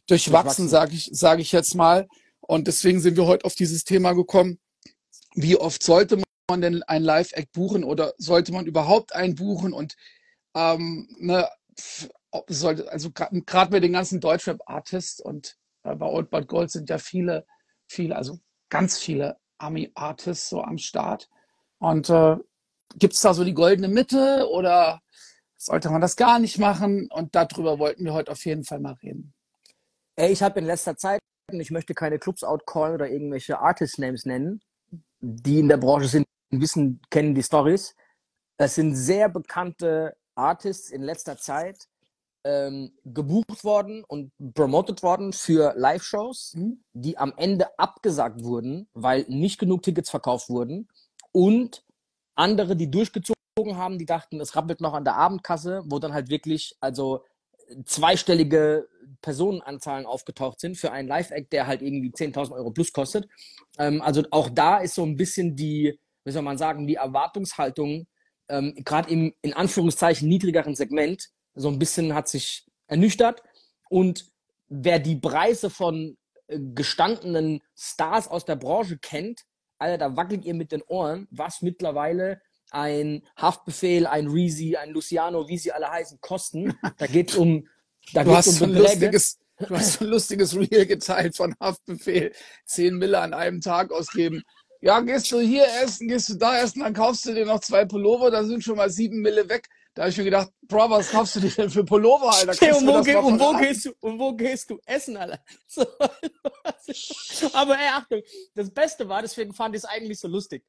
durchwachsen, 0.06 0.68
sage 0.68 0.94
ich, 0.94 1.10
sage 1.12 1.42
ich 1.42 1.52
jetzt 1.52 1.74
mal. 1.74 2.08
Und 2.40 2.66
deswegen 2.66 3.00
sind 3.00 3.16
wir 3.16 3.26
heute 3.26 3.44
auf 3.44 3.54
dieses 3.54 3.84
Thema 3.84 4.12
gekommen. 4.12 4.58
Wie 5.34 5.56
oft 5.56 5.82
sollte 5.82 6.22
man 6.48 6.60
denn 6.60 6.82
ein 6.84 7.02
Live-Act 7.02 7.52
buchen 7.52 7.84
oder 7.84 8.14
sollte 8.18 8.52
man 8.52 8.66
überhaupt 8.66 9.14
einen 9.14 9.34
buchen? 9.34 9.72
Und 9.72 9.96
ähm, 10.54 11.08
ne, 11.18 11.48
sollte, 12.48 12.90
also 12.90 13.10
gerade 13.12 13.72
mit 13.72 13.82
den 13.82 13.92
ganzen 13.92 14.20
Deutschrap-Artists 14.20 15.20
und 15.20 15.56
äh, 15.84 15.94
bei 15.94 16.06
Old 16.06 16.30
But 16.30 16.48
Gold 16.48 16.70
sind 16.70 16.90
ja 16.90 16.98
viele, 16.98 17.46
viele, 17.86 18.16
also 18.16 18.38
ganz 18.68 18.98
viele 18.98 19.38
Army-Artists 19.58 20.48
so 20.48 20.62
am 20.62 20.78
Start. 20.78 21.28
Und 21.78 22.10
äh, 22.10 22.36
gibt 22.96 23.14
es 23.14 23.20
da 23.20 23.34
so 23.34 23.44
die 23.44 23.54
goldene 23.54 23.88
Mitte 23.88 24.48
oder 24.50 25.00
sollte 25.56 25.90
man 25.90 26.00
das 26.00 26.16
gar 26.16 26.38
nicht 26.38 26.58
machen? 26.58 27.08
Und 27.10 27.34
darüber 27.34 27.78
wollten 27.78 28.04
wir 28.04 28.12
heute 28.12 28.32
auf 28.32 28.44
jeden 28.44 28.64
Fall 28.64 28.80
mal 28.80 28.94
reden. 29.02 29.34
Ey, 30.16 30.32
ich 30.32 30.42
habe 30.42 30.58
in 30.60 30.66
letzter 30.66 30.96
Zeit, 30.96 31.20
ich 31.50 31.70
möchte 31.70 31.94
keine 31.94 32.18
Clubs 32.18 32.44
outcallen 32.44 32.94
oder 32.94 33.08
irgendwelche 33.08 33.58
Artist-Names 33.58 34.26
nennen, 34.26 34.60
die 35.20 35.60
in 35.60 35.68
der 35.68 35.76
Branche 35.76 36.08
sind, 36.08 36.26
wissen, 36.50 37.00
kennen 37.10 37.34
die 37.34 37.42
Stories. 37.42 37.94
Es 38.56 38.74
sind 38.74 38.94
sehr 38.96 39.28
bekannte 39.28 40.16
Artists 40.34 40.90
in 40.90 41.02
letzter 41.02 41.36
Zeit, 41.36 41.88
ähm, 42.44 42.92
gebucht 43.04 43.64
worden 43.64 44.04
und 44.04 44.32
promoted 44.54 45.02
worden 45.02 45.32
für 45.32 45.74
Live-Shows, 45.76 46.54
mhm. 46.54 46.84
die 46.92 47.18
am 47.18 47.32
Ende 47.36 47.78
abgesagt 47.78 48.42
wurden, 48.42 48.88
weil 48.94 49.24
nicht 49.28 49.58
genug 49.58 49.82
Tickets 49.82 50.10
verkauft 50.10 50.48
wurden 50.48 50.88
und 51.32 51.84
andere, 52.34 52.76
die 52.76 52.90
durchgezogen 52.90 53.76
haben, 53.76 53.98
die 53.98 54.06
dachten, 54.06 54.40
es 54.40 54.54
rappelt 54.54 54.80
noch 54.80 54.94
an 54.94 55.04
der 55.04 55.16
Abendkasse, 55.16 55.82
wo 55.86 55.98
dann 55.98 56.14
halt 56.14 56.30
wirklich 56.30 56.76
also 56.80 57.24
zweistellige 57.84 58.88
Personenanzahlen 59.20 60.06
aufgetaucht 60.06 60.60
sind 60.60 60.76
für 60.76 60.92
einen 60.92 61.08
Live-Act, 61.08 61.52
der 61.52 61.66
halt 61.66 61.82
irgendwie 61.82 62.10
10.000 62.10 62.52
Euro 62.52 62.70
plus 62.70 62.92
kostet. 62.92 63.28
Ähm, 63.78 64.00
also 64.00 64.22
auch 64.30 64.48
da 64.48 64.78
ist 64.78 64.94
so 64.94 65.04
ein 65.04 65.16
bisschen 65.16 65.56
die, 65.56 65.98
wie 66.24 66.30
soll 66.30 66.42
man 66.42 66.58
sagen, 66.58 66.86
die 66.86 66.94
Erwartungshaltung, 66.94 68.06
ähm, 68.48 68.74
gerade 68.84 69.10
im 69.10 69.34
in 69.42 69.52
Anführungszeichen 69.52 70.28
niedrigeren 70.28 70.74
Segment, 70.74 71.28
so 71.58 71.68
ein 71.68 71.78
bisschen 71.78 72.14
hat 72.14 72.28
sich 72.28 72.66
ernüchtert. 72.86 73.42
Und 73.88 74.30
wer 74.68 74.98
die 74.98 75.16
Preise 75.16 75.70
von 75.70 76.16
äh, 76.46 76.58
gestandenen 76.74 77.60
Stars 77.76 78.28
aus 78.28 78.44
der 78.44 78.56
Branche 78.56 78.98
kennt, 78.98 79.44
Alter, 79.78 79.98
da 79.98 80.16
wackelt 80.16 80.44
ihr 80.44 80.54
mit 80.54 80.72
den 80.72 80.82
Ohren, 80.82 81.28
was 81.30 81.62
mittlerweile 81.62 82.40
ein 82.70 83.22
Haftbefehl, 83.36 84.06
ein 84.06 84.28
Reezy, 84.28 84.76
ein 84.76 84.90
Luciano, 84.90 85.48
wie 85.48 85.58
sie 85.58 85.72
alle 85.72 85.90
heißen, 85.90 86.20
kosten. 86.20 86.74
Da 86.98 87.06
geht 87.06 87.30
es 87.30 87.36
um, 87.36 87.66
da 88.12 88.24
du 88.24 88.34
geht's 88.34 88.60
um 88.60 88.72
lustiges, 88.74 89.38
Du 89.58 89.76
hast 89.76 90.00
ein 90.00 90.06
lustiges 90.06 90.54
Reel 90.54 90.86
geteilt 90.86 91.36
von 91.36 91.54
Haftbefehl. 91.60 92.32
Zehn 92.64 92.96
Mille 92.96 93.18
an 93.18 93.34
einem 93.34 93.60
Tag 93.60 93.90
ausgeben. 93.90 94.42
Ja, 94.80 95.00
gehst 95.00 95.32
du 95.32 95.40
hier 95.40 95.66
essen, 95.82 96.06
gehst 96.06 96.28
du 96.28 96.34
da 96.34 96.60
essen, 96.60 96.80
dann 96.80 96.94
kaufst 96.94 97.26
du 97.26 97.34
dir 97.34 97.44
noch 97.44 97.60
zwei 97.60 97.84
Pullover, 97.84 98.30
da 98.30 98.44
sind 98.44 98.62
schon 98.62 98.76
mal 98.76 98.90
sieben 98.90 99.20
Mille 99.20 99.48
weg. 99.48 99.68
Da 99.98 100.04
habe 100.04 100.10
ich 100.12 100.18
mir 100.18 100.24
gedacht, 100.26 100.52
Bro, 100.62 100.90
was 100.90 101.10
kaufst 101.10 101.34
du 101.34 101.40
dir 101.40 101.50
denn 101.50 101.70
für 101.70 101.84
Pullover, 101.84 102.32
Alter? 102.32 102.54
Hey, 102.64 102.72
und, 102.72 102.86
wo, 102.86 103.02
ge 103.02 103.16
und 103.16 103.40
wo, 103.40 103.52
gehst 103.58 103.84
du, 103.84 103.92
und 103.98 104.16
wo 104.16 104.32
gehst 104.32 104.70
du 104.70 104.78
essen, 104.86 105.16
Alter? 105.16 105.40
So, 106.86 107.50
aber 107.52 107.74
ey, 107.74 107.88
Achtung, 107.92 108.22
das 108.54 108.70
Beste 108.70 109.08
war, 109.08 109.22
deswegen 109.22 109.52
fand 109.52 109.74
ich 109.74 109.82
es 109.82 109.84
eigentlich 109.84 110.20
so 110.20 110.28
lustig. 110.28 110.64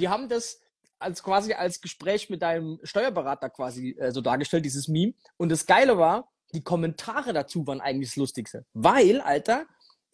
Die 0.00 0.08
haben 0.08 0.28
das 0.28 0.60
als 0.98 1.22
quasi 1.22 1.52
als 1.52 1.80
Gespräch 1.80 2.28
mit 2.30 2.42
deinem 2.42 2.80
Steuerberater 2.82 3.48
quasi 3.48 3.90
äh, 3.96 4.10
so 4.10 4.20
dargestellt, 4.20 4.64
dieses 4.64 4.88
Meme. 4.88 5.14
Und 5.36 5.50
das 5.50 5.66
Geile 5.66 5.96
war, 5.96 6.32
die 6.52 6.64
Kommentare 6.64 7.32
dazu 7.32 7.64
waren 7.68 7.80
eigentlich 7.80 8.10
das 8.10 8.16
Lustigste. 8.16 8.66
Weil, 8.72 9.20
Alter, 9.20 9.66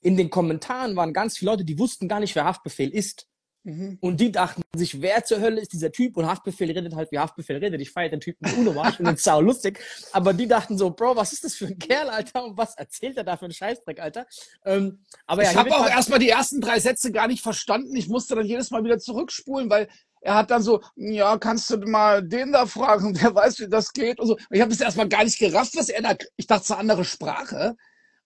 in 0.02 0.18
den 0.18 0.28
Kommentaren 0.28 0.96
waren 0.96 1.14
ganz 1.14 1.38
viele 1.38 1.52
Leute, 1.52 1.64
die 1.64 1.78
wussten 1.78 2.08
gar 2.08 2.20
nicht, 2.20 2.34
wer 2.34 2.44
Haftbefehl 2.44 2.90
ist. 2.90 3.26
Mhm. 3.62 3.98
Und 4.00 4.20
die 4.20 4.32
dachten 4.32 4.62
sich, 4.74 5.02
wer 5.02 5.22
zur 5.24 5.40
Hölle 5.40 5.60
ist 5.60 5.72
dieser 5.72 5.92
Typ? 5.92 6.16
Und 6.16 6.26
Haftbefehl 6.26 6.70
redet 6.70 6.94
halt, 6.94 7.12
wie 7.12 7.18
Haftbefehl 7.18 7.56
redet. 7.56 7.80
Ich 7.80 7.90
feiere 7.90 8.10
den 8.10 8.20
Typen 8.20 8.50
unnormal, 8.54 8.90
ich 8.90 8.96
finde 8.96 9.16
sau 9.16 9.40
lustig. 9.40 9.78
Aber 10.12 10.32
die 10.32 10.48
dachten 10.48 10.78
so, 10.78 10.90
Bro, 10.90 11.16
was 11.16 11.32
ist 11.32 11.44
das 11.44 11.54
für 11.54 11.66
ein 11.66 11.78
Kerl, 11.78 12.08
Alter? 12.08 12.44
Und 12.44 12.56
was 12.56 12.74
erzählt 12.76 13.16
er 13.16 13.24
da 13.24 13.36
für 13.36 13.44
einen 13.44 13.54
Scheißdreck, 13.54 14.00
Alter? 14.00 14.26
Ähm, 14.64 15.04
aber 15.26 15.44
ja, 15.44 15.50
ich 15.50 15.56
habe 15.56 15.70
auch 15.72 15.82
halt 15.82 15.92
erstmal 15.92 16.18
die 16.18 16.30
ersten 16.30 16.60
drei 16.60 16.80
Sätze 16.80 17.12
gar 17.12 17.28
nicht 17.28 17.42
verstanden. 17.42 17.94
Ich 17.96 18.08
musste 18.08 18.34
dann 18.34 18.46
jedes 18.46 18.70
Mal 18.70 18.82
wieder 18.82 18.98
zurückspulen, 18.98 19.68
weil 19.68 19.88
er 20.22 20.34
hat 20.34 20.50
dann 20.50 20.62
so, 20.62 20.82
ja, 20.96 21.36
kannst 21.38 21.70
du 21.70 21.78
mal 21.78 22.22
den 22.26 22.52
da 22.52 22.66
fragen, 22.66 23.14
wer 23.20 23.34
weiß, 23.34 23.60
wie 23.60 23.68
das 23.68 23.92
geht 23.92 24.20
und 24.20 24.26
so. 24.26 24.38
Ich 24.50 24.60
habe 24.60 24.72
es 24.72 24.80
erstmal 24.80 25.08
gar 25.08 25.24
nicht 25.24 25.38
gerafft, 25.38 25.76
was 25.76 25.88
er 25.88 26.02
da, 26.02 26.14
ich 26.36 26.46
dachte, 26.46 26.62
es 26.64 26.70
eine 26.70 26.80
andere 26.80 27.04
Sprache. 27.04 27.76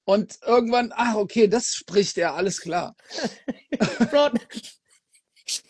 Und 0.07 0.39
irgendwann, 0.47 0.93
ach, 0.95 1.15
okay, 1.15 1.49
das 1.49 1.75
spricht 1.75 2.19
er, 2.19 2.35
alles 2.35 2.61
klar. 2.61 2.95
Bro, 4.11 4.31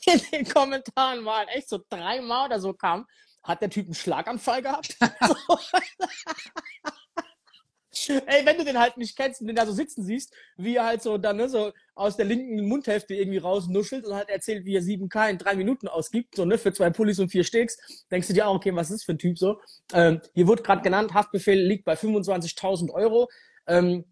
in 0.13 0.21
den 0.33 0.49
Kommentaren 0.49 1.23
mal 1.23 1.47
echt 1.49 1.69
so 1.69 1.81
dreimal 1.89 2.47
oder 2.47 2.61
so 2.61 2.73
kam. 2.73 3.07
hat 3.43 3.61
der 3.61 3.71
Typ 3.71 3.87
einen 3.87 3.95
Schlaganfall 3.95 4.63
gehabt? 4.63 4.97
Ey, 8.27 8.45
wenn 8.45 8.59
du 8.59 8.65
den 8.65 8.79
halt 8.79 8.97
nicht 8.97 9.17
kennst 9.17 9.41
und 9.41 9.47
den 9.47 9.57
da 9.57 9.67
so 9.67 9.73
sitzen 9.73 10.05
siehst, 10.05 10.33
wie 10.57 10.77
er 10.77 10.85
halt 10.85 11.03
so 11.03 11.19
dann 11.19 11.37
ne, 11.37 11.49
so 11.49 11.73
aus 11.95 12.17
der 12.17 12.27
linken 12.27 12.67
Mundhälfte 12.67 13.15
irgendwie 13.15 13.39
rausnuschelt 13.39 14.07
und 14.07 14.15
halt 14.15 14.29
erzählt, 14.29 14.65
wie 14.65 14.77
er 14.77 14.83
7K 14.83 15.31
in 15.31 15.39
drei 15.39 15.55
Minuten 15.57 15.89
ausgibt, 15.89 16.37
so 16.37 16.45
ne, 16.45 16.59
für 16.59 16.73
zwei 16.73 16.91
Pullis 16.91 17.19
und 17.19 17.31
vier 17.31 17.45
Steaks, 17.45 18.05
denkst 18.11 18.29
du 18.29 18.35
dir 18.35 18.47
auch, 18.47 18.57
okay, 18.57 18.75
was 18.75 18.91
ist 18.91 19.01
das 19.01 19.05
für 19.05 19.13
ein 19.13 19.19
Typ 19.19 19.39
so? 19.39 19.61
Ähm, 19.93 20.21
hier 20.35 20.47
wurde 20.47 20.63
gerade 20.63 20.83
genannt, 20.83 21.15
Haftbefehl 21.15 21.61
liegt 21.61 21.85
bei 21.85 21.95
25.000 21.95 22.91
Euro. 22.91 23.29
Ähm, 23.67 24.05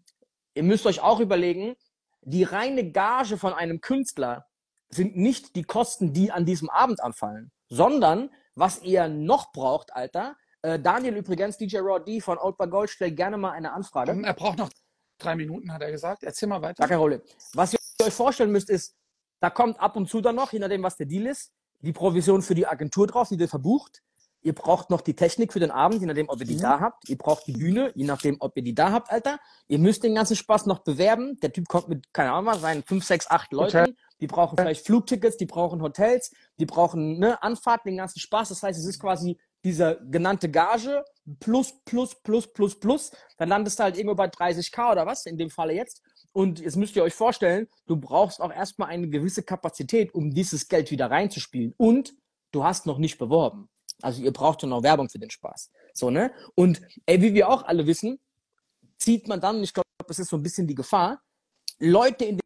ihr 0.53 0.63
müsst 0.63 0.85
euch 0.85 1.01
auch 1.01 1.19
überlegen, 1.19 1.75
die 2.21 2.43
reine 2.43 2.91
Gage 2.91 3.37
von 3.37 3.53
einem 3.53 3.81
Künstler 3.81 4.45
sind 4.93 5.15
nicht 5.15 5.55
die 5.55 5.63
Kosten, 5.63 6.13
die 6.13 6.31
an 6.31 6.45
diesem 6.45 6.69
Abend 6.69 7.03
anfallen, 7.03 7.51
sondern 7.69 8.29
was 8.55 8.81
ihr 8.83 9.07
noch 9.07 9.51
braucht, 9.51 9.95
Alter, 9.95 10.35
äh, 10.61 10.79
Daniel 10.79 11.17
übrigens, 11.17 11.57
DJ 11.57 11.77
Raw 11.79 11.99
D 11.99 12.21
von 12.21 12.37
Old 12.37 12.57
by 12.57 12.67
Gold, 12.67 12.89
stellt 12.89 13.17
gerne 13.17 13.37
mal 13.37 13.51
eine 13.51 13.73
Anfrage. 13.73 14.11
Ähm, 14.11 14.23
er 14.23 14.33
braucht 14.33 14.57
noch 14.57 14.69
drei 15.17 15.35
Minuten, 15.35 15.71
hat 15.71 15.81
er 15.81 15.91
gesagt. 15.91 16.23
Erzähl 16.23 16.47
mal 16.47 16.61
weiter. 16.61 16.75
Gar 16.79 16.87
kein 16.87 16.97
Problem. 16.97 17.21
Was 17.53 17.73
ihr 17.73 17.79
euch 18.01 18.13
vorstellen 18.13 18.51
müsst, 18.51 18.69
ist, 18.69 18.95
da 19.39 19.49
kommt 19.49 19.79
ab 19.79 19.95
und 19.95 20.09
zu 20.09 20.21
dann 20.21 20.35
noch, 20.35 20.53
je 20.53 20.59
nachdem, 20.59 20.83
was 20.83 20.95
der 20.95 21.05
Deal 21.05 21.27
ist, 21.27 21.51
die 21.81 21.91
Provision 21.91 22.41
für 22.41 22.55
die 22.55 22.65
Agentur 22.65 23.07
drauf, 23.07 23.29
die 23.29 23.35
ihr 23.35 23.49
verbucht. 23.49 24.01
Ihr 24.41 24.53
braucht 24.53 24.89
noch 24.89 25.01
die 25.01 25.15
Technik 25.15 25.53
für 25.53 25.59
den 25.59 25.71
Abend, 25.71 26.01
je 26.01 26.07
nachdem, 26.07 26.27
ob 26.29 26.39
ihr 26.39 26.45
die 26.45 26.55
mhm. 26.55 26.61
da 26.61 26.79
habt. 26.79 27.09
Ihr 27.09 27.17
braucht 27.17 27.47
die 27.47 27.53
Bühne, 27.53 27.91
je 27.95 28.05
nachdem, 28.05 28.37
ob 28.39 28.55
ihr 28.57 28.63
die 28.63 28.75
da 28.75 28.91
habt, 28.91 29.09
Alter. 29.09 29.39
Ihr 29.67 29.79
müsst 29.79 30.03
den 30.03 30.15
ganzen 30.15 30.35
Spaß 30.35 30.65
noch 30.65 30.79
bewerben. 30.79 31.37
Der 31.41 31.51
Typ 31.51 31.67
kommt 31.67 31.87
mit, 31.87 32.11
keine 32.13 32.33
Ahnung, 32.33 32.53
seinen 32.55 32.83
5, 32.83 33.03
6, 33.03 33.31
8 33.31 33.53
Leuten. 33.53 33.77
Okay. 33.77 33.95
Die 34.23 34.27
brauchen 34.27 34.57
vielleicht 34.57 34.85
Flugtickets, 34.85 35.35
die 35.35 35.45
brauchen 35.45 35.81
Hotels, 35.81 36.31
die 36.57 36.65
brauchen 36.65 37.19
ne, 37.19 37.43
Anfahrt, 37.43 37.85
den 37.85 37.97
ganzen 37.97 38.21
Spaß. 38.21 38.47
Das 38.47 38.63
heißt, 38.63 38.79
es 38.79 38.85
ist 38.85 38.97
quasi 38.97 39.37
diese 39.65 39.99
genannte 40.09 40.49
Gage 40.49 41.03
plus, 41.41 41.73
plus, 41.83 42.15
plus, 42.15 42.47
plus, 42.47 42.79
plus, 42.79 43.11
dann 43.35 43.49
landest 43.49 43.79
du 43.79 43.83
halt 43.83 43.97
irgendwo 43.97 44.15
bei 44.15 44.27
30k 44.27 44.93
oder 44.93 45.05
was, 45.05 45.25
in 45.25 45.37
dem 45.37 45.49
Falle 45.49 45.73
jetzt. 45.73 46.01
Und 46.31 46.61
jetzt 46.61 46.77
müsst 46.77 46.95
ihr 46.95 47.03
euch 47.03 47.13
vorstellen, 47.13 47.67
du 47.85 47.97
brauchst 47.97 48.39
auch 48.39 48.53
erstmal 48.53 48.87
eine 48.87 49.09
gewisse 49.09 49.43
Kapazität, 49.43 50.15
um 50.15 50.33
dieses 50.33 50.69
Geld 50.69 50.89
wieder 50.89 51.11
reinzuspielen. 51.11 51.73
Und 51.75 52.13
du 52.53 52.63
hast 52.63 52.85
noch 52.85 52.99
nicht 52.99 53.17
beworben. 53.17 53.67
Also 54.01 54.21
ihr 54.21 54.31
braucht 54.31 54.61
ja 54.61 54.69
noch 54.69 54.83
Werbung 54.83 55.09
für 55.09 55.19
den 55.19 55.31
Spaß. 55.31 55.69
So, 55.93 56.09
ne? 56.09 56.31
Und 56.55 56.79
ey, 57.07 57.21
wie 57.21 57.33
wir 57.33 57.49
auch 57.49 57.63
alle 57.63 57.85
wissen, 57.87 58.19
zieht 58.95 59.27
man 59.27 59.41
dann, 59.41 59.61
ich 59.61 59.73
glaube, 59.73 59.89
das 60.07 60.19
ist 60.19 60.29
so 60.29 60.37
ein 60.37 60.43
bisschen 60.43 60.65
die 60.65 60.75
Gefahr, 60.75 61.21
Leute 61.77 62.23
in 62.23 62.39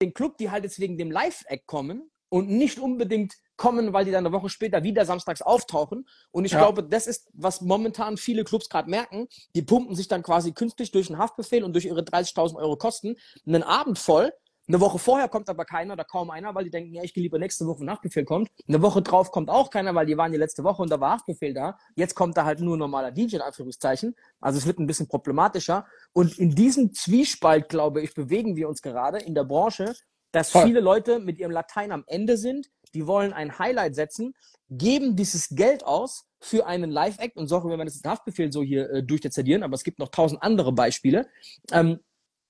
den 0.00 0.14
Club, 0.14 0.38
die 0.38 0.50
halt 0.50 0.64
jetzt 0.64 0.80
wegen 0.80 0.98
dem 0.98 1.10
Live-Act 1.10 1.66
kommen 1.66 2.10
und 2.28 2.48
nicht 2.48 2.78
unbedingt 2.78 3.34
kommen, 3.56 3.92
weil 3.92 4.06
die 4.06 4.10
dann 4.10 4.24
eine 4.24 4.34
Woche 4.34 4.48
später 4.48 4.82
wieder 4.82 5.04
samstags 5.04 5.42
auftauchen. 5.42 6.08
Und 6.30 6.46
ich 6.46 6.52
ja. 6.52 6.58
glaube, 6.58 6.82
das 6.82 7.06
ist, 7.06 7.28
was 7.34 7.60
momentan 7.60 8.16
viele 8.16 8.44
Clubs 8.44 8.68
gerade 8.70 8.88
merken. 8.88 9.28
Die 9.54 9.62
pumpen 9.62 9.94
sich 9.94 10.08
dann 10.08 10.22
quasi 10.22 10.52
künstlich 10.52 10.92
durch 10.92 11.10
einen 11.10 11.18
Haftbefehl 11.18 11.64
und 11.64 11.74
durch 11.74 11.84
ihre 11.84 12.00
30.000 12.00 12.56
Euro 12.56 12.76
Kosten 12.76 13.16
einen 13.46 13.62
Abend 13.62 13.98
voll. 13.98 14.32
Eine 14.70 14.80
Woche 14.80 15.00
vorher 15.00 15.28
kommt 15.28 15.48
aber 15.48 15.64
keiner 15.64 15.94
oder 15.94 16.04
kaum 16.04 16.30
einer, 16.30 16.54
weil 16.54 16.62
die 16.62 16.70
denken, 16.70 16.94
ja, 16.94 17.02
ich 17.02 17.12
gehe 17.12 17.24
lieber 17.24 17.40
nächste 17.40 17.66
Woche, 17.66 17.80
wenn 17.80 17.90
Haftbefehl 17.90 18.24
kommt. 18.24 18.52
Eine 18.68 18.80
Woche 18.80 19.02
drauf 19.02 19.32
kommt 19.32 19.50
auch 19.50 19.68
keiner, 19.68 19.96
weil 19.96 20.06
die 20.06 20.16
waren 20.16 20.30
die 20.30 20.38
letzte 20.38 20.62
Woche 20.62 20.80
und 20.80 20.92
da 20.92 21.00
war 21.00 21.14
Haftbefehl 21.14 21.52
da. 21.52 21.76
Jetzt 21.96 22.14
kommt 22.14 22.36
da 22.36 22.44
halt 22.44 22.60
nur 22.60 22.76
normaler 22.76 23.10
DJ 23.10 23.36
in 23.36 23.42
Anführungszeichen. 23.42 24.14
Also 24.40 24.58
es 24.58 24.66
wird 24.66 24.78
ein 24.78 24.86
bisschen 24.86 25.08
problematischer. 25.08 25.86
Und 26.12 26.38
in 26.38 26.54
diesem 26.54 26.92
Zwiespalt, 26.92 27.68
glaube 27.68 28.00
ich, 28.00 28.14
bewegen 28.14 28.54
wir 28.54 28.68
uns 28.68 28.80
gerade 28.80 29.18
in 29.18 29.34
der 29.34 29.42
Branche, 29.42 29.92
dass 30.30 30.52
Voll. 30.52 30.66
viele 30.66 30.78
Leute 30.78 31.18
mit 31.18 31.40
ihrem 31.40 31.50
Latein 31.50 31.90
am 31.90 32.04
Ende 32.06 32.36
sind, 32.36 32.70
die 32.94 33.08
wollen 33.08 33.32
ein 33.32 33.58
Highlight 33.58 33.96
setzen, 33.96 34.34
geben 34.68 35.16
dieses 35.16 35.48
Geld 35.48 35.84
aus 35.84 36.28
für 36.38 36.66
einen 36.66 36.92
Live-Act 36.92 37.36
und 37.36 37.48
sorry, 37.48 37.70
wenn 37.70 37.78
wir 37.78 37.86
das 37.86 38.00
Haftbefehl 38.06 38.52
so 38.52 38.62
hier 38.62 38.88
äh, 38.88 39.02
durchdezidieren, 39.02 39.64
aber 39.64 39.74
es 39.74 39.82
gibt 39.82 39.98
noch 39.98 40.10
tausend 40.10 40.44
andere 40.44 40.72
Beispiele 40.72 41.26
ähm, 41.72 41.98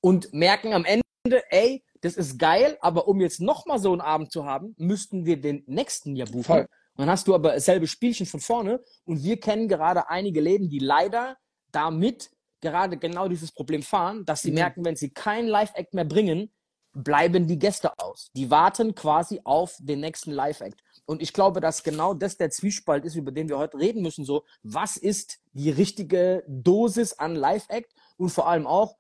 und 0.03 0.35
merken 0.35 0.75
am 0.75 0.85
Ende, 0.85 1.43
ey, 1.49 1.83
das 2.03 2.15
ist 2.15 2.39
geil, 2.39 2.79
aber 2.81 3.09
um 3.09 3.21
jetzt 3.21 3.41
nochmal 3.41 3.79
so 3.79 3.93
einen 3.93 4.01
Abend 4.01 4.33
zu 4.33 4.45
haben, 4.45 4.75
müssten 4.79 5.27
wir 5.27 5.41
den 5.41 5.63
nächsten 5.67 6.17
ja 6.17 6.25
buchen. 6.25 6.45
Voll. 6.45 6.67
Und 6.95 7.07
dann 7.07 7.11
hast 7.11 7.29
du 7.29 7.35
aber 7.35 7.53
dasselbe 7.53 7.87
Spielchen 7.87 8.27
von 8.27 8.41
vorne 8.41 8.81
und 9.05 9.23
wir 9.23 9.39
kennen 9.39 9.69
gerade 9.69 10.09
einige 10.09 10.41
Läden, 10.41 10.69
die 10.69 10.81
leider 10.81 11.37
damit 11.73 12.31
gerade 12.61 12.97
genau 12.99 13.29
dieses 13.29 13.53
Problem 13.53 13.83
fahren, 13.83 14.25
dass 14.25 14.43
sie 14.43 14.51
mhm. 14.51 14.57
merken, 14.57 14.85
wenn 14.85 14.97
sie 14.97 15.11
kein 15.11 15.47
Live-Act 15.47 15.95
mehr 15.95 16.05
bringen, 16.05 16.51
bleiben 16.93 17.47
die 17.47 17.59
Gäste 17.59 17.99
aus. 17.99 18.31
Die 18.35 18.51
warten 18.51 18.95
quasi 18.95 19.41
auf 19.45 19.77
den 19.79 20.01
nächsten 20.01 20.33
Live-Act. 20.33 20.83
Und 21.07 21.23
ich 21.23 21.33
glaube, 21.33 21.61
dass 21.61 21.83
genau 21.83 22.15
das 22.15 22.37
der 22.37 22.51
Zwiespalt 22.51 23.05
ist, 23.05 23.15
über 23.15 23.33
den 23.33 23.49
wir 23.49 23.59
heute 23.59 23.79
reden 23.79 24.03
müssen. 24.03 24.25
So, 24.25 24.45
was 24.63 24.97
ist 24.97 25.39
die 25.53 25.71
richtige 25.71 26.45
Dosis 26.47 27.15
an 27.15 27.35
Live-Act? 27.35 27.93
Und 28.17 28.31
vor 28.31 28.49
allem 28.49 28.67
auch, 28.67 28.97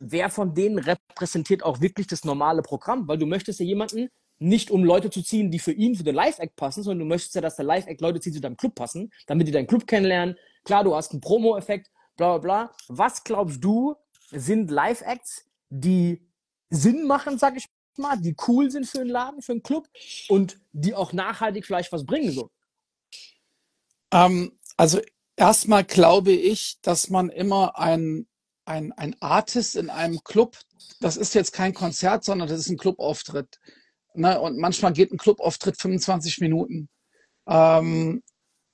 wer 0.00 0.30
von 0.30 0.54
denen 0.54 0.78
repräsentiert 0.78 1.62
auch 1.62 1.80
wirklich 1.80 2.06
das 2.08 2.24
normale 2.24 2.62
Programm? 2.62 3.06
Weil 3.06 3.18
du 3.18 3.26
möchtest 3.26 3.60
ja 3.60 3.66
jemanden 3.66 4.08
nicht 4.38 4.70
um 4.70 4.82
Leute 4.82 5.10
zu 5.10 5.22
ziehen, 5.22 5.50
die 5.50 5.58
für 5.58 5.72
ihn, 5.72 5.94
für 5.94 6.02
den 6.02 6.14
Live-Act 6.14 6.56
passen, 6.56 6.82
sondern 6.82 7.00
du 7.00 7.04
möchtest 7.04 7.34
ja, 7.34 7.42
dass 7.42 7.56
der 7.56 7.66
Live-Act 7.66 8.00
Leute 8.00 8.20
zieht, 8.20 8.34
die 8.34 8.40
deinem 8.40 8.56
Club 8.56 8.74
passen, 8.74 9.12
damit 9.26 9.46
die 9.46 9.52
deinen 9.52 9.66
Club 9.66 9.86
kennenlernen. 9.86 10.36
Klar, 10.64 10.82
du 10.82 10.94
hast 10.94 11.12
einen 11.12 11.20
Promo-Effekt, 11.20 11.90
bla 12.16 12.38
bla 12.38 12.38
bla. 12.38 12.72
Was 12.88 13.22
glaubst 13.22 13.62
du, 13.62 13.94
sind 14.30 14.70
Live-Acts, 14.70 15.44
die 15.68 16.26
Sinn 16.70 17.06
machen, 17.06 17.38
sag 17.38 17.56
ich 17.56 17.66
mal, 17.96 18.16
die 18.16 18.34
cool 18.48 18.70
sind 18.70 18.86
für 18.86 19.00
einen 19.00 19.10
Laden, 19.10 19.42
für 19.42 19.52
einen 19.52 19.62
Club 19.62 19.88
und 20.28 20.58
die 20.72 20.94
auch 20.94 21.12
nachhaltig 21.12 21.66
vielleicht 21.66 21.92
was 21.92 22.06
bringen. 22.06 22.32
So. 22.32 22.50
Ähm, 24.12 24.58
also 24.76 25.00
erstmal 25.36 25.84
glaube 25.84 26.32
ich, 26.32 26.78
dass 26.82 27.10
man 27.10 27.28
immer 27.28 27.78
ein, 27.78 28.26
ein, 28.70 28.92
ein 28.92 29.16
Artist 29.20 29.76
in 29.76 29.90
einem 29.90 30.22
Club, 30.22 30.56
das 31.00 31.16
ist 31.16 31.34
jetzt 31.34 31.52
kein 31.52 31.74
Konzert, 31.74 32.24
sondern 32.24 32.48
das 32.48 32.60
ist 32.60 32.70
ein 32.70 32.78
Clubauftritt. 32.78 33.58
Ne? 34.14 34.40
Und 34.40 34.58
manchmal 34.58 34.92
geht 34.92 35.12
ein 35.12 35.18
Clubauftritt 35.18 35.80
25 35.80 36.40
Minuten. 36.40 36.88
Ähm, 37.48 38.22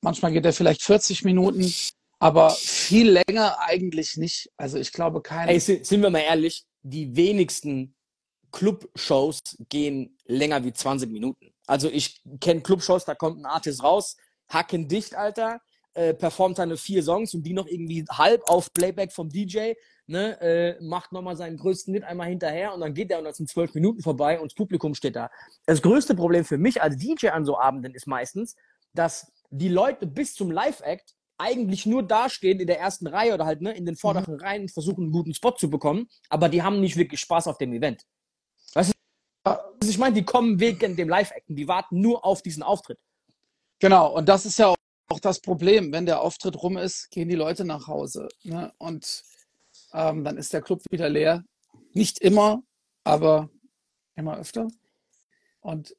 manchmal 0.02 0.32
geht 0.32 0.44
er 0.44 0.52
vielleicht 0.52 0.82
40 0.82 1.24
Minuten, 1.24 1.72
aber 2.18 2.50
viel 2.50 3.10
länger 3.10 3.58
eigentlich 3.60 4.16
nicht. 4.16 4.50
Also 4.56 4.78
ich 4.78 4.92
glaube 4.92 5.22
kein. 5.22 5.48
Ey, 5.48 5.58
sind 5.58 6.02
wir 6.02 6.10
mal 6.10 6.20
ehrlich, 6.20 6.64
die 6.82 7.16
wenigsten 7.16 7.94
Club-Shows 8.52 9.40
gehen 9.68 10.16
länger 10.26 10.62
wie 10.64 10.72
20 10.72 11.10
Minuten. 11.10 11.52
Also 11.66 11.88
ich 11.88 12.22
kenne 12.40 12.60
Club-Shows, 12.60 13.04
da 13.04 13.14
kommt 13.14 13.40
ein 13.40 13.46
Artist 13.46 13.82
raus, 13.82 14.16
hacken 14.48 14.88
dicht, 14.88 15.14
Alter, 15.14 15.60
äh, 15.96 16.12
performt 16.12 16.56
seine 16.56 16.76
vier 16.76 17.02
Songs 17.02 17.32
und 17.32 17.42
die 17.42 17.54
noch 17.54 17.66
irgendwie 17.66 18.04
halb 18.10 18.42
auf 18.50 18.72
Playback 18.74 19.12
vom 19.12 19.30
DJ, 19.30 19.72
ne, 20.06 20.40
äh, 20.40 20.82
macht 20.82 21.10
nochmal 21.10 21.36
seinen 21.36 21.56
größten 21.56 21.94
Hit 21.94 22.04
einmal 22.04 22.28
hinterher 22.28 22.74
und 22.74 22.80
dann 22.80 22.92
geht 22.92 23.10
er 23.10 23.18
und 23.18 23.24
dann 23.24 23.32
sind 23.32 23.48
zwölf 23.48 23.74
Minuten 23.74 24.02
vorbei 24.02 24.38
und 24.38 24.52
das 24.52 24.54
Publikum 24.54 24.94
steht 24.94 25.16
da. 25.16 25.30
Das 25.64 25.80
größte 25.80 26.14
Problem 26.14 26.44
für 26.44 26.58
mich 26.58 26.82
als 26.82 26.98
DJ 26.98 27.28
an 27.28 27.46
so 27.46 27.58
Abenden 27.58 27.94
ist 27.94 28.06
meistens, 28.06 28.56
dass 28.92 29.32
die 29.50 29.68
Leute 29.68 30.06
bis 30.06 30.34
zum 30.34 30.50
Live-Act 30.50 31.14
eigentlich 31.38 31.86
nur 31.86 32.02
dastehen 32.02 32.60
in 32.60 32.66
der 32.66 32.78
ersten 32.78 33.06
Reihe 33.06 33.32
oder 33.32 33.46
halt 33.46 33.62
ne, 33.62 33.72
in 33.72 33.86
den 33.86 33.96
vorderen 33.96 34.34
mhm. 34.34 34.40
Reihen 34.40 34.62
und 34.62 34.72
versuchen, 34.72 35.04
einen 35.04 35.12
guten 35.12 35.32
Spot 35.32 35.52
zu 35.52 35.70
bekommen, 35.70 36.08
aber 36.28 36.50
die 36.50 36.62
haben 36.62 36.80
nicht 36.80 36.96
wirklich 36.96 37.20
Spaß 37.20 37.48
auf 37.48 37.56
dem 37.56 37.72
Event. 37.72 38.02
Weißt 38.74 38.92
du, 38.92 38.94
was 39.44 39.88
ich 39.88 39.96
meine? 39.96 40.14
Die 40.14 40.24
kommen 40.24 40.60
wegen 40.60 40.94
dem 40.94 41.08
Live-Acten, 41.08 41.56
die 41.56 41.68
warten 41.68 42.00
nur 42.00 42.22
auf 42.22 42.42
diesen 42.42 42.62
Auftritt. 42.62 42.98
Genau, 43.78 44.14
und 44.14 44.28
das 44.28 44.46
ist 44.46 44.58
ja 44.58 44.75
auch 45.08 45.20
das 45.20 45.40
Problem. 45.40 45.92
Wenn 45.92 46.06
der 46.06 46.20
Auftritt 46.20 46.62
rum 46.62 46.76
ist, 46.76 47.10
gehen 47.10 47.28
die 47.28 47.34
Leute 47.34 47.64
nach 47.64 47.86
Hause. 47.86 48.28
Ne? 48.42 48.72
Und 48.78 49.24
ähm, 49.92 50.24
dann 50.24 50.36
ist 50.36 50.52
der 50.52 50.62
Club 50.62 50.82
wieder 50.90 51.08
leer. 51.08 51.44
Nicht 51.92 52.18
immer, 52.18 52.62
aber 53.04 53.50
immer 54.14 54.36
öfter. 54.36 54.68
Und 55.60 55.96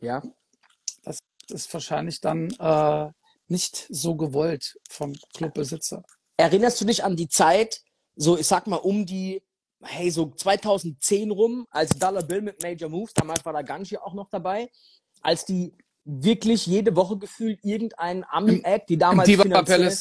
ja, 0.00 0.22
das 1.02 1.18
ist 1.48 1.72
wahrscheinlich 1.72 2.20
dann 2.20 2.50
äh, 2.58 3.10
nicht 3.48 3.86
so 3.90 4.16
gewollt 4.16 4.78
vom 4.88 5.14
Clubbesitzer. 5.34 6.02
Erinnerst 6.36 6.80
du 6.80 6.84
dich 6.84 7.04
an 7.04 7.16
die 7.16 7.28
Zeit, 7.28 7.82
so 8.16 8.38
ich 8.38 8.46
sag 8.46 8.66
mal 8.66 8.76
um 8.76 9.06
die, 9.06 9.42
hey, 9.82 10.10
so 10.10 10.30
2010 10.30 11.30
rum, 11.30 11.66
als 11.70 11.90
Dollar 11.90 12.22
Bill 12.22 12.42
mit 12.42 12.62
Major 12.62 12.88
Moves, 12.88 13.14
damals 13.14 13.44
war 13.44 13.52
da 13.52 13.62
Ganji 13.62 13.98
auch 13.98 14.14
noch 14.14 14.28
dabei, 14.30 14.70
als 15.20 15.44
die 15.44 15.76
wirklich 16.04 16.66
jede 16.66 16.96
Woche 16.96 17.18
gefühlt 17.18 17.60
irgendein 17.62 18.24
Ami-Act, 18.24 18.90
die 18.90 18.98
damals 18.98 19.30
finanziell, 19.30 19.92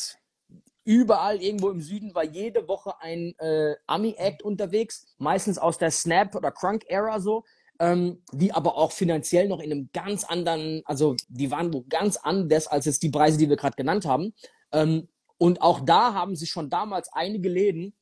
überall 0.86 1.42
irgendwo 1.42 1.70
im 1.70 1.82
Süden 1.82 2.14
war 2.14 2.26
jede 2.26 2.68
Woche 2.68 2.94
ein 3.00 3.34
äh, 3.40 3.76
Ami-Act 3.88 4.44
unterwegs, 4.44 5.06
meistens 5.18 5.58
aus 5.58 5.78
der 5.78 5.92
Snap- 5.92 6.36
oder 6.36 6.52
Crunk-Ära 6.52 7.20
so 7.22 7.44
ähm, 7.80 8.22
die 8.32 8.54
aber 8.54 8.78
auch 8.78 8.92
finanziell 8.92 9.48
noch 9.48 9.60
in 9.60 9.72
einem 9.72 9.90
ganz 9.94 10.24
anderen, 10.24 10.84
also 10.86 11.16
die 11.28 11.52
waren 11.52 11.74
wo 11.74 11.84
ganz 11.90 12.18
anders 12.18 12.68
als 12.68 12.86
jetzt 12.86 13.04
die 13.04 13.10
Preise, 13.10 13.38
die 13.38 13.50
wir 13.50 13.58
gerade 13.58 13.76
genannt 13.76 14.06
haben. 14.06 14.34
Ähm, 14.72 15.10
und 15.38 15.62
auch 15.62 15.82
da 15.82 16.14
haben 16.14 16.36
sich 16.36 16.50
schon 16.50 16.70
damals 16.70 17.12
einige 17.12 17.50
Läden 17.50 17.94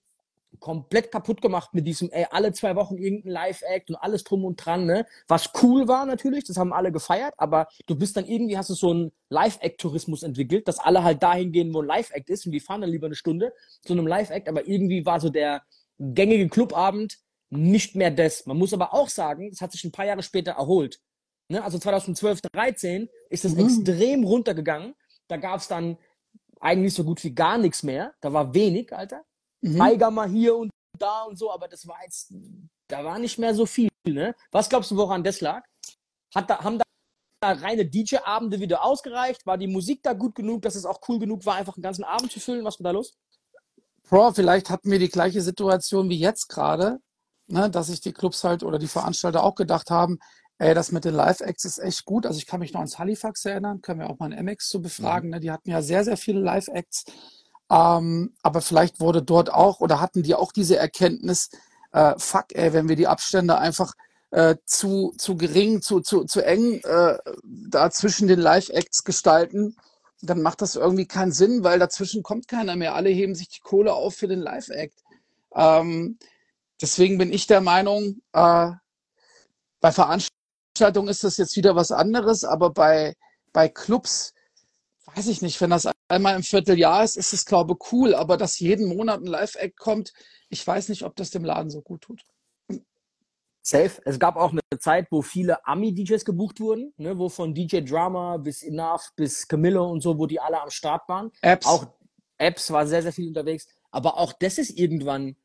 komplett 0.62 1.12
kaputt 1.12 1.42
gemacht 1.42 1.74
mit 1.74 1.86
diesem, 1.86 2.10
ey, 2.12 2.28
alle 2.30 2.54
zwei 2.54 2.76
Wochen 2.76 2.98
irgendein 2.98 3.32
Live-Act 3.32 3.90
und 3.90 3.96
alles 3.98 4.24
drum 4.24 4.46
und 4.46 4.64
dran, 4.64 4.86
ne? 4.86 5.06
Was 5.28 5.50
cool 5.62 5.88
war 5.88 6.06
natürlich, 6.06 6.46
das 6.46 6.56
haben 6.56 6.72
alle 6.72 6.92
gefeiert, 6.92 7.34
aber 7.38 7.68
du 7.88 7.96
bist 7.96 8.16
dann 8.16 8.26
irgendwie, 8.26 8.58
hast 8.58 8.70
du 8.70 8.76
so 8.76 8.92
einen 8.92 9.12
Live-Act-Tourismus 9.30 10.24
entwickelt, 10.24 10.68
dass 10.68 10.80
alle 10.80 11.04
halt 11.04 11.22
dahin 11.24 11.52
gehen, 11.52 11.74
wo 11.74 11.82
ein 11.82 11.88
Live-Act 11.88 12.30
ist 12.30 12.46
und 12.46 12.52
die 12.54 12.60
fahren 12.60 12.82
dann 12.82 12.92
lieber 12.92 13.08
eine 13.08 13.16
Stunde 13.16 13.54
zu 13.82 13.92
einem 13.92 14.08
Live-Act, 14.08 14.48
aber 14.48 14.68
irgendwie 14.68 15.06
war 15.06 15.20
so 15.20 15.30
der 15.30 15.64
gängige 16.00 16.48
Clubabend 16.48 17.18
nicht 17.50 17.96
mehr 17.96 18.12
das. 18.12 18.46
Man 18.46 18.58
muss 18.58 18.74
aber 18.74 18.94
auch 18.94 19.10
sagen, 19.10 19.50
es 19.52 19.62
hat 19.62 19.72
sich 19.72 19.84
ein 19.84 19.92
paar 19.92 20.06
Jahre 20.06 20.24
später 20.24 20.52
erholt. 20.52 21.02
Ne? 21.50 21.64
Also 21.64 21.80
2012, 21.80 22.42
13 22.54 23.10
ist 23.30 23.46
es 23.46 23.56
mhm. 23.56 23.66
extrem 23.66 24.24
runtergegangen. 24.24 24.94
Da 25.28 25.38
gab 25.38 25.60
es 25.60 25.68
dann 25.68 25.98
eigentlich 26.60 26.94
so 26.94 27.04
gut 27.04 27.24
wie 27.24 27.34
gar 27.34 27.58
nichts 27.58 27.84
mehr. 27.84 28.14
Da 28.22 28.32
war 28.32 28.54
wenig, 28.54 28.94
Alter. 28.94 29.24
Mhm. 29.62 29.80
Tiger 29.80 30.12
mal 30.12 30.30
hier 30.30 30.56
und 30.56 30.72
da 30.98 31.24
und 31.24 31.38
so, 31.38 31.52
aber 31.52 31.68
das 31.68 31.88
war 31.88 31.98
jetzt, 32.04 32.34
da 32.88 33.04
war 33.04 33.20
nicht 33.20 33.38
mehr 33.40 33.56
so 33.56 33.66
viel. 33.66 33.90
Ne? 34.06 34.36
Was 34.52 34.70
glaubst 34.70 34.92
du, 34.92 34.98
woran 34.98 35.24
das 35.24 35.42
lag? 35.42 35.64
Hat 36.34 36.50
da, 36.50 36.64
haben 36.64 36.78
da 36.78 36.84
reine 37.52 37.86
DJ-Abende 37.86 38.60
wieder 38.60 38.84
ausgereicht? 38.84 39.46
War 39.46 39.58
die 39.58 39.68
Musik 39.68 40.02
da 40.04 40.14
gut 40.14 40.36
genug, 40.36 40.62
dass 40.62 40.76
es 40.76 40.86
auch 40.86 41.02
cool 41.08 41.20
genug 41.20 41.46
war, 41.46 41.56
einfach 41.56 41.76
einen 41.76 41.84
ganzen 41.84 42.04
Abend 42.04 42.32
zu 42.32 42.40
füllen? 42.40 42.66
Was 42.66 42.80
war 42.80 42.86
da 42.86 42.92
los? 42.92 43.18
Bro, 44.10 44.34
vielleicht 44.34 44.70
hatten 44.70 44.92
wir 44.92 45.00
die 45.00 45.10
gleiche 45.10 45.42
Situation 45.42 46.10
wie 46.10 46.20
jetzt 46.20 46.50
gerade, 46.50 47.00
ne, 47.48 47.70
dass 47.70 47.88
sich 47.88 48.02
die 48.02 48.14
Clubs 48.14 48.44
halt 48.44 48.64
oder 48.64 48.78
die 48.78 48.88
Veranstalter 48.88 49.44
auch 49.44 49.56
gedacht 49.56 49.90
haben, 49.90 50.20
ey, 50.58 50.76
das 50.76 50.92
mit 50.92 51.06
den 51.06 51.16
Live-Acts 51.16 51.66
ist 51.66 51.80
echt 51.80 52.06
gut. 52.06 52.26
Also 52.26 52.38
ich 52.38 52.46
kann 52.46 52.60
mich 52.60 52.74
noch 52.74 52.82
ans 52.82 53.00
Halifax 53.00 53.46
erinnern, 53.46 53.82
können 53.82 54.00
wir 54.00 54.10
auch 54.10 54.20
mal 54.20 54.32
ein 54.32 54.46
MX 54.46 54.70
zu 54.70 54.82
befragen. 54.82 55.30
Mhm. 55.30 55.36
Ne? 55.36 55.40
Die 55.40 55.52
hatten 55.52 55.70
ja 55.70 55.82
sehr, 55.82 56.04
sehr 56.04 56.18
viele 56.18 56.40
Live-Acts. 56.40 57.06
Ähm, 57.72 58.34
aber 58.42 58.62
vielleicht 58.62 59.00
wurde 59.00 59.24
dort 59.24 59.52
auch 59.52 59.80
oder 59.80 60.02
hatten 60.02 60.24
die 60.24 60.36
auch 60.36 60.52
diese 60.52 60.76
Erkenntnis, 60.76 61.50
äh, 61.94 62.16
fuck, 62.18 62.48
ey, 62.54 62.74
wenn 62.74 62.90
wir 62.90 62.98
die 62.98 63.08
Abstände 63.08 63.58
einfach 63.58 63.94
äh, 64.32 64.58
zu, 64.66 65.14
zu 65.18 65.38
gering, 65.38 65.82
zu, 65.82 66.02
zu, 66.02 66.26
zu 66.26 66.42
eng 66.44 66.82
äh, 66.84 67.18
da 67.44 67.90
zwischen 67.90 68.28
den 68.28 68.40
Live-Acts 68.40 69.06
gestalten, 69.06 69.78
dann 70.22 70.42
macht 70.42 70.62
das 70.62 70.76
irgendwie 70.76 71.08
keinen 71.08 71.32
Sinn, 71.32 71.64
weil 71.64 71.80
dazwischen 71.80 72.24
kommt 72.24 72.48
keiner 72.48 72.76
mehr. 72.76 72.94
Alle 72.94 73.10
heben 73.10 73.36
sich 73.36 73.50
die 73.50 73.62
Kohle 73.62 73.94
auf 73.94 74.16
für 74.16 74.28
den 74.28 74.42
Live-Act. 74.42 75.02
Ähm, 75.56 76.20
deswegen 76.82 77.18
bin 77.18 77.32
ich 77.32 77.48
der 77.48 77.62
Meinung, 77.62 78.22
äh, 78.34 78.72
bei 79.80 79.92
Veranstaltungen 79.92 81.08
ist 81.08 81.24
das 81.24 81.38
jetzt 81.38 81.56
wieder 81.56 81.76
was 81.76 81.92
anderes, 81.92 82.44
aber 82.44 82.70
bei, 82.70 83.16
bei 83.54 83.70
Clubs, 83.70 84.34
weiß 85.16 85.28
ich 85.28 85.42
nicht, 85.42 85.60
wenn 85.62 85.70
das 85.70 85.88
einmal 86.08 86.36
im 86.36 86.44
Vierteljahr 86.44 87.04
ist, 87.04 87.18
ist 87.18 87.34
es, 87.34 87.46
glaube 87.46 87.74
ich, 87.74 87.92
cool, 87.92 88.14
aber 88.16 88.38
dass 88.38 88.60
jeden 88.60 88.96
Monat 88.96 89.22
ein 89.22 89.28
Live-Act 89.28 89.78
kommt, 89.78 90.14
ich 90.50 90.66
weiß 90.66 90.90
nicht, 90.90 91.04
ob 91.04 91.16
das 91.16 91.32
dem 91.32 91.46
Laden 91.46 91.70
so 91.70 91.82
gut 91.82 92.02
tut. 92.02 92.22
Safe. 93.64 94.02
Es 94.06 94.20
gab 94.20 94.38
auch 94.38 94.52
eine 94.52 94.62
Zeit, 94.80 95.08
wo 95.12 95.22
viele 95.22 95.66
Ami-DJs 95.68 96.26
gebucht 96.26 96.60
wurden, 96.60 96.94
ne, 96.98 97.18
wo 97.18 97.30
von 97.30 97.54
DJ 97.54 97.82
Drama 97.82 98.38
bis 98.38 98.64
Enough 98.64 99.12
bis 99.16 99.48
Camillo 99.48 99.90
und 99.90 100.02
so, 100.02 100.18
wo 100.18 100.26
die 100.26 100.40
alle 100.40 100.60
am 100.60 100.72
Start 100.72 101.08
waren. 101.08 101.32
Apps. 101.42 101.68
Auch 101.68 101.86
Apps 102.40 102.72
war 102.72 102.88
sehr, 102.88 103.04
sehr 103.04 103.14
viel 103.14 103.28
unterwegs. 103.28 103.68
Aber 103.92 104.18
auch 104.18 104.34
das 104.34 104.58
ist 104.58 104.72
irgendwann, 104.72 105.36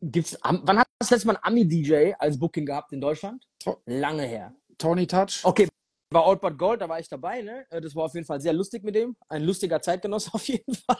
gibt's, 0.00 0.38
wann 0.42 0.78
hat 0.78 0.86
das 1.00 1.10
letzte 1.10 1.26
Mal 1.26 1.36
ein 1.36 1.42
Ami-DJ 1.42 2.12
als 2.18 2.38
Booking 2.38 2.66
gehabt 2.66 2.92
in 2.92 3.00
Deutschland? 3.00 3.44
Lange 3.84 4.22
her. 4.22 4.54
Tony 4.78 5.06
Touch. 5.06 5.40
Okay, 5.42 5.68
war 6.10 6.26
Old 6.26 6.40
But 6.40 6.56
Gold, 6.58 6.80
da 6.80 6.88
war 6.88 7.00
ich 7.00 7.08
dabei, 7.08 7.42
ne? 7.42 7.66
Äh, 7.70 7.80
das 7.80 7.94
war 7.94 8.04
auf 8.04 8.14
jeden 8.14 8.26
Fall 8.26 8.40
sehr 8.40 8.52
lustig 8.52 8.84
mit 8.84 8.94
dem. 8.94 9.16
Ein 9.28 9.42
lustiger 9.42 9.80
Zeitgenosse 9.82 10.30
auf 10.34 10.46
jeden 10.46 10.74
Fall. 10.74 10.96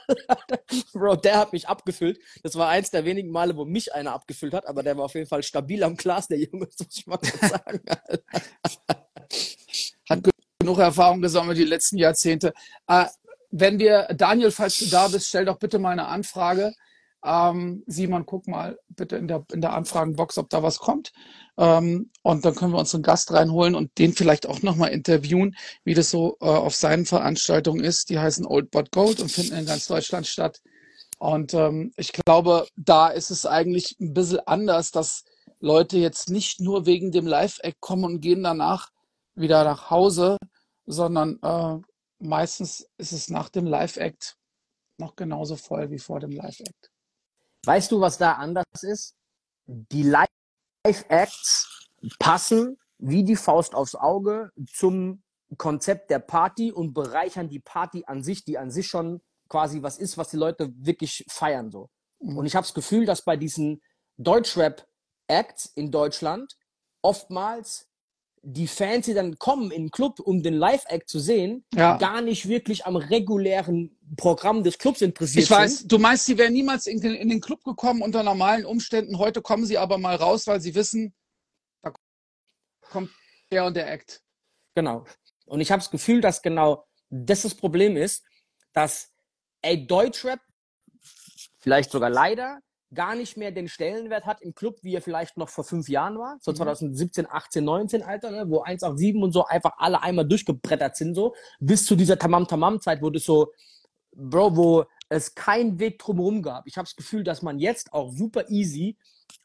Bro, 0.92 1.16
der 1.16 1.38
hat 1.38 1.52
mich 1.52 1.68
abgefüllt. 1.68 2.18
Das 2.42 2.56
war 2.56 2.68
eins 2.68 2.90
der 2.90 3.04
wenigen 3.04 3.30
Male, 3.30 3.56
wo 3.56 3.64
mich 3.64 3.94
einer 3.94 4.12
abgefüllt 4.12 4.54
hat, 4.54 4.66
aber 4.66 4.82
der 4.82 4.96
war 4.96 5.04
auf 5.04 5.14
jeden 5.14 5.28
Fall 5.28 5.42
stabil 5.42 5.82
am 5.84 5.96
Glas, 5.96 6.28
der 6.28 6.38
Junge, 6.38 6.66
muss 6.78 6.96
ich 6.96 7.06
mal 7.06 7.18
sagen. 7.22 7.80
hat 10.08 10.20
genug 10.58 10.78
Erfahrung 10.78 11.20
gesammelt 11.22 11.58
die 11.58 11.64
letzten 11.64 11.98
Jahrzehnte. 11.98 12.52
Äh, 12.88 13.06
wenn 13.50 13.78
wir, 13.78 14.08
Daniel, 14.14 14.50
falls 14.50 14.78
du 14.78 14.86
da 14.86 15.08
bist, 15.08 15.28
stell 15.28 15.44
doch 15.44 15.58
bitte 15.58 15.78
mal 15.78 15.90
eine 15.90 16.06
Anfrage. 16.06 16.74
Ähm, 17.24 17.82
Simon, 17.86 18.26
guck 18.26 18.46
mal 18.46 18.78
bitte 18.88 19.16
in 19.16 19.28
der, 19.28 19.44
in 19.52 19.60
der 19.60 19.72
Anfragenbox, 19.72 20.38
ob 20.38 20.50
da 20.50 20.62
was 20.62 20.78
kommt. 20.78 21.12
Ähm, 21.58 22.10
und 22.22 22.44
dann 22.44 22.54
können 22.54 22.72
wir 22.72 22.78
uns 22.78 22.94
einen 22.94 23.02
Gast 23.02 23.32
reinholen 23.32 23.74
und 23.74 23.96
den 23.98 24.12
vielleicht 24.12 24.46
auch 24.46 24.62
nochmal 24.62 24.90
interviewen, 24.90 25.56
wie 25.84 25.94
das 25.94 26.10
so 26.10 26.36
äh, 26.40 26.46
auf 26.46 26.74
seinen 26.74 27.06
Veranstaltungen 27.06 27.82
ist. 27.82 28.10
Die 28.10 28.18
heißen 28.18 28.46
Old 28.46 28.70
But 28.70 28.92
Gold 28.92 29.20
und 29.20 29.30
finden 29.30 29.56
in 29.56 29.66
ganz 29.66 29.86
Deutschland 29.86 30.26
statt. 30.26 30.60
Und 31.18 31.54
ähm, 31.54 31.92
ich 31.96 32.12
glaube, 32.12 32.66
da 32.76 33.08
ist 33.08 33.30
es 33.30 33.46
eigentlich 33.46 33.96
ein 34.00 34.12
bisschen 34.12 34.40
anders, 34.40 34.90
dass 34.90 35.24
Leute 35.60 35.96
jetzt 35.96 36.28
nicht 36.28 36.60
nur 36.60 36.84
wegen 36.84 37.10
dem 37.10 37.26
Live-Act 37.26 37.80
kommen 37.80 38.04
und 38.04 38.20
gehen 38.20 38.42
danach 38.42 38.90
wieder 39.34 39.64
nach 39.64 39.90
Hause, 39.90 40.36
sondern 40.84 41.38
äh, 41.42 41.78
meistens 42.18 42.86
ist 42.98 43.12
es 43.12 43.30
nach 43.30 43.48
dem 43.48 43.66
Live-Act 43.66 44.36
noch 44.98 45.16
genauso 45.16 45.56
voll 45.56 45.90
wie 45.90 45.98
vor 45.98 46.20
dem 46.20 46.32
Live-Act. 46.32 46.90
Weißt 47.64 47.90
du, 47.90 48.00
was 48.00 48.18
da 48.18 48.32
anders 48.32 48.64
ist? 48.82 49.14
Die 49.66 50.02
Live-Acts 50.86 51.88
passen 52.18 52.78
wie 52.98 53.24
die 53.24 53.36
Faust 53.36 53.74
aufs 53.74 53.94
Auge 53.94 54.50
zum 54.72 55.22
Konzept 55.58 56.10
der 56.10 56.18
Party 56.18 56.72
und 56.72 56.94
bereichern 56.94 57.48
die 57.48 57.60
Party 57.60 58.04
an 58.06 58.22
sich, 58.22 58.44
die 58.44 58.58
an 58.58 58.70
sich 58.70 58.86
schon 58.86 59.20
quasi 59.48 59.82
was 59.82 59.98
ist, 59.98 60.16
was 60.16 60.30
die 60.30 60.36
Leute 60.36 60.72
wirklich 60.76 61.24
feiern 61.28 61.70
so. 61.70 61.90
Mhm. 62.20 62.38
Und 62.38 62.46
ich 62.46 62.54
habe 62.54 62.64
das 62.64 62.74
Gefühl, 62.74 63.04
dass 63.04 63.22
bei 63.22 63.36
diesen 63.36 63.82
Deutschrap-Acts 64.18 65.72
in 65.74 65.90
Deutschland 65.90 66.56
oftmals 67.02 67.88
die 68.42 68.68
Fans, 68.68 69.06
die 69.06 69.14
dann 69.14 69.38
kommen 69.38 69.70
in 69.70 69.84
den 69.84 69.90
Club, 69.90 70.20
um 70.20 70.42
den 70.42 70.54
Live-Act 70.54 71.08
zu 71.08 71.18
sehen, 71.18 71.64
ja. 71.74 71.96
gar 71.98 72.20
nicht 72.20 72.48
wirklich 72.48 72.86
am 72.86 72.96
regulären 72.96 73.98
Programm 74.16 74.62
des 74.62 74.78
Clubs 74.78 75.00
interessiert 75.00 75.42
ich 75.42 75.48
sind. 75.48 75.56
Ich 75.56 75.62
weiß, 75.62 75.86
du 75.86 75.98
meinst, 75.98 76.26
sie 76.26 76.38
wären 76.38 76.52
niemals 76.52 76.86
in, 76.86 77.02
in, 77.02 77.28
den 77.28 77.40
Club 77.40 77.62
gekommen 77.64 78.02
unter 78.02 78.22
normalen 78.22 78.64
Umständen. 78.64 79.18
Heute 79.18 79.42
kommen 79.42 79.64
sie 79.66 79.78
aber 79.78 79.98
mal 79.98 80.16
raus, 80.16 80.46
weil 80.46 80.60
sie 80.60 80.74
wissen, 80.74 81.14
da 81.82 81.92
kommt 82.90 83.10
der 83.50 83.64
und 83.66 83.74
der 83.76 83.90
Act. 83.90 84.22
Genau. 84.74 85.04
Und 85.46 85.60
ich 85.60 85.70
habe 85.70 85.80
das 85.80 85.90
Gefühl, 85.90 86.20
dass 86.20 86.42
genau 86.42 86.86
das 87.08 87.42
das 87.42 87.54
Problem 87.54 87.96
ist, 87.96 88.24
dass 88.72 89.12
ey, 89.62 89.86
Deutschrap 89.86 90.40
vielleicht 91.58 91.90
sogar 91.90 92.10
leider 92.10 92.60
gar 92.94 93.14
nicht 93.14 93.36
mehr 93.36 93.50
den 93.50 93.68
Stellenwert 93.68 94.26
hat 94.26 94.40
im 94.42 94.54
Club, 94.54 94.78
wie 94.82 94.94
er 94.94 95.02
vielleicht 95.02 95.36
noch 95.36 95.48
vor 95.48 95.64
fünf 95.64 95.88
Jahren 95.88 96.18
war, 96.18 96.38
so 96.40 96.52
2017, 96.52 97.26
18, 97.28 97.64
19 97.64 98.02
Alter, 98.02 98.30
ne, 98.30 98.44
wo 98.48 98.62
187 98.62 99.22
und 99.22 99.32
so 99.32 99.44
einfach 99.44 99.72
alle 99.78 100.02
einmal 100.02 100.26
durchgebrettert 100.26 100.96
sind, 100.96 101.14
so, 101.14 101.34
bis 101.58 101.84
zu 101.84 101.96
dieser 101.96 102.18
Tamam-Tamam-Zeit, 102.18 103.02
wo 103.02 103.10
das 103.10 103.24
so, 103.24 103.52
Bro, 104.16 104.56
wo 104.56 104.84
es 105.08 105.34
keinen 105.34 105.78
Weg 105.78 105.98
drumherum 105.98 106.42
gab. 106.42 106.66
Ich 106.66 106.76
habe 106.76 106.86
das 106.86 106.96
Gefühl, 106.96 107.22
dass 107.22 107.42
man 107.42 107.58
jetzt 107.58 107.92
auch 107.92 108.12
super 108.12 108.48
easy 108.48 108.96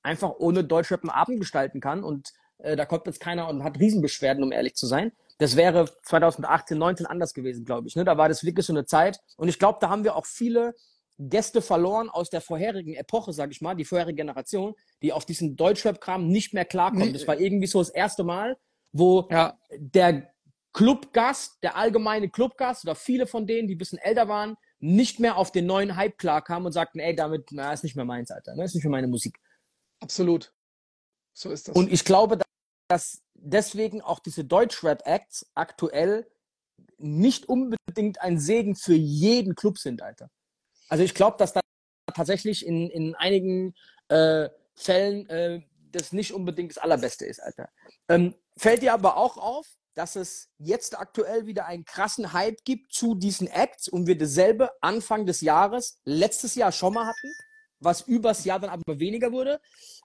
einfach 0.02 0.32
ohne 0.40 0.64
Deutschrap 0.64 1.02
einen 1.04 1.10
Abend 1.10 1.40
gestalten 1.40 1.80
kann 1.80 2.04
und 2.04 2.32
äh, 2.60 2.76
da 2.76 2.86
kommt 2.86 3.06
jetzt 3.06 3.20
keiner 3.20 3.48
und 3.50 3.64
hat 3.64 3.80
Riesenbeschwerden, 3.80 4.44
um 4.44 4.52
ehrlich 4.52 4.76
zu 4.76 4.88
sein. 4.88 5.12
Das 5.38 5.56
wäre 5.56 5.90
2018, 6.04 6.78
19 6.78 7.06
anders 7.06 7.34
gewesen, 7.34 7.66
glaube 7.66 7.88
ich. 7.88 7.96
Ne? 7.96 8.04
Da 8.04 8.18
war 8.18 8.30
das 8.30 8.44
wirklich 8.44 8.66
so 8.66 8.74
eine 8.74 8.86
Zeit. 8.86 9.20
Und 9.38 9.48
ich 9.48 9.58
glaube, 9.58 9.80
da 9.82 9.90
haben 9.90 10.04
wir 10.04 10.16
auch 10.16 10.26
viele 10.26 10.76
Gäste 11.18 11.62
verloren 11.62 12.10
aus 12.10 12.30
der 12.30 12.42
vorherigen 12.42 12.94
Epoche, 12.94 13.34
sag 13.34 13.52
ich 13.52 13.62
mal, 13.62 13.76
die 13.76 13.86
vorherige 13.86 14.16
Generation, 14.16 14.76
die 15.02 15.14
auf 15.14 15.26
diesen 15.26 15.56
Deutschrap-Kram 15.56 16.28
nicht 16.28 16.54
mehr 16.54 16.66
klarkommen. 16.66 17.14
Das 17.14 17.28
war 17.28 17.40
irgendwie 17.40 17.68
so 17.68 17.80
das 17.80 17.90
erste 17.90 18.24
Mal, 18.24 18.58
wo 18.92 19.28
ja. 19.32 19.58
der 19.78 20.32
Clubgast, 20.74 21.62
der 21.64 21.76
allgemeine 21.76 22.30
Clubgast 22.30 22.86
oder 22.86 22.96
viele 22.96 23.28
von 23.28 23.46
denen, 23.46 23.68
die 23.68 23.76
ein 23.76 23.78
bisschen 23.78 24.00
älter 24.00 24.28
waren, 24.28 24.56
nicht 24.80 25.20
mehr 25.20 25.38
auf 25.38 25.52
den 25.52 25.66
neuen 25.66 25.96
Hype 25.96 26.18
klarkamen 26.18 26.66
und 26.66 26.72
sagten, 26.72 27.00
ey, 27.00 27.16
damit, 27.16 27.50
na, 27.52 27.74
ist 27.74 27.84
nicht 27.84 27.96
mehr 27.96 28.06
meins, 28.06 28.32
Alter, 28.32 28.56
ne, 28.56 28.64
ist 28.64 28.74
nicht 28.74 28.84
mehr 28.84 28.92
meine 28.92 29.08
Musik. 29.08 29.38
Absolut. 30.00 30.54
So 31.34 31.52
ist 31.52 31.68
das. 31.68 31.76
Und 31.76 31.92
ich 31.92 32.04
glaube, 32.06 32.40
dass 32.90 33.22
deswegen 33.36 34.02
auch 34.02 34.20
diese 34.20 34.44
Deutschrap-Acts 34.44 35.52
aktuell 35.54 36.30
nicht 36.98 37.48
unbedingt 37.48 38.22
ein 38.22 38.40
Segen 38.40 38.76
für 38.76 38.94
jeden 38.94 39.56
Club 39.56 39.78
sind, 39.78 40.02
Alter. 40.02 40.30
Also 40.90 41.04
ich 41.04 41.14
glaube, 41.14 41.38
dass 41.38 41.54
da 41.54 41.62
tatsächlich 42.14 42.66
in, 42.66 42.90
in 42.90 43.16
einigen 43.16 43.76
äh, 44.10 44.50
Fällen 44.76 45.30
äh, 45.30 45.62
das 45.92 46.12
nicht 46.12 46.34
unbedingt 46.34 46.72
das 46.72 46.78
Allerbeste 46.78 47.26
ist, 47.26 47.40
Alter. 47.40 47.70
Ähm, 48.08 48.36
fällt 48.58 48.82
dir 48.82 48.94
aber 48.94 49.18
auch 49.18 49.38
auf, 49.38 49.68
dass 49.94 50.16
es 50.16 50.50
jetzt 50.58 50.98
aktuell 50.98 51.46
wieder 51.48 51.66
einen 51.66 51.86
krassen 51.86 52.34
Hype 52.34 52.64
gibt 52.64 52.94
zu 52.94 53.16
diesen 53.16 53.48
Acts 53.48 53.88
und 53.88 54.08
wir 54.08 54.18
dasselbe 54.18 54.70
Anfang 54.82 55.26
des 55.26 55.42
Jahres, 55.42 56.00
letztes 56.06 56.56
Jahr 56.56 56.72
schon 56.72 56.94
mal 56.94 57.06
hatten, 57.06 57.34
was 57.80 58.02
übers 58.02 58.46
Jahr 58.46 58.60
dann 58.60 58.70
aber 58.70 59.00
weniger 59.00 59.32
wurde. 59.32 59.60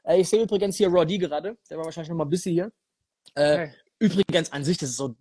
Äh, 0.04 0.20
ich 0.20 0.28
sehe 0.28 0.42
übrigens 0.42 0.76
hier 0.76 0.88
Roddy 0.88 1.18
gerade, 1.18 1.56
der 1.70 1.78
war 1.78 1.84
wahrscheinlich 1.84 2.10
noch 2.10 2.16
mal 2.16 2.24
ein 2.24 2.30
bisschen 2.30 2.52
hier. 2.52 2.72
Äh, 3.34 3.52
okay. 3.52 3.74
Übrigens 3.98 4.52
an 4.52 4.64
sich, 4.64 4.78
das 4.78 4.90
ist 4.90 4.96
so, 4.96 5.14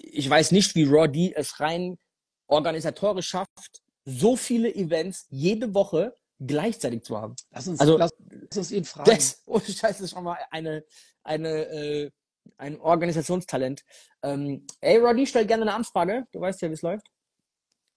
ich 0.00 0.28
weiß 0.28 0.52
nicht, 0.52 0.74
wie 0.74 0.84
Roddy 0.84 1.34
es 1.34 1.60
rein 1.60 1.98
organisatorisch 2.46 3.28
schafft, 3.28 3.82
so 4.04 4.36
viele 4.36 4.74
Events 4.74 5.26
jede 5.30 5.74
Woche 5.74 6.14
gleichzeitig 6.38 7.02
zu 7.02 7.18
haben. 7.18 7.34
Lass 7.50 7.66
uns, 7.68 7.80
Also- 7.80 7.96
lass, 7.98 8.10
lass 8.30 8.58
uns 8.58 8.70
ihn 8.70 8.84
fragen. 8.84 9.10
Das, 9.10 9.42
ohne 9.46 9.64
Scheiß, 9.64 10.00
ist 10.00 10.10
schon 10.10 10.24
mal 10.24 10.38
eine, 10.50 10.84
eine, 11.22 11.66
äh, 11.68 12.10
ein 12.56 12.80
Organisationstalent. 12.80 13.84
Ähm, 14.22 14.66
ey, 14.80 14.98
Roddy, 14.98 15.26
stell 15.26 15.46
gerne 15.46 15.62
eine 15.62 15.74
Anfrage. 15.74 16.26
Du 16.32 16.40
weißt 16.40 16.62
ja, 16.62 16.68
wie 16.68 16.74
es 16.74 16.82
läuft. 16.82 17.06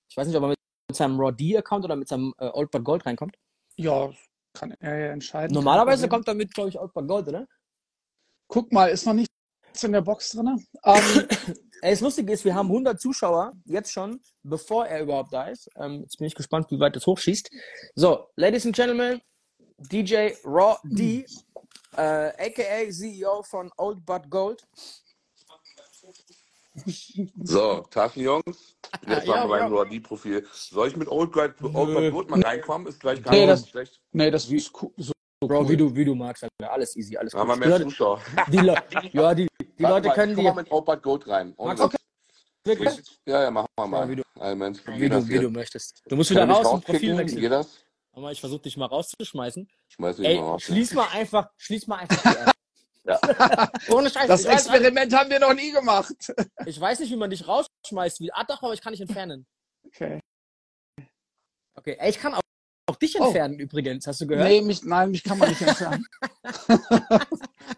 Ich 0.10 0.18
weiß 0.18 0.28
nicht, 0.28 0.36
ob 0.38 0.44
er 0.44 0.50
mit 0.50 0.58
seinem 0.94 1.20
Roddy-Account 1.20 1.86
oder 1.86 1.96
mit 1.96 2.08
seinem 2.08 2.34
äh, 2.40 2.50
Old 2.54 2.72
But 2.72 2.84
Gold 2.84 3.06
reinkommt. 3.06 3.36
Ja, 3.76 4.12
kann 4.54 4.72
er 4.80 4.98
ja 4.98 5.12
entscheiden. 5.12 5.54
Normalerweise 5.54 6.10
kommt 6.10 6.28
er 6.28 6.34
mit, 6.34 6.54
glaube 6.54 6.70
ich, 6.70 6.80
Old 6.80 6.94
But 6.94 7.08
Gold, 7.08 7.28
oder? 7.28 7.48
Guck 8.48 8.72
mal, 8.74 8.88
ist 8.88 9.06
noch 9.06 9.14
nichts 9.14 9.30
in 9.82 9.92
der 9.92 10.02
Box 10.02 10.32
drin. 10.32 10.66
Ähm, 10.84 11.28
Ey, 11.82 11.92
das 11.92 12.02
Lustige 12.02 12.34
ist, 12.34 12.44
wir 12.44 12.56
haben 12.56 12.68
100 12.68 13.00
Zuschauer 13.00 13.54
jetzt 13.64 13.94
schon, 13.94 14.20
bevor 14.44 14.86
er 14.88 15.02
überhaupt 15.02 15.32
da 15.32 15.48
ist. 15.48 15.70
Ähm, 15.78 16.02
jetzt 16.02 16.18
bin 16.18 16.28
ich 16.28 16.36
gespannt, 16.36 16.70
wie 16.72 16.80
weit 16.80 16.96
das 16.96 17.06
hochschießt. 17.06 17.50
So, 17.96 18.28
Ladies 18.36 18.66
and 18.66 18.76
Gentlemen, 18.76 19.22
DJ 19.78 20.32
Raw 20.44 20.78
D, 20.84 21.26
äh, 21.96 22.02
aka 22.48 22.92
CEO 22.92 23.44
von 23.44 23.72
Old 23.78 24.06
But 24.06 24.30
Gold. 24.30 24.66
So, 27.44 27.82
Taschenjungs. 27.90 28.44
Jetzt 29.08 29.28
Ja, 29.28 29.36
machen 29.36 29.50
wir 29.50 29.58
ja. 29.58 29.64
mein 29.64 29.74
Roddy-Profil. 29.74 30.48
Soll 30.54 30.88
ich 30.88 30.96
mit 30.96 31.08
Old 31.10 31.32
Guard, 31.32 31.62
Old 31.62 31.74
Guard 31.74 32.12
Good 32.12 32.30
mal 32.30 32.42
reinkommen? 32.42 32.88
Ist 32.88 33.00
gleich 33.00 33.22
gar 33.22 33.32
Nee, 33.34 33.42
nicht 33.46 33.52
das- 33.64 33.70
schlecht. 33.70 34.00
nee, 34.12 34.32
das 34.32 34.46
ist 34.50 34.72
cool. 34.82 34.92
So, 34.98 35.12
Bro, 35.42 35.62
cool. 35.62 35.70
wie 35.70 35.78
du, 35.78 35.96
wie 35.96 36.06
du 36.06 36.16
magst, 36.16 36.46
alles 36.62 36.96
easy, 36.96 37.18
alles 37.18 37.34
Da 37.34 37.40
haben 37.40 37.48
wir 37.48 37.56
gut. 37.56 37.64
Die 37.64 37.68
mehr 37.70 37.78
Leute, 37.80 37.90
Zuschauer. 37.90 38.22
die, 38.52 38.58
Le 38.58 38.74
ja, 39.14 39.34
die, 39.36 39.48
die 39.60 39.84
Warte 39.84 39.96
Leute 39.96 40.08
mal, 40.10 40.14
können 40.16 40.32
ich 40.32 40.36
komm 40.36 40.46
dir 40.46 40.54
mal 40.54 40.62
mit 40.62 40.72
Old 40.72 40.86
Guard 40.86 41.04
Gold 41.04 41.28
rein. 41.28 41.54
Und 41.54 41.80
das- 41.80 41.92
wirklich, 42.66 43.02
Ja, 43.26 43.44
ja, 43.44 43.52
machen 43.52 43.68
wir 43.78 43.88
mal. 43.88 44.02
Ja, 44.02 44.10
wie 44.10 44.16
du- 44.16 44.24
wie 45.00 45.10
du, 45.10 45.28
wie 45.28 45.40
du 45.40 45.50
möchtest. 45.50 46.02
Du 46.08 46.16
musst 46.16 46.30
wieder 46.32 46.42
er 46.42 46.50
raus 46.50 46.68
und 46.68 46.86
Profil 46.86 47.18
wechseln. 47.18 47.42
Geht 47.42 47.52
das? 47.52 47.70
Aber 48.20 48.34
ich 48.34 48.42
versuche 48.42 48.64
dich 48.64 48.76
mal 48.76 48.86
rauszuschmeißen. 48.86 49.70
Schmeiß 49.88 50.18
mich 50.18 50.28
Ey, 50.28 50.36
mal 50.40 50.44
raus. 50.44 50.64
schließ 50.64 50.94
mal 50.94 51.08
einfach, 51.14 51.50
schließ 51.56 51.88
mal 51.88 52.00
einfach 52.00 52.22
die 52.22 52.38
App. 52.38 52.52
Ja. 53.06 53.18
Ohne 53.90 54.10
Scheiß. 54.10 54.28
Das 54.28 54.44
weiß, 54.46 54.68
Experiment 54.68 55.12
haben 55.16 55.30
wir 55.32 55.40
noch 55.40 55.54
nie 55.54 55.72
gemacht. 55.72 56.14
ich 56.66 56.80
weiß 56.80 57.00
nicht, 57.00 57.10
wie 57.10 57.16
man 57.16 57.30
dich 57.30 57.48
rausschmeißt. 57.48 58.20
Wie, 58.20 58.32
ah, 58.34 58.44
doch, 58.44 58.62
aber 58.62 58.74
ich 58.74 58.82
kann 58.82 58.92
dich 58.92 59.02
entfernen. 59.02 59.48
Okay. 59.86 60.20
Okay, 61.76 61.96
ey, 61.98 62.10
ich 62.10 62.20
kann 62.20 62.34
auch, 62.36 62.42
auch 62.88 62.98
dich 62.98 63.18
Oh. 63.20 63.24
entfernen 63.24 63.58
übrigens. 63.58 64.06
Hast 64.06 64.20
du 64.20 64.28
gehört? 64.28 64.48
Nee, 64.48 64.62
mich, 64.62 64.84
nein, 64.84 65.12
mich 65.12 65.24
kann 65.24 65.38
man 65.38 65.48
nicht 65.50 65.62
entfernen. 65.62 66.06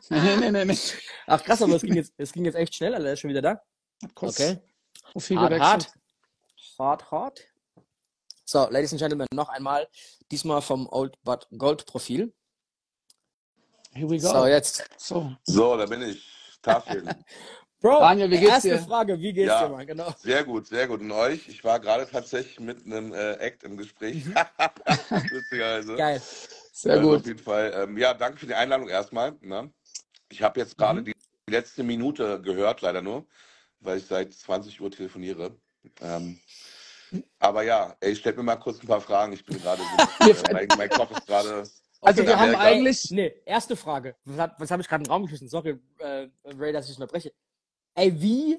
nee, 0.09 0.35
nee, 0.37 0.51
nee, 0.51 0.65
nee. 0.65 0.77
Ach 1.27 1.41
krass, 1.43 1.61
aber 1.61 1.75
es 1.75 1.83
ging 1.83 1.93
jetzt, 1.95 2.13
es 2.17 2.33
ging 2.33 2.43
jetzt 2.43 2.55
echt 2.55 2.73
schnell, 2.75 2.95
Alter. 2.95 3.07
Er 3.07 3.13
ist 3.13 3.19
schon 3.19 3.29
wieder 3.29 3.43
da. 3.43 3.61
Okay. 4.15 4.57
Profil 5.11 5.37
Hart, 5.37 5.59
hart. 5.59 5.93
Hart, 6.79 7.11
hart. 7.11 7.50
So, 8.51 8.67
Ladies 8.69 8.91
and 8.91 8.99
Gentlemen, 8.99 9.27
noch 9.33 9.47
einmal. 9.47 9.87
Diesmal 10.29 10.61
vom 10.61 10.85
Old 10.91 11.15
But 11.23 11.47
Gold 11.57 11.85
Profil. 11.85 12.33
Here 13.93 14.09
we 14.09 14.17
go. 14.19 14.27
So, 14.27 14.45
jetzt. 14.45 14.83
So. 14.97 15.31
So, 15.43 15.77
da 15.77 15.85
bin 15.85 16.01
ich. 16.01 16.29
Tafeln. 16.61 17.23
Bro, 17.79 18.01
Daniel, 18.01 18.29
wie 18.29 18.39
geht's 18.39 18.51
erste 18.51 18.67
dir? 18.71 18.79
Frage, 18.79 19.17
wie 19.21 19.31
geht's 19.31 19.53
Ja. 19.53 19.67
dir, 19.69 19.73
Mann? 19.73 19.87
Genau. 19.87 20.13
Sehr 20.17 20.43
gut, 20.43 20.67
sehr 20.67 20.85
gut. 20.89 20.99
Und 20.99 21.13
euch? 21.13 21.47
Ich 21.47 21.63
war 21.63 21.79
gerade 21.79 22.05
tatsächlich 22.05 22.59
mit 22.59 22.85
einem 22.85 23.13
äh, 23.13 23.35
Act 23.35 23.63
im 23.63 23.77
Gespräch. 23.77 24.25
Lustigerweise. 25.31 25.93
Mhm. 25.93 25.97
Geil. 25.97 26.21
Sehr 26.73 26.91
Also 26.91 27.07
gut. 27.07 27.19
Auf 27.21 27.25
jeden 27.27 27.39
Fall. 27.39 27.71
Ähm, 27.73 27.97
ja, 27.97 28.13
danke 28.13 28.37
für 28.37 28.47
die 28.47 28.55
Einladung 28.55 28.89
erstmal. 28.89 29.31
Ne? 29.39 29.71
Ich 30.27 30.41
habe 30.41 30.59
jetzt 30.59 30.77
gerade 30.77 30.99
Mhm. 30.99 31.05
die 31.05 31.15
letzte 31.47 31.83
Minute 31.83 32.41
gehört, 32.41 32.81
leider 32.81 33.01
nur, 33.01 33.25
weil 33.79 33.99
ich 33.99 34.07
seit 34.07 34.33
20 34.33 34.81
Uhr 34.81 34.91
telefoniere. 34.91 35.55
Ähm, 36.01 36.37
aber 37.39 37.63
ja, 37.63 37.95
ey, 37.99 38.15
stellt 38.15 38.37
mir 38.37 38.43
mal 38.43 38.55
kurz 38.57 38.81
ein 38.81 38.87
paar 38.87 39.01
Fragen. 39.01 39.33
Ich 39.33 39.45
bin 39.45 39.59
gerade 39.61 39.81
äh, 39.81 40.33
mein, 40.53 40.67
mein 40.77 40.89
Kopf 40.89 41.11
ist 41.11 41.25
gerade. 41.27 41.49
Also 42.03 42.21
Okay, 42.21 42.27
wir 42.27 42.35
haben 42.39 42.49
Amerika. 42.55 42.61
eigentlich, 42.63 43.11
Nee, 43.11 43.33
erste 43.45 43.75
Frage. 43.75 44.15
Was, 44.25 44.37
hat- 44.37 44.55
was 44.59 44.71
habe 44.71 44.81
ich 44.81 44.87
gerade 44.87 45.03
den 45.03 45.11
Raum 45.11 45.23
geschmissen? 45.23 45.47
Sorry, 45.49 45.79
äh, 45.99 46.27
Ray, 46.45 46.73
dass 46.73 46.89
ich 46.89 46.95
unterbreche. 46.95 47.31
Ey, 47.95 48.19
wie 48.21 48.57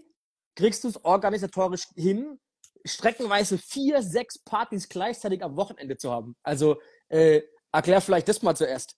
kriegst 0.54 0.84
du 0.84 0.88
es 0.88 1.04
organisatorisch 1.04 1.88
hin, 1.96 2.38
streckenweise 2.84 3.58
vier, 3.58 4.02
sechs 4.02 4.38
Partys 4.38 4.88
gleichzeitig 4.88 5.42
am 5.42 5.56
Wochenende 5.56 5.96
zu 5.96 6.10
haben? 6.12 6.36
Also, 6.42 6.80
äh, 7.08 7.42
erklär 7.72 8.00
vielleicht 8.00 8.28
das 8.28 8.42
mal 8.42 8.54
zuerst. 8.56 8.94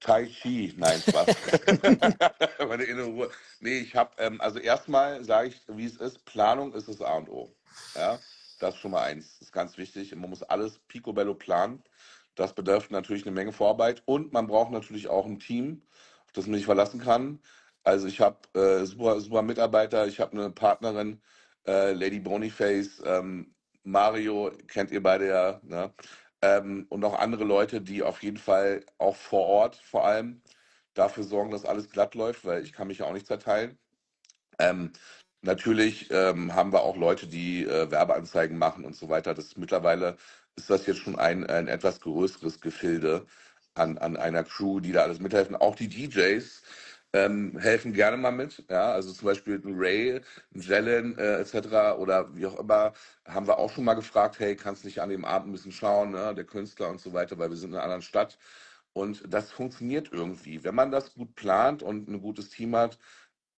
Tai 0.00 0.26
Chi, 0.26 0.74
nein, 0.76 1.00
Spaß. 1.00 1.36
Meine 2.68 2.84
innere 2.84 3.06
Ruhe. 3.06 3.30
Nee, 3.60 3.78
ich 3.78 3.96
habe, 3.96 4.12
ähm, 4.18 4.40
also 4.40 4.58
erstmal 4.58 5.24
sage 5.24 5.48
ich, 5.48 5.60
wie 5.68 5.86
es 5.86 5.96
ist, 5.96 6.24
Planung 6.24 6.72
ist 6.74 6.88
das 6.88 7.00
A 7.00 7.14
und 7.16 7.28
O. 7.28 7.52
Ja, 7.94 8.18
das 8.60 8.74
ist 8.74 8.80
schon 8.80 8.92
mal 8.92 9.02
eins. 9.02 9.38
Das 9.38 9.48
ist 9.48 9.52
ganz 9.52 9.76
wichtig. 9.76 10.14
Man 10.14 10.30
muss 10.30 10.42
alles 10.42 10.78
picobello 10.88 11.34
planen. 11.34 11.82
Das 12.36 12.54
bedarf 12.54 12.90
natürlich 12.90 13.26
eine 13.26 13.34
Menge 13.34 13.52
Vorarbeit 13.52 14.02
und 14.04 14.32
man 14.32 14.46
braucht 14.46 14.70
natürlich 14.70 15.08
auch 15.08 15.26
ein 15.26 15.40
Team, 15.40 15.82
auf 16.26 16.32
das 16.32 16.46
man 16.46 16.54
sich 16.54 16.66
verlassen 16.66 17.00
kann. 17.00 17.40
Also 17.82 18.06
ich 18.06 18.20
habe 18.20 18.36
äh, 18.54 18.84
super, 18.84 19.20
super 19.20 19.42
Mitarbeiter, 19.42 20.06
ich 20.06 20.20
habe 20.20 20.32
eine 20.32 20.50
Partnerin, 20.50 21.20
äh, 21.66 21.92
Lady 21.92 22.20
Boniface, 22.20 23.02
ähm, 23.04 23.54
Mario, 23.82 24.52
kennt 24.68 24.92
ihr 24.92 25.02
beide 25.02 25.28
ja, 25.28 25.60
ne? 25.62 25.92
Ähm, 26.42 26.86
und 26.88 27.04
auch 27.04 27.18
andere 27.18 27.44
Leute, 27.44 27.80
die 27.80 28.02
auf 28.02 28.22
jeden 28.22 28.36
Fall 28.36 28.84
auch 28.98 29.16
vor 29.16 29.46
Ort 29.46 29.76
vor 29.76 30.06
allem 30.06 30.42
dafür 30.94 31.24
sorgen, 31.24 31.50
dass 31.50 31.64
alles 31.64 31.90
glatt 31.90 32.14
läuft, 32.14 32.44
weil 32.44 32.62
ich 32.62 32.72
kann 32.72 32.88
mich 32.88 32.98
ja 32.98 33.06
auch 33.06 33.12
nicht 33.12 33.26
zerteilen. 33.26 33.78
Ähm, 34.58 34.92
natürlich 35.42 36.10
ähm, 36.10 36.54
haben 36.54 36.72
wir 36.72 36.82
auch 36.82 36.96
Leute, 36.96 37.26
die 37.28 37.64
äh, 37.64 37.90
Werbeanzeigen 37.90 38.58
machen 38.58 38.84
und 38.84 38.96
so 38.96 39.08
weiter. 39.08 39.34
Das 39.34 39.46
ist 39.46 39.58
mittlerweile 39.58 40.16
ist 40.56 40.70
das 40.70 40.86
jetzt 40.86 41.00
schon 41.00 41.16
ein, 41.16 41.46
ein 41.46 41.68
etwas 41.68 42.00
größeres 42.00 42.60
Gefilde 42.60 43.26
an, 43.74 43.96
an 43.98 44.16
einer 44.16 44.44
Crew, 44.44 44.80
die 44.80 44.92
da 44.92 45.02
alles 45.02 45.20
mithelfen. 45.20 45.56
Auch 45.56 45.76
die 45.76 45.88
DJs 45.88 46.62
ähm, 47.12 47.58
helfen 47.58 47.92
gerne 47.92 48.16
mal 48.16 48.32
mit. 48.32 48.64
Ja, 48.70 48.92
also 48.92 49.12
zum 49.12 49.26
Beispiel 49.26 49.60
ein 49.64 49.74
Ray, 49.76 50.20
ein 50.54 50.60
Jelen 50.60 51.18
äh, 51.18 51.40
etc. 51.40 51.98
oder 51.98 52.34
wie 52.36 52.46
auch 52.46 52.58
immer, 52.58 52.92
haben 53.26 53.46
wir 53.46 53.58
auch 53.58 53.70
schon 53.70 53.84
mal 53.84 53.94
gefragt, 53.94 54.38
hey, 54.38 54.56
kannst 54.56 54.82
du 54.82 54.88
nicht 54.88 55.00
an 55.00 55.08
dem 55.08 55.24
Abend 55.24 55.48
ein 55.48 55.52
bisschen 55.52 55.72
schauen, 55.72 56.10
ne? 56.10 56.34
der 56.34 56.44
Künstler 56.44 56.90
und 56.90 57.00
so 57.00 57.12
weiter, 57.12 57.38
weil 57.38 57.50
wir 57.50 57.56
sind 57.56 57.70
in 57.70 57.76
einer 57.76 57.84
anderen 57.84 58.02
Stadt. 58.02 58.38
Und 58.92 59.22
das 59.32 59.50
funktioniert 59.52 60.10
irgendwie, 60.12 60.64
wenn 60.64 60.74
man 60.74 60.90
das 60.90 61.14
gut 61.14 61.34
plant 61.34 61.82
und 61.82 62.08
ein 62.08 62.20
gutes 62.20 62.50
Team 62.50 62.74
hat, 62.76 62.98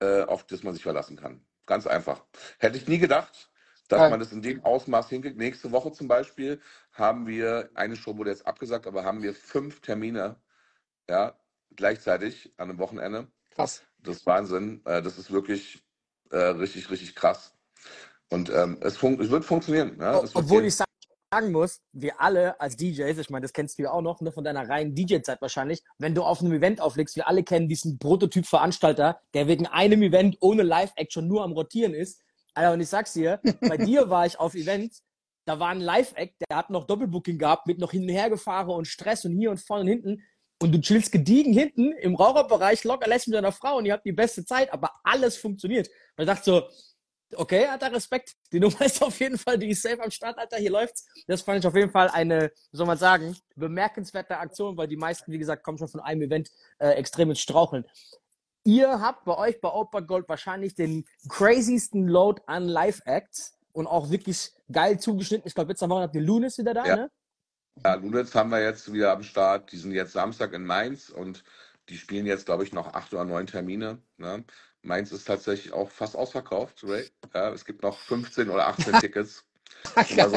äh, 0.01 0.23
auf 0.23 0.45
das 0.47 0.63
man 0.63 0.75
sich 0.75 0.83
verlassen 0.83 1.17
kann. 1.17 1.45
Ganz 1.67 1.87
einfach. 1.87 2.25
Hätte 2.59 2.77
ich 2.77 2.89
nie 2.89 2.99
gedacht, 2.99 3.51
dass 3.89 4.11
man 4.11 4.21
das 4.21 4.33
in 4.33 4.43
dem 4.43 4.65
Ausmaß 4.65 5.09
hinkriegt. 5.09 5.37
Nächste 5.37 5.73
Woche 5.73 5.93
zum 5.93 6.09
Beispiel 6.09 6.61
haben 6.93 7.27
wir, 7.27 7.71
eine 7.75 7.97
Show 7.97 8.17
wurde 8.17 8.31
jetzt 8.31 8.47
abgesagt, 8.47 8.87
aber 8.87 9.05
haben 9.05 9.23
wir 9.23 9.35
fünf 9.35 9.81
Termine, 9.81 10.37
ja, 11.09 11.37
gleichzeitig 11.75 12.53
an 12.57 12.71
einem 12.71 12.79
Wochenende. 12.79 13.29
Krass. 13.51 13.83
Das 13.99 14.19
ist 14.19 14.27
Wahnsinn. 14.27 14.83
Äh, 14.85 15.03
das 15.03 15.19
ist 15.19 15.31
wirklich 15.31 15.83
äh, 16.31 16.37
richtig, 16.37 16.91
richtig 16.91 17.15
krass. 17.15 17.55
Und 18.31 18.51
ähm, 18.51 18.79
es, 18.81 18.97
fun 18.97 19.21
es 19.21 19.31
wird 19.31 19.45
funktionieren. 19.45 19.97
Ja? 20.01 20.17
Es 20.17 20.35
wird 20.35 20.45
Obwohl 20.45 20.61
gehen. 20.61 20.69
ich 20.69 20.75
sagen 21.33 21.53
muss, 21.53 21.81
wir 21.93 22.21
alle 22.21 22.61
als 22.61 22.77
DJs, 22.77 23.19
ich 23.19 23.31
meine, 23.31 23.43
das 23.43 23.53
kennst 23.53 23.79
du 23.79 23.85
ja 23.85 23.93
auch 23.93 24.03
noch, 24.03 24.21
ne, 24.21 24.33
von 24.33 24.43
deiner 24.43 24.69
reinen 24.69 24.95
DJ-Zeit 24.95 25.41
wahrscheinlich, 25.41 25.83
wenn 25.99 26.15
du 26.15 26.23
auf 26.23 26.41
einem 26.41 26.53
Event 26.53 26.81
auflegst, 26.81 27.15
wir 27.17 27.29
alle 27.29 27.45
kennen 27.45 27.69
diesen 27.69 27.99
Prototyp-Veranstalter, 27.99 29.21
der 29.35 29.47
wegen 29.47 29.67
einem 29.67 30.03
Event 30.03 30.37
ohne 30.41 30.63
Live-Action 30.63 31.27
nur 31.27 31.45
am 31.45 31.53
Rotieren 31.53 31.95
ist. 31.95 32.21
Alter, 32.55 32.73
und 32.73 32.81
ich 32.81 32.89
sag's 32.89 33.13
dir, 33.13 33.41
bei 33.61 33.77
dir 33.77 34.11
war 34.11 34.27
ich 34.27 34.41
auf 34.41 34.55
Events, 34.55 35.05
da 35.47 35.59
war 35.59 35.69
ein 35.69 35.81
Live-Act, 35.81 36.35
der 36.49 36.57
hat 36.57 36.71
noch 36.71 36.87
Doppelbooking 36.87 37.39
gehabt, 37.39 37.67
mit 37.67 37.79
noch 37.79 37.93
hin 37.93 38.03
und 38.03 38.09
her 38.09 38.29
gefahren 38.29 38.71
und 38.71 38.87
Stress 38.87 39.25
und 39.25 39.37
hier 39.37 39.51
und 39.51 39.61
vorne 39.61 39.83
und 39.83 39.89
hinten. 39.89 40.23
Und 40.63 40.73
du 40.73 40.81
chillst 40.81 41.11
gediegen 41.11 41.53
hinten 41.55 41.93
im 41.93 42.15
Raucherbereich, 42.15 42.85
locker 42.85 43.09
lässt 43.09 43.29
mit 43.29 43.35
deiner 43.35 43.53
Frau 43.53 43.79
und 43.79 43.87
ihr 43.87 43.95
habt 43.95 44.05
die 44.05 44.13
beste 44.13 44.45
Zeit, 44.45 44.73
aber 44.73 44.91
alles 45.03 45.39
funktioniert. 45.39 45.89
Ich 46.19 46.27
dachte 46.27 46.45
so, 46.45 46.69
okay, 47.37 47.67
hat 47.67 47.83
er 47.83 47.93
Respekt. 47.93 48.35
Die 48.53 48.61
Nummer 48.61 48.81
ist 48.85 49.03
auf 49.03 49.19
jeden 49.21 49.39
Fall, 49.39 49.59
die 49.59 49.71
ist 49.71 49.83
safe 49.83 50.03
am 50.03 50.11
Start, 50.11 50.37
Alter, 50.39 50.59
hier 50.59 50.71
läuft's. 50.71 51.07
Das 51.27 51.43
fand 51.43 51.61
ich 51.61 51.67
auf 51.67 51.75
jeden 51.75 51.91
Fall 51.91 52.09
eine, 52.09 52.53
soll 52.73 52.87
man 52.87 52.99
sagen, 52.99 53.37
bemerkenswerte 53.57 54.37
Aktion, 54.37 54.77
weil 54.77 54.89
die 54.89 54.97
meisten, 54.97 55.33
wie 55.33 55.39
gesagt, 55.39 55.65
kommen 55.65 55.79
schon 55.79 55.89
von 55.89 56.01
einem 56.01 56.23
Event 56.23 56.51
äh, 56.79 56.91
extrem 56.91 57.31
ins 57.31 57.41
Straucheln. 57.41 57.87
Ihr 58.65 59.01
habt 59.01 59.25
bei 59.25 59.39
euch 59.39 59.61
bei 59.63 59.71
Opa 59.71 60.01
Gold 60.01 60.29
wahrscheinlich 60.29 60.75
den 60.75 61.07
crazysten 61.31 62.07
Load 62.07 62.43
an 62.47 62.65
Live-Acts 62.69 63.55
und 63.73 63.87
auch 63.87 64.11
wirklich 64.11 64.53
geil 64.71 65.01
zugeschnitten. 65.01 65.49
Ich 65.49 65.55
glaube, 65.55 65.71
jetzt 65.71 65.83
am 65.83 65.89
Wochenende 65.89 66.09
habt 66.09 66.17
ihr 66.17 66.21
Lunis 66.21 66.59
wieder 66.59 66.75
da, 66.75 66.85
Ja. 66.85 66.97
ne? 66.97 67.11
Ja, 67.85 67.95
Lunitz 67.95 68.35
haben 68.35 68.51
wir 68.51 68.63
jetzt 68.63 68.93
wieder 68.93 69.13
am 69.13 69.23
Start. 69.23 69.73
Die 69.73 69.79
sind 69.79 69.93
jetzt 69.93 70.13
Samstag 70.13 70.53
in 70.53 70.67
Mainz 70.67 71.09
und 71.09 71.43
die 71.89 71.97
spielen 71.97 72.27
jetzt, 72.27 72.47
glaube 72.47 72.65
ich, 72.65 72.73
noch 72.73 72.95
acht 72.95 73.13
oder 73.13 73.25
neun 73.25 73.47
Termine. 73.47 73.99
Ne? 74.19 74.45
Mainz 74.83 75.13
ist 75.13 75.25
tatsächlich 75.25 75.73
auch 75.73 75.91
fast 75.91 76.17
ausverkauft, 76.17 76.85
Ray. 76.85 77.11
Ja, 77.35 77.51
es 77.51 77.65
gibt 77.65 77.83
noch 77.83 77.99
15 77.99 78.51
oder 78.51 78.69
18 78.69 78.93
Tickets. 79.01 79.45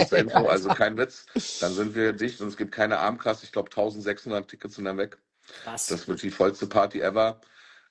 Zur 0.07 0.17
Info, 0.17 0.47
also 0.47 0.69
kein 0.69 0.97
Witz. 0.97 1.25
Dann 1.59 1.73
sind 1.73 1.95
wir 1.95 2.13
dicht 2.13 2.39
und 2.39 2.47
es 2.47 2.57
gibt 2.57 2.71
keine 2.71 2.99
Armkasse. 2.99 3.45
Ich 3.45 3.51
glaube, 3.51 3.69
1600 3.69 4.47
Tickets 4.47 4.75
sind 4.75 4.85
dann 4.85 4.97
weg. 4.97 5.17
Krass. 5.63 5.87
Das 5.87 6.07
wird 6.07 6.21
die 6.21 6.31
vollste 6.31 6.67
Party 6.67 7.01
ever. 7.01 7.41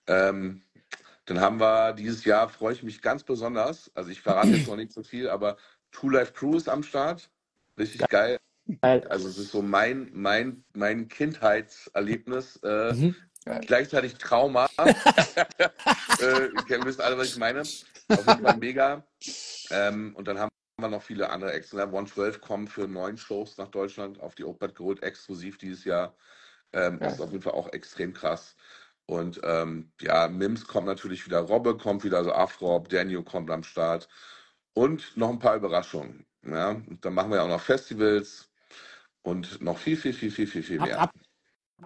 Ähm, 0.06 0.62
dann 1.26 1.40
haben 1.40 1.60
wir 1.60 1.92
dieses 1.92 2.24
Jahr, 2.24 2.48
freue 2.48 2.72
ich 2.72 2.82
mich 2.82 3.02
ganz 3.02 3.22
besonders. 3.22 3.90
Also 3.94 4.10
ich 4.10 4.22
verrate 4.22 4.48
jetzt 4.48 4.66
noch 4.66 4.76
nicht 4.76 4.92
so 4.92 5.02
viel, 5.02 5.28
aber 5.28 5.56
Two 5.90 6.08
Life 6.08 6.32
Crew 6.32 6.56
ist 6.56 6.68
am 6.68 6.82
Start. 6.82 7.30
Richtig 7.78 8.08
geil. 8.08 8.38
Also 9.10 9.28
es 9.28 9.38
ist 9.38 9.50
so 9.52 9.62
mein, 9.62 10.10
mein, 10.12 10.64
mein 10.74 11.08
Kindheitserlebnis, 11.08 12.56
äh, 12.62 12.92
Mhm. 12.94 13.16
gleichzeitig 13.66 14.14
Trauma. 14.16 14.68
äh, 16.20 16.48
ihr 16.68 16.84
wisst 16.84 17.00
alle, 17.00 17.18
was 17.18 17.28
ich 17.28 17.36
meine. 17.38 17.60
Auf 17.62 18.26
jeden 18.26 18.42
Fall 18.42 18.56
mega. 18.56 19.04
Ähm, 19.70 20.14
und 20.14 20.28
dann 20.28 20.38
haben 20.38 20.50
wir 20.78 20.88
noch 20.88 21.02
viele 21.02 21.30
andere 21.30 21.52
Acts. 21.52 21.72
Ne? 21.72 21.82
112 21.82 22.40
kommen 22.40 22.68
für 22.68 22.86
neun 22.86 23.16
Shows 23.16 23.56
nach 23.58 23.68
Deutschland 23.68 24.20
auf 24.20 24.34
die 24.34 24.44
Open 24.44 24.72
Gold 24.74 25.02
exklusiv 25.02 25.58
dieses 25.58 25.84
Jahr. 25.84 26.14
Ähm, 26.72 26.94
Ja. 26.94 27.06
Das 27.06 27.14
ist 27.14 27.20
auf 27.20 27.32
jeden 27.32 27.42
Fall 27.42 27.54
auch 27.54 27.72
extrem 27.72 28.12
krass. 28.12 28.54
Und 29.06 29.40
ähm, 29.42 29.90
ja, 30.00 30.28
Mims 30.28 30.66
kommt 30.66 30.86
natürlich 30.86 31.26
wieder, 31.26 31.40
Robbe 31.40 31.76
kommt 31.76 32.04
wieder, 32.04 32.18
also 32.18 32.32
Afrob, 32.32 32.88
Daniel 32.88 33.24
kommt 33.24 33.50
am 33.50 33.64
Start. 33.64 34.08
Und 34.74 35.16
noch 35.16 35.30
ein 35.30 35.38
paar 35.40 35.56
Überraschungen. 35.56 36.24
Ja? 36.46 36.70
Und 36.70 37.04
dann 37.04 37.14
machen 37.14 37.30
wir 37.30 37.38
ja 37.38 37.42
auch 37.44 37.48
noch 37.48 37.60
Festivals 37.60 38.48
und 39.22 39.60
noch 39.60 39.78
viel, 39.78 39.96
viel, 39.96 40.12
viel, 40.12 40.30
viel, 40.30 40.46
viel, 40.46 40.62
viel 40.62 40.80
Habt, 40.80 40.90
mehr. 40.90 41.00
habt 41.00 41.14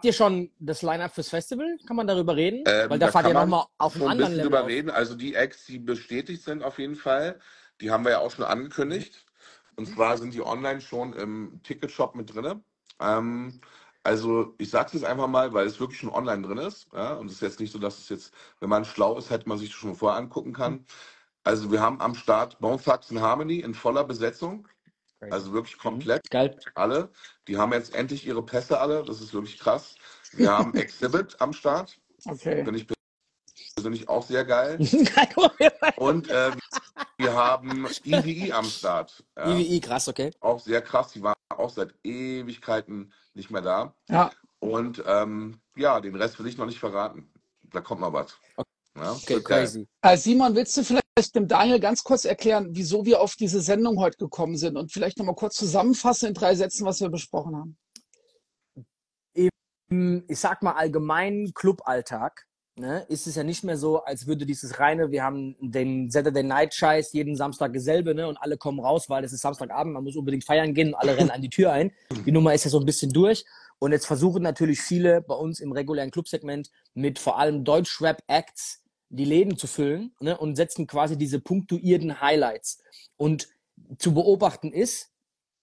ihr 0.02 0.12
schon 0.12 0.50
das 0.58 0.82
Line-Up 0.82 1.14
fürs 1.14 1.28
Festival? 1.28 1.78
Kann 1.86 1.96
man 1.96 2.06
darüber 2.06 2.36
reden? 2.36 2.64
Ähm, 2.66 2.90
Weil 2.90 2.98
da, 2.98 3.06
da 3.06 3.12
fahrt 3.12 3.26
ihr 3.28 3.34
nochmal 3.34 3.66
auf 3.78 3.94
einem 3.94 4.02
schon 4.02 4.10
ein 4.10 4.12
anderen 4.12 4.32
Level 4.32 4.44
drüber 4.44 4.62
auf. 4.62 4.68
reden. 4.68 4.90
Also 4.90 5.14
die 5.14 5.34
Acts, 5.34 5.66
die 5.66 5.78
bestätigt 5.78 6.42
sind 6.42 6.62
auf 6.62 6.78
jeden 6.78 6.96
Fall, 6.96 7.38
die 7.80 7.90
haben 7.90 8.04
wir 8.04 8.12
ja 8.12 8.18
auch 8.20 8.30
schon 8.30 8.44
angekündigt. 8.44 9.24
Und 9.76 9.86
zwar 9.86 10.16
sind 10.16 10.32
die 10.32 10.44
online 10.44 10.80
schon 10.80 11.12
im 11.12 11.60
Ticketshop 11.62 12.14
mit 12.14 12.34
drin. 12.34 12.64
Ähm, 13.00 13.60
also 14.02 14.54
ich 14.58 14.70
sage 14.70 14.86
es 14.86 14.92
jetzt 14.94 15.04
einfach 15.04 15.26
mal, 15.26 15.52
weil 15.52 15.66
es 15.66 15.80
wirklich 15.80 16.00
schon 16.00 16.10
online 16.10 16.46
drin 16.46 16.58
ist. 16.58 16.88
Ja? 16.94 17.14
Und 17.14 17.26
es 17.26 17.34
ist 17.34 17.42
jetzt 17.42 17.60
nicht 17.60 17.72
so, 17.72 17.78
dass 17.78 17.98
es 17.98 18.08
jetzt, 18.08 18.32
wenn 18.60 18.70
man 18.70 18.84
schlau 18.84 19.18
ist, 19.18 19.30
hätte 19.30 19.48
man 19.48 19.58
sich 19.58 19.70
das 19.70 19.78
schon 19.78 19.94
vorher 19.94 20.18
angucken 20.18 20.52
kann. 20.52 20.86
Also 21.44 21.70
wir 21.70 21.80
haben 21.80 22.00
am 22.00 22.14
Start 22.14 22.58
Bone 22.58 22.82
Thugs 22.82 23.10
and 23.10 23.20
Harmony 23.20 23.60
in 23.60 23.74
voller 23.74 24.04
Besetzung. 24.04 24.66
Also 25.20 25.52
wirklich 25.52 25.78
komplett 25.78 26.28
Geil. 26.30 26.58
alle. 26.74 27.10
Die 27.48 27.56
haben 27.56 27.72
jetzt 27.72 27.94
endlich 27.94 28.26
ihre 28.26 28.44
Pässe 28.44 28.78
alle. 28.78 29.02
Das 29.04 29.20
ist 29.20 29.32
wirklich 29.32 29.58
krass. 29.58 29.94
Wir 30.32 30.52
haben 30.52 30.74
Exhibit 30.74 31.40
am 31.40 31.52
Start. 31.52 31.98
Okay. 32.24 32.64
Finde 32.64 32.78
ich 32.78 32.86
persönlich 33.74 34.08
auch 34.08 34.22
sehr 34.22 34.44
geil. 34.44 34.78
Geil. 35.14 35.72
Und 35.96 36.28
äh, 36.28 36.50
wir 37.18 37.34
haben 37.34 37.86
EVE 38.04 38.52
am 38.52 38.64
Start. 38.64 39.24
Ja, 39.36 39.50
IWI, 39.50 39.80
krass, 39.80 40.08
okay. 40.08 40.30
auch 40.40 40.60
sehr 40.60 40.82
krass. 40.82 41.12
Die 41.12 41.22
waren 41.22 41.34
auch 41.50 41.70
seit 41.70 41.94
Ewigkeiten 42.02 43.12
nicht 43.34 43.50
mehr 43.50 43.62
da. 43.62 43.94
Ja, 44.08 44.30
Und 44.58 45.02
ähm, 45.06 45.60
ja, 45.76 46.00
den 46.00 46.16
Rest 46.16 46.38
will 46.38 46.46
ich 46.46 46.58
noch 46.58 46.66
nicht 46.66 46.78
verraten. 46.78 47.30
Da 47.62 47.80
kommt 47.80 48.00
noch 48.00 48.12
was. 48.12 48.38
Ja, 48.96 49.12
Okay, 49.12 49.40
geil. 49.40 49.42
crazy. 49.42 49.86
Äh, 50.02 50.16
Simon, 50.16 50.54
willst 50.54 50.76
du 50.76 50.82
vielleicht 50.82 51.34
dem 51.34 51.48
Daniel 51.48 51.80
ganz 51.80 52.02
kurz 52.02 52.24
erklären, 52.24 52.68
wieso 52.72 53.04
wir 53.04 53.20
auf 53.20 53.36
diese 53.36 53.60
Sendung 53.60 53.98
heute 53.98 54.18
gekommen 54.18 54.56
sind 54.56 54.76
und 54.76 54.92
vielleicht 54.92 55.18
nochmal 55.18 55.34
kurz 55.34 55.56
zusammenfassen 55.56 56.28
in 56.28 56.34
drei 56.34 56.54
Sätzen, 56.54 56.86
was 56.86 57.00
wir 57.00 57.08
besprochen 57.08 57.56
haben? 57.56 57.76
Im, 59.88 60.24
ich 60.28 60.38
sag 60.38 60.62
mal, 60.62 60.72
allgemeinen 60.72 61.54
Cluballtag 61.54 62.46
ne, 62.76 63.04
ist 63.08 63.26
es 63.26 63.36
ja 63.36 63.44
nicht 63.44 63.64
mehr 63.64 63.76
so, 63.76 64.02
als 64.02 64.26
würde 64.26 64.46
dieses 64.46 64.78
reine, 64.78 65.10
wir 65.10 65.22
haben 65.22 65.56
den 65.60 66.10
Saturday 66.10 66.42
Night 66.42 66.74
Scheiß 66.74 67.12
jeden 67.12 67.36
Samstag 67.36 67.72
dasselbe, 67.72 68.14
ne, 68.14 68.28
und 68.28 68.36
alle 68.36 68.56
kommen 68.56 68.80
raus, 68.80 69.08
weil 69.08 69.24
es 69.24 69.32
ist 69.32 69.42
Samstagabend, 69.42 69.94
man 69.94 70.04
muss 70.04 70.16
unbedingt 70.16 70.44
feiern 70.44 70.74
gehen 70.74 70.88
und 70.88 70.94
alle 70.94 71.16
rennen 71.16 71.30
an 71.30 71.40
die 71.42 71.50
Tür 71.50 71.72
ein. 71.72 71.92
Die 72.24 72.32
Nummer 72.32 72.52
ist 72.54 72.64
ja 72.64 72.70
so 72.70 72.80
ein 72.80 72.86
bisschen 72.86 73.12
durch. 73.12 73.44
Und 73.78 73.92
jetzt 73.92 74.06
versuchen 74.06 74.42
natürlich 74.42 74.80
viele 74.80 75.20
bei 75.20 75.34
uns 75.34 75.60
im 75.60 75.70
regulären 75.70 76.10
Clubsegment 76.10 76.70
mit 76.94 77.18
vor 77.18 77.38
allem 77.38 77.62
Deutschrap-Acts 77.62 78.82
die 79.08 79.24
Läden 79.24 79.56
zu 79.56 79.66
füllen 79.66 80.14
ne, 80.20 80.36
und 80.36 80.56
setzen 80.56 80.86
quasi 80.86 81.16
diese 81.16 81.40
punktuierten 81.40 82.20
Highlights. 82.20 82.82
Und 83.16 83.48
zu 83.98 84.14
beobachten 84.14 84.72
ist, 84.72 85.10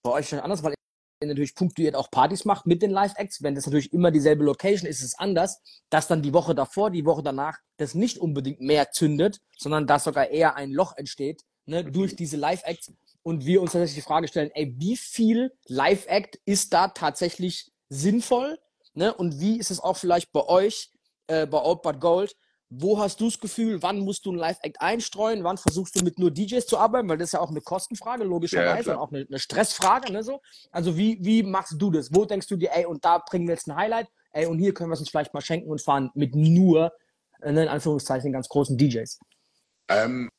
bei 0.04 0.12
euch 0.12 0.30
schon 0.30 0.40
anders, 0.40 0.64
weil 0.64 0.74
ihr 1.22 1.28
natürlich 1.28 1.56
punktuiert 1.56 1.96
auch 1.96 2.12
Partys 2.12 2.46
macht 2.46 2.66
mit 2.66 2.82
den 2.82 2.92
Live-Acts. 2.92 3.42
Wenn 3.42 3.56
das 3.56 3.66
natürlich 3.66 3.94
immer 3.94 4.12
dieselbe 4.12 4.44
Location 4.44 4.88
ist, 4.88 5.00
ist 5.00 5.14
es 5.14 5.20
anders, 5.20 5.62
dass 5.90 6.08
dann 6.08 6.22
die 6.22 6.34
Woche 6.34 6.54
davor, 6.54 6.92
die 6.92 7.06
Woche 7.06 7.24
danach 7.24 7.58
das 7.78 7.96
nicht 7.96 8.18
unbedingt 8.18 8.62
mehr 8.62 8.92
zündet, 8.92 9.40
sondern 9.58 9.88
dass 9.88 10.04
sogar 10.04 10.30
eher 10.30 10.56
ein 10.56 10.72
Loch 10.72 10.96
entsteht 10.98 11.44
ne, 11.66 11.84
durch 11.84 12.16
diese 12.16 12.38
Live-Acts. 12.38 12.94
Und 13.24 13.46
wir 13.46 13.62
uns 13.62 13.72
tatsächlich 13.72 14.04
die 14.04 14.08
Frage 14.08 14.28
stellen, 14.28 14.52
ey, 14.54 14.76
wie 14.78 14.98
viel 14.98 15.54
Live-Act 15.68 16.40
ist 16.46 16.74
da 16.74 16.90
tatsächlich 16.90 17.72
sinnvoll? 17.88 18.60
Ne? 18.94 19.14
Und 19.14 19.40
wie 19.40 19.58
ist 19.58 19.72
es 19.72 19.80
auch 19.80 19.96
vielleicht 19.96 20.34
bei 20.34 20.46
euch, 20.46 20.92
äh, 21.28 21.48
bei 21.48 21.62
Old 21.62 21.82
But 21.82 22.02
Gold? 22.02 22.36
Wo 22.76 23.00
hast 23.00 23.20
du 23.22 23.26
das 23.26 23.40
Gefühl, 23.40 23.84
wann 23.84 24.00
musst 24.00 24.26
du 24.26 24.32
ein 24.32 24.38
Live-Act 24.38 24.82
einstreuen? 24.82 25.44
Wann 25.44 25.58
versuchst 25.58 26.00
du 26.00 26.04
mit 26.04 26.18
nur 26.18 26.32
DJs 26.32 26.66
zu 26.66 26.80
arbeiten? 26.80 27.08
Weil 27.08 27.20
das 27.20 27.30
ist 27.30 27.34
ja 27.34 27.40
auch 27.40 27.52
eine 27.52 27.62
Kostenfrage, 27.62 28.24
logischerweise, 28.24 28.84
klar. 28.84 28.98
und 28.98 29.04
auch 29.04 29.12
eine, 29.12 29.28
eine 29.28 29.38
Stressfrage. 29.38 30.12
Ne, 30.12 30.24
so. 30.24 30.42
Also 30.72 30.98
wie, 30.98 31.20
wie 31.22 31.44
machst 31.44 31.76
du 31.78 31.92
das? 31.92 32.14
Wo 32.14 32.26
denkst 32.26 32.48
du 32.48 32.56
dir, 32.56 32.72
ey, 32.74 32.86
und 32.86 33.06
da 33.06 33.20
bringen 33.20 33.48
wir 33.48 33.54
jetzt 33.54 33.68
ein 33.68 33.76
Highlight, 33.76 34.08
ey, 34.32 34.48
und 34.48 34.58
hier 34.58 34.74
können 34.74 34.90
wir 34.90 34.96
es 34.96 35.02
uns 35.02 35.10
vielleicht 35.10 35.34
mal 35.36 35.42
schenken 35.42 35.70
und 35.70 35.82
fahren 35.82 36.10
mit 36.16 36.36
nur, 36.36 36.92
äh, 37.42 37.52
ne, 37.52 37.64
in 37.64 37.70
Anführungszeichen, 37.70 38.32
ganz 38.32 38.50
großen 38.50 38.76
DJs. 38.76 39.20
Ähm, 39.90 40.30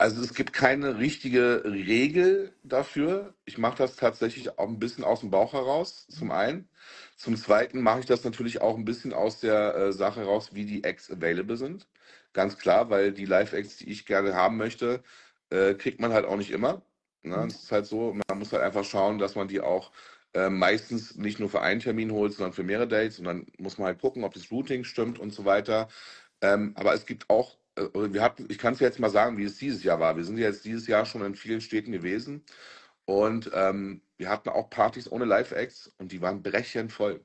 also 0.00 0.22
es 0.22 0.32
gibt 0.32 0.54
keine 0.54 0.98
richtige 0.98 1.62
Regel 1.66 2.54
dafür. 2.62 3.34
Ich 3.44 3.58
mache 3.58 3.76
das 3.76 3.96
tatsächlich 3.96 4.58
auch 4.58 4.66
ein 4.66 4.78
bisschen 4.78 5.04
aus 5.04 5.20
dem 5.20 5.30
Bauch 5.30 5.52
heraus, 5.52 6.06
zum 6.08 6.30
einen. 6.30 6.68
Zum 7.16 7.36
zweiten 7.36 7.82
mache 7.82 8.00
ich 8.00 8.06
das 8.06 8.24
natürlich 8.24 8.62
auch 8.62 8.76
ein 8.78 8.86
bisschen 8.86 9.12
aus 9.12 9.40
der 9.40 9.74
äh, 9.76 9.92
Sache 9.92 10.20
heraus, 10.20 10.54
wie 10.54 10.64
die 10.64 10.84
Acts 10.84 11.10
available 11.10 11.58
sind. 11.58 11.86
Ganz 12.32 12.56
klar, 12.56 12.88
weil 12.88 13.12
die 13.12 13.26
Live-Acts, 13.26 13.76
die 13.76 13.90
ich 13.90 14.06
gerne 14.06 14.34
haben 14.34 14.56
möchte, 14.56 15.02
äh, 15.50 15.74
kriegt 15.74 16.00
man 16.00 16.14
halt 16.14 16.24
auch 16.24 16.36
nicht 16.36 16.50
immer. 16.50 16.80
Ne? 17.22 17.36
Mhm. 17.36 17.48
Es 17.48 17.64
ist 17.64 17.72
halt 17.72 17.84
so, 17.84 18.14
man 18.14 18.38
muss 18.38 18.52
halt 18.54 18.62
einfach 18.62 18.84
schauen, 18.84 19.18
dass 19.18 19.34
man 19.34 19.48
die 19.48 19.60
auch 19.60 19.92
äh, 20.32 20.48
meistens 20.48 21.16
nicht 21.16 21.40
nur 21.40 21.50
für 21.50 21.60
einen 21.60 21.80
Termin 21.80 22.10
holt, 22.12 22.32
sondern 22.32 22.54
für 22.54 22.62
mehrere 22.62 22.88
Dates. 22.88 23.18
Und 23.18 23.26
dann 23.26 23.46
muss 23.58 23.76
man 23.76 23.88
halt 23.88 24.00
gucken, 24.00 24.24
ob 24.24 24.32
das 24.32 24.50
Routing 24.50 24.84
stimmt 24.84 25.18
und 25.18 25.34
so 25.34 25.44
weiter. 25.44 25.88
Ähm, 26.40 26.72
aber 26.76 26.94
es 26.94 27.04
gibt 27.04 27.28
auch, 27.28 27.58
wir 27.94 28.22
hatten, 28.22 28.46
ich 28.50 28.58
kann 28.58 28.74
es 28.74 28.80
jetzt 28.80 28.98
mal 29.00 29.10
sagen, 29.10 29.38
wie 29.38 29.44
es 29.44 29.58
dieses 29.58 29.82
Jahr 29.84 30.00
war. 30.00 30.16
Wir 30.16 30.24
sind 30.24 30.38
jetzt 30.38 30.64
dieses 30.64 30.86
Jahr 30.86 31.06
schon 31.06 31.24
in 31.24 31.34
vielen 31.34 31.60
Städten 31.60 31.92
gewesen 31.92 32.44
und 33.06 33.50
ähm, 33.54 34.02
wir 34.18 34.28
hatten 34.30 34.48
auch 34.50 34.70
Partys 34.70 35.10
ohne 35.10 35.24
Live-Acts 35.24 35.92
und 35.98 36.12
die 36.12 36.20
waren 36.22 36.42
brechend 36.42 36.92
voll. 36.92 37.24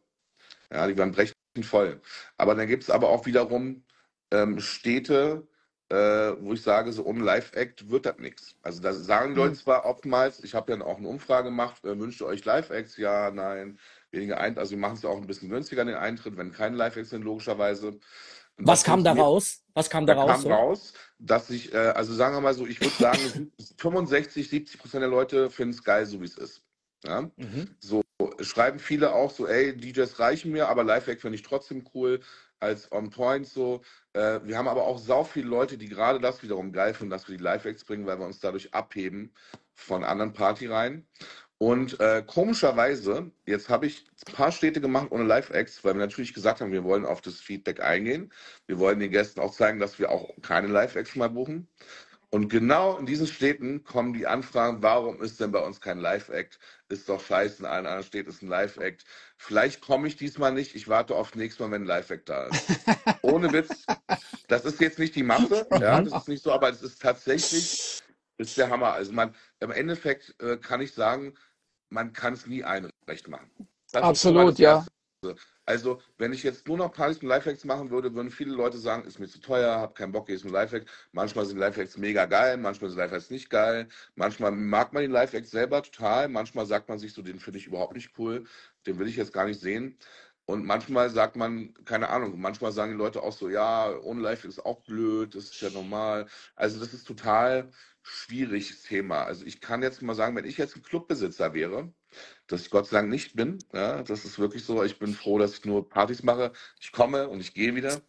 Ja, 0.72 0.88
die 0.88 0.98
waren 0.98 1.12
brechend 1.12 1.36
voll. 1.64 2.02
Aber 2.38 2.56
dann 2.56 2.68
gibt 2.68 2.84
es 2.84 2.90
aber 2.90 3.10
auch 3.10 3.26
wiederum 3.26 3.86
ähm, 4.32 4.60
Städte, 4.60 5.48
äh, 5.90 5.96
wo 6.40 6.54
ich 6.54 6.64
sage, 6.64 6.92
so 6.94 7.06
ohne 7.06 7.24
Live-Act 7.24 7.90
wird 7.90 8.06
das 8.08 8.18
nichts. 8.20 8.56
Also 8.64 8.82
da 8.82 8.94
sagen 8.94 9.32
die 9.32 9.38
Leute 9.38 9.54
Mhm. 9.54 9.56
zwar 9.56 9.86
oftmals, 9.86 10.44
ich 10.44 10.56
habe 10.56 10.74
ja 10.74 10.82
auch 10.86 10.98
eine 10.98 11.08
Umfrage 11.08 11.50
gemacht, 11.50 11.84
äh, 11.86 11.98
wünscht 12.00 12.22
ihr 12.22 12.28
euch 12.28 12.44
Live-Acts? 12.46 12.98
Ja, 12.98 13.32
nein, 13.32 13.80
weniger 14.12 14.40
Eintritt. 14.40 14.60
Also 14.60 14.72
wir 14.72 14.80
machen 14.80 14.96
es 14.96 15.04
ja 15.04 15.10
auch 15.10 15.18
ein 15.22 15.28
bisschen 15.28 15.50
günstiger, 15.50 15.86
den 15.86 15.96
Eintritt, 15.96 16.38
wenn 16.38 16.52
keine 16.52 16.76
Live-Acts 16.78 17.12
sind, 17.12 17.24
logischerweise. 17.24 18.00
Was 18.58 18.80
das 18.80 18.86
kam 18.86 19.04
da 19.04 19.14
raus? 19.14 19.64
Was 19.74 19.90
kam 19.90 20.06
da 20.06 20.14
da 20.14 20.22
raus? 20.22 20.32
kam 20.32 20.42
So? 20.42 20.50
raus, 20.50 20.94
dass 21.20 21.50
ich, 21.50 21.74
äh, 21.74 21.78
also 21.78 22.14
sagen 22.14 22.36
wir 22.36 22.42
mal 22.42 22.54
so, 22.54 22.66
ich 22.66 22.80
würde 22.80 22.96
sagen, 22.96 23.52
65, 23.78 24.50
70 24.50 24.80
Prozent 24.80 25.02
der 25.02 25.10
Leute 25.10 25.50
finden 25.50 25.74
es 25.74 25.84
geil, 25.84 26.06
so 26.06 26.22
wie 26.22 26.26
es 26.26 26.38
ist. 26.38 26.62
Ja? 27.04 27.30
Mhm. 27.36 27.76
So 27.80 28.02
schreiben 28.40 28.80
viele 28.80 29.14
auch 29.14 29.32
so, 29.32 29.48
ey, 29.48 29.76
DJs 29.76 30.20
reichen 30.20 30.52
mir, 30.52 30.70
aber 30.70 30.84
Live-Act 30.84 31.22
finde 31.22 31.36
ich 31.36 31.44
trotzdem 31.44 31.84
cool 31.94 32.22
als 32.60 32.92
On 32.92 33.10
Point 33.10 33.48
so. 33.48 33.82
Äh, 34.14 34.40
wir 34.44 34.58
haben 34.58 34.68
aber 34.68 34.84
auch 34.84 34.98
sau 34.98 35.24
viele 35.24 35.48
Leute, 35.48 35.78
die 35.78 35.90
gerade 35.90 36.20
das 36.20 36.42
wiederum 36.42 36.72
geil 36.72 36.94
finden, 36.94 37.12
dass 37.12 37.28
wir 37.28 37.38
die 37.38 37.44
Live-Acts 37.44 37.84
bringen, 37.84 38.06
weil 38.06 38.20
wir 38.20 38.26
uns 38.26 38.40
dadurch 38.40 38.74
abheben 38.74 39.34
von 39.74 40.04
anderen 40.04 40.34
Partyreihen. 40.34 41.08
Und 41.58 42.00
äh, 42.02 42.22
komischerweise, 42.26 43.32
jetzt 43.46 43.70
habe 43.70 43.86
ich 43.86 44.06
ein 44.28 44.34
paar 44.34 44.52
Städte 44.52 44.82
gemacht 44.82 45.08
ohne 45.12 45.24
Live-Acts, 45.24 45.84
weil 45.84 45.94
wir 45.94 46.02
natürlich 46.02 46.34
gesagt 46.34 46.60
haben, 46.60 46.74
wir 46.74 46.84
wollen 46.84 47.06
auf 47.06 47.22
das 47.22 47.36
Feedback 47.36 47.82
eingehen. 47.82 48.32
Wir 48.68 48.78
wollen 48.78 49.00
den 49.00 49.12
Gästen 49.12 49.40
auch 49.40 49.54
zeigen, 49.54 49.80
dass 49.80 49.98
wir 49.98 50.12
auch 50.12 50.30
keine 50.42 50.68
Live-Acts 50.68 51.16
mehr 51.16 51.30
buchen. 51.30 51.68
Und 52.36 52.50
genau 52.50 52.98
in 52.98 53.06
diesen 53.06 53.28
Städten 53.28 53.86
kommen 53.86 54.12
die 54.12 54.28
Anfragen, 54.28 54.82
warum 54.82 55.22
ist 55.22 55.40
denn 55.40 55.54
bei 55.54 55.60
uns 55.60 55.80
kein 55.80 56.00
Live-Act? 56.00 56.60
Ist 56.90 57.08
doch 57.08 57.24
scheiße, 57.24 57.60
in 57.60 57.66
allen 57.66 57.86
anderen 57.86 58.04
Städten 58.04 58.30
ist 58.30 58.42
ein 58.42 58.50
Live-Act. 58.50 59.06
Vielleicht 59.38 59.80
komme 59.80 60.10
ich 60.10 60.18
diesmal 60.18 60.52
nicht, 60.52 60.76
ich 60.76 60.90
warte 60.90 61.16
auf 61.16 61.36
nächstes 61.36 61.66
Mal, 61.66 61.72
wenn 61.72 61.84
ein 61.84 61.88
Live-Act 61.88 62.28
da 62.28 62.48
ist. 62.48 62.68
Ohne 63.22 63.54
Witz, 63.54 63.86
das 64.50 64.66
ist 64.66 64.82
jetzt 64.82 65.00
nicht 65.00 65.16
die 65.16 65.24
Masse, 65.24 65.66
ja, 65.80 66.02
das 66.02 66.14
ist 66.14 66.28
nicht 66.28 66.44
so, 66.44 66.52
aber 66.52 66.70
es 66.70 66.82
ist 66.82 67.02
tatsächlich, 67.02 68.04
ist 68.38 68.58
der 68.58 68.70
Hammer. 68.70 68.94
Also 68.94 69.12
man, 69.12 69.34
im 69.60 69.72
Endeffekt 69.72 70.36
äh, 70.42 70.58
kann 70.58 70.82
ich 70.82 70.94
sagen, 70.94 71.36
man 71.90 72.14
kann 72.14 72.34
es 72.34 72.48
nie 72.48 72.64
allen 72.64 72.90
recht 73.08 73.28
machen. 73.28 73.50
Das 73.92 74.04
Absolut, 74.04 74.54
das 74.54 74.60
ja. 74.60 74.76
Erste. 74.78 74.92
Also, 75.68 76.00
wenn 76.20 76.32
ich 76.34 76.44
jetzt 76.44 76.68
nur 76.68 76.78
noch 76.78 76.92
Partys 76.92 77.22
mit 77.22 77.30
Lifehacks 77.30 77.66
machen 77.66 77.90
würde, 77.90 78.14
würden 78.14 78.30
viele 78.30 78.54
Leute 78.54 78.78
sagen, 78.78 79.06
ist 79.06 79.20
mir 79.20 79.28
zu 79.28 79.40
teuer, 79.40 79.76
habe 79.80 79.96
keinen 79.96 80.12
Bock, 80.12 80.30
jetzt 80.30 80.44
mit 80.44 80.54
Lifehack. 80.54 80.86
Manchmal 81.12 81.46
sind 81.46 81.58
Lifehacks 81.58 81.98
mega 81.98 82.26
geil, 82.26 82.58
manchmal 82.58 82.92
sind 82.92 83.00
Lifehacks 83.00 83.32
nicht 83.32 83.50
geil. 83.50 83.88
Manchmal 84.14 84.52
mag 84.52 84.94
man 84.94 85.02
den 85.02 85.12
Lifehacks 85.12 85.50
selber 85.50 85.82
total, 85.82 86.28
manchmal 86.30 86.68
sagt 86.68 86.88
man 86.88 87.00
sich 87.00 87.14
so, 87.14 87.24
den 87.24 87.40
finde 87.40 87.58
ich 87.58 87.66
überhaupt 87.66 87.96
nicht 87.96 88.12
cool, 88.20 88.46
den 88.86 89.00
will 89.00 89.08
ich 89.08 89.16
jetzt 89.16 89.34
gar 89.34 89.46
nicht 89.46 89.60
sehen. 89.60 89.98
Und 90.46 90.66
manchmal 90.66 91.10
sagt 91.10 91.36
man, 91.36 91.74
keine 91.86 92.10
Ahnung, 92.10 92.40
manchmal 92.40 92.72
sagen 92.72 92.92
die 92.92 92.98
Leute 92.98 93.24
auch 93.24 93.34
so, 93.34 93.50
ja, 93.50 93.98
ohne 94.00 94.22
Live 94.22 94.46
ist 94.46 94.64
auch 94.64 94.82
blöd, 94.82 95.34
das 95.34 95.46
ist 95.46 95.62
ja 95.62 95.72
normal. 95.72 96.28
Also 96.56 96.80
das 96.80 96.94
ist 96.94 97.06
total 97.06 97.72
schwieriges 98.04 98.84
Thema. 98.84 99.24
Also 99.24 99.46
ich 99.46 99.60
kann 99.60 99.82
jetzt 99.82 100.04
mal 100.04 100.14
sagen, 100.14 100.36
wenn 100.36 100.46
ich 100.46 100.58
jetzt 100.58 100.76
ein 100.76 100.84
Clubbesitzer 100.84 101.54
wäre, 101.56 101.92
dass 102.48 102.62
ich 102.62 102.70
Gott 102.70 102.88
sei 102.88 102.98
Dank 102.98 103.10
nicht 103.10 103.36
bin, 103.36 103.58
ja, 103.74 104.04
das 104.04 104.24
ist 104.24 104.38
wirklich 104.38 104.64
so, 104.64 104.84
ich 104.84 105.00
bin 105.00 105.16
froh, 105.16 105.40
dass 105.40 105.54
ich 105.54 105.66
nur 105.66 105.90
Partys 105.90 106.22
mache. 106.22 106.52
Ich 106.80 106.92
komme 106.92 107.28
und 107.28 107.40
ich 107.42 107.56
gehe 107.56 107.74
wieder. 107.76 108.02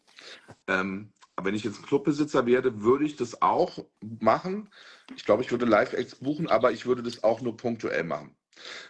Ähm, 0.66 1.12
aber 1.36 1.48
wenn 1.48 1.54
ich 1.54 1.64
jetzt 1.64 1.78
ein 1.78 1.86
Clubbesitzer 1.86 2.46
werde, 2.46 2.82
würde 2.82 3.04
ich 3.04 3.16
das 3.16 3.40
auch 3.42 3.84
machen. 4.00 4.70
Ich 5.16 5.24
glaube, 5.24 5.42
ich 5.42 5.50
würde 5.50 5.66
Live-Acts 5.66 6.16
buchen, 6.16 6.48
aber 6.48 6.72
ich 6.72 6.86
würde 6.86 7.02
das 7.02 7.24
auch 7.24 7.40
nur 7.40 7.56
punktuell 7.56 8.04
machen. 8.04 8.36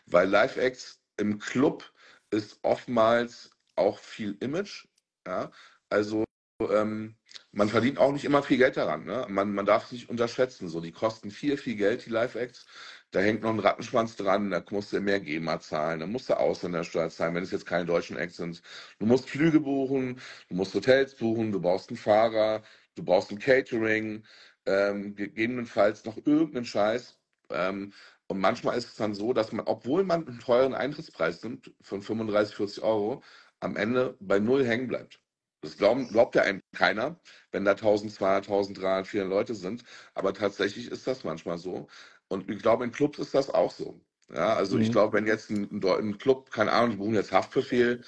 Weil 0.06 0.28
Live-Acts 0.28 1.00
im 1.16 1.38
Club 1.38 1.92
ist 2.36 2.58
oftmals 2.62 3.50
auch 3.74 3.98
viel 3.98 4.36
Image. 4.40 4.86
Ja? 5.26 5.50
Also 5.88 6.24
ähm, 6.60 7.16
man 7.52 7.68
verdient 7.68 7.98
auch 7.98 8.12
nicht 8.12 8.24
immer 8.24 8.42
viel 8.42 8.58
Geld 8.58 8.76
daran. 8.76 9.04
Ne? 9.04 9.26
Man, 9.28 9.52
man 9.54 9.66
darf 9.66 9.86
es 9.86 9.92
nicht 9.92 10.08
unterschätzen. 10.08 10.68
So, 10.68 10.80
die 10.80 10.92
kosten 10.92 11.30
viel, 11.30 11.56
viel 11.56 11.76
Geld, 11.76 12.06
die 12.06 12.10
Live-Acts. 12.10 12.66
Da 13.10 13.20
hängt 13.20 13.42
noch 13.42 13.50
ein 13.50 13.60
Rattenschwanz 13.60 14.16
dran, 14.16 14.50
da 14.50 14.62
musst 14.70 14.92
du 14.92 15.00
mehr 15.00 15.20
GEMA 15.20 15.60
zahlen, 15.60 16.00
da 16.00 16.06
musst 16.06 16.28
du 16.28 16.34
Ausländersteuer 16.36 17.08
zahlen, 17.08 17.34
wenn 17.34 17.44
es 17.44 17.52
jetzt 17.52 17.66
keine 17.66 17.86
deutschen 17.86 18.16
Acts 18.16 18.36
sind. 18.36 18.62
Du 18.98 19.06
musst 19.06 19.30
Flüge 19.30 19.60
buchen, 19.60 20.20
du 20.48 20.54
musst 20.54 20.74
Hotels 20.74 21.14
buchen, 21.14 21.52
du 21.52 21.60
brauchst 21.60 21.88
einen 21.88 21.98
Fahrer, 21.98 22.62
du 22.94 23.04
brauchst 23.04 23.30
ein 23.30 23.38
Catering, 23.38 24.24
ähm, 24.66 25.14
gegebenenfalls 25.14 26.04
noch 26.04 26.16
irgendeinen 26.26 26.66
Scheiß. 26.66 27.18
Ähm, 27.50 27.92
und 28.28 28.40
manchmal 28.40 28.76
ist 28.76 28.88
es 28.88 28.94
dann 28.96 29.14
so, 29.14 29.32
dass 29.32 29.52
man, 29.52 29.66
obwohl 29.66 30.04
man 30.04 30.26
einen 30.26 30.40
teuren 30.40 30.74
Eintrittspreis 30.74 31.42
nimmt 31.44 31.72
von 31.80 32.02
35, 32.02 32.56
40 32.56 32.82
Euro, 32.82 33.22
am 33.60 33.76
Ende 33.76 34.16
bei 34.20 34.38
null 34.38 34.64
hängen 34.66 34.88
bleibt. 34.88 35.20
Das 35.62 35.76
glauben, 35.76 36.08
glaubt 36.08 36.34
ja 36.34 36.42
einem 36.42 36.62
keiner, 36.74 37.18
wenn 37.50 37.64
da 37.64 37.72
1200, 37.72 38.44
1300, 38.46 39.06
400 39.06 39.30
Leute 39.30 39.54
sind. 39.54 39.84
Aber 40.14 40.34
tatsächlich 40.34 40.90
ist 40.90 41.06
das 41.06 41.24
manchmal 41.24 41.58
so. 41.58 41.88
Und 42.28 42.50
ich 42.50 42.60
glaube, 42.60 42.84
in 42.84 42.92
Clubs 42.92 43.18
ist 43.18 43.34
das 43.34 43.50
auch 43.50 43.70
so. 43.70 44.00
Ja, 44.34 44.54
also 44.54 44.76
mhm. 44.76 44.82
ich 44.82 44.92
glaube, 44.92 45.16
wenn 45.16 45.26
jetzt 45.26 45.50
ein, 45.50 45.68
ein, 45.82 46.18
Club, 46.18 46.50
keine 46.50 46.72
Ahnung, 46.72 46.90
die 46.90 46.96
buchen 46.96 47.14
jetzt 47.14 47.32
Haftbefehl, 47.32 48.02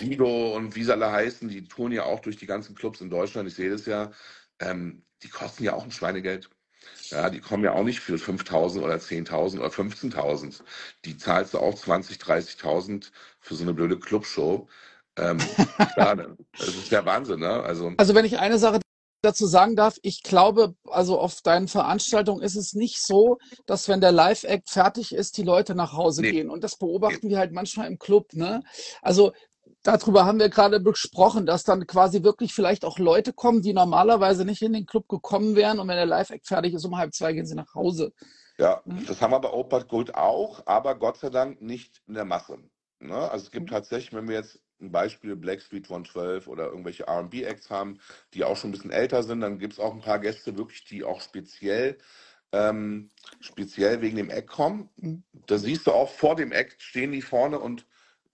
Vigo 0.00 0.54
und 0.54 0.76
wie 0.76 0.84
sie 0.84 0.92
alle 0.92 1.10
heißen, 1.10 1.48
die 1.48 1.64
touren 1.64 1.92
ja 1.92 2.04
auch 2.04 2.20
durch 2.20 2.36
die 2.36 2.46
ganzen 2.46 2.76
Clubs 2.76 3.00
in 3.00 3.10
Deutschland, 3.10 3.48
ich 3.48 3.56
sehe 3.56 3.70
das 3.70 3.86
ja, 3.86 4.12
ähm, 4.60 5.02
die 5.22 5.28
kosten 5.28 5.64
ja 5.64 5.74
auch 5.74 5.82
ein 5.82 5.90
Schweinegeld. 5.90 6.50
Ja, 7.10 7.30
die 7.30 7.40
kommen 7.40 7.64
ja 7.64 7.72
auch 7.72 7.84
nicht 7.84 8.00
für 8.00 8.14
5.000 8.14 8.82
oder 8.82 8.96
10.000 8.96 9.58
oder 9.58 9.68
15.000. 9.68 10.60
Die 11.04 11.16
zahlst 11.16 11.54
du 11.54 11.58
auch 11.58 11.74
20.000, 11.74 12.20
30.000 12.20 13.10
für 13.40 13.54
so 13.54 13.62
eine 13.62 13.74
blöde 13.74 13.98
Clubshow. 13.98 14.68
Ähm, 15.16 15.38
das 15.96 16.68
ist 16.68 16.92
der 16.92 17.04
Wahnsinn, 17.04 17.40
ne? 17.40 17.62
Also, 17.62 17.92
also 17.96 18.14
wenn 18.14 18.24
ich 18.24 18.38
eine 18.38 18.58
Sache 18.58 18.80
dazu 19.22 19.46
sagen 19.46 19.76
darf, 19.76 19.98
ich 20.02 20.22
glaube, 20.22 20.74
also 20.84 21.18
auf 21.18 21.42
deinen 21.42 21.68
Veranstaltungen 21.68 22.42
ist 22.42 22.56
es 22.56 22.72
nicht 22.72 23.04
so, 23.04 23.38
dass 23.66 23.88
wenn 23.88 24.00
der 24.00 24.12
Live-Act 24.12 24.70
fertig 24.70 25.14
ist, 25.14 25.36
die 25.36 25.42
Leute 25.42 25.74
nach 25.74 25.92
Hause 25.92 26.22
nee. 26.22 26.32
gehen. 26.32 26.50
Und 26.50 26.64
das 26.64 26.76
beobachten 26.76 27.26
nee. 27.26 27.30
wir 27.30 27.38
halt 27.38 27.52
manchmal 27.52 27.86
im 27.86 27.98
Club. 27.98 28.32
Ne? 28.32 28.62
Also 29.02 29.32
darüber 29.82 30.26
haben 30.26 30.38
wir 30.38 30.48
gerade 30.48 30.80
besprochen, 30.80 31.46
dass 31.46 31.64
dann 31.64 31.86
quasi 31.86 32.22
wirklich 32.22 32.52
vielleicht 32.52 32.84
auch 32.84 32.98
Leute 32.98 33.32
kommen, 33.32 33.62
die 33.62 33.72
normalerweise 33.72 34.44
nicht 34.44 34.62
in 34.62 34.72
den 34.72 34.86
Club 34.86 35.08
gekommen 35.08 35.56
wären. 35.56 35.78
Und 35.78 35.88
wenn 35.88 35.96
der 35.96 36.06
Live-Act 36.06 36.46
fertig 36.46 36.74
ist, 36.74 36.84
um 36.84 36.96
halb 36.96 37.14
zwei 37.14 37.32
gehen 37.32 37.46
sie 37.46 37.54
nach 37.54 37.74
Hause. 37.74 38.12
Ja, 38.58 38.82
mhm. 38.84 39.06
das 39.06 39.20
haben 39.20 39.32
wir 39.32 39.40
bei 39.40 39.52
Opert 39.52 39.88
Gold 39.88 40.14
auch, 40.14 40.66
aber 40.66 40.94
Gott 40.94 41.18
sei 41.18 41.30
Dank 41.30 41.62
nicht 41.62 42.02
in 42.06 42.14
der 42.14 42.26
Masse. 42.26 42.58
Ne? 43.00 43.16
Also 43.16 43.46
es 43.46 43.50
gibt 43.50 43.70
mhm. 43.70 43.74
tatsächlich, 43.74 44.12
wenn 44.12 44.28
wir 44.28 44.36
jetzt 44.36 44.60
ein 44.80 44.92
Beispiel 44.92 45.36
Blackstreet 45.36 45.84
112 45.84 46.46
oder 46.46 46.66
irgendwelche 46.66 47.06
RB-Acts 47.08 47.70
haben, 47.70 47.98
die 48.34 48.44
auch 48.44 48.56
schon 48.56 48.70
ein 48.70 48.72
bisschen 48.72 48.90
älter 48.90 49.22
sind, 49.22 49.40
dann 49.40 49.58
gibt 49.58 49.74
es 49.74 49.78
auch 49.78 49.94
ein 49.94 50.00
paar 50.00 50.18
Gäste 50.18 50.56
wirklich, 50.56 50.84
die 50.84 51.04
auch 51.04 51.20
speziell, 51.20 51.98
ähm, 52.52 53.10
speziell 53.40 54.00
wegen 54.00 54.16
dem 54.16 54.30
Act 54.30 54.48
kommen. 54.48 54.90
Mhm. 54.96 55.22
Da 55.46 55.58
siehst 55.58 55.86
du 55.86 55.92
auch 55.92 56.10
vor 56.10 56.36
dem 56.36 56.52
Act 56.52 56.82
stehen 56.82 57.12
die 57.12 57.22
vorne 57.22 57.58
und 57.58 57.86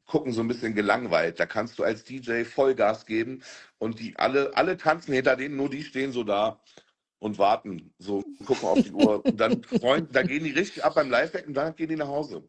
gucken 0.06 0.32
so 0.32 0.40
ein 0.40 0.48
bisschen 0.48 0.74
gelangweilt. 0.74 1.38
Da 1.40 1.46
kannst 1.46 1.78
du 1.78 1.84
als 1.84 2.04
DJ 2.04 2.44
Vollgas 2.44 3.06
geben 3.06 3.42
und 3.78 4.00
die 4.00 4.16
alle, 4.16 4.56
alle 4.56 4.76
tanzen 4.76 5.12
hinter 5.12 5.36
denen, 5.36 5.56
nur 5.56 5.68
die 5.68 5.82
stehen 5.82 6.12
so 6.12 6.24
da 6.24 6.60
und 7.18 7.38
warten, 7.38 7.92
so 7.98 8.22
gucken 8.44 8.68
auf 8.68 8.82
die 8.82 8.92
Uhr. 8.92 9.24
Und 9.24 9.38
dann 9.38 9.62
freuen, 9.62 10.06
da 10.12 10.22
gehen 10.22 10.44
die 10.44 10.50
richtig 10.50 10.84
ab 10.84 10.94
beim 10.94 11.10
Live-Act 11.10 11.48
und 11.48 11.54
dann 11.54 11.74
gehen 11.74 11.88
die 11.88 11.96
nach 11.96 12.08
Hause. 12.08 12.46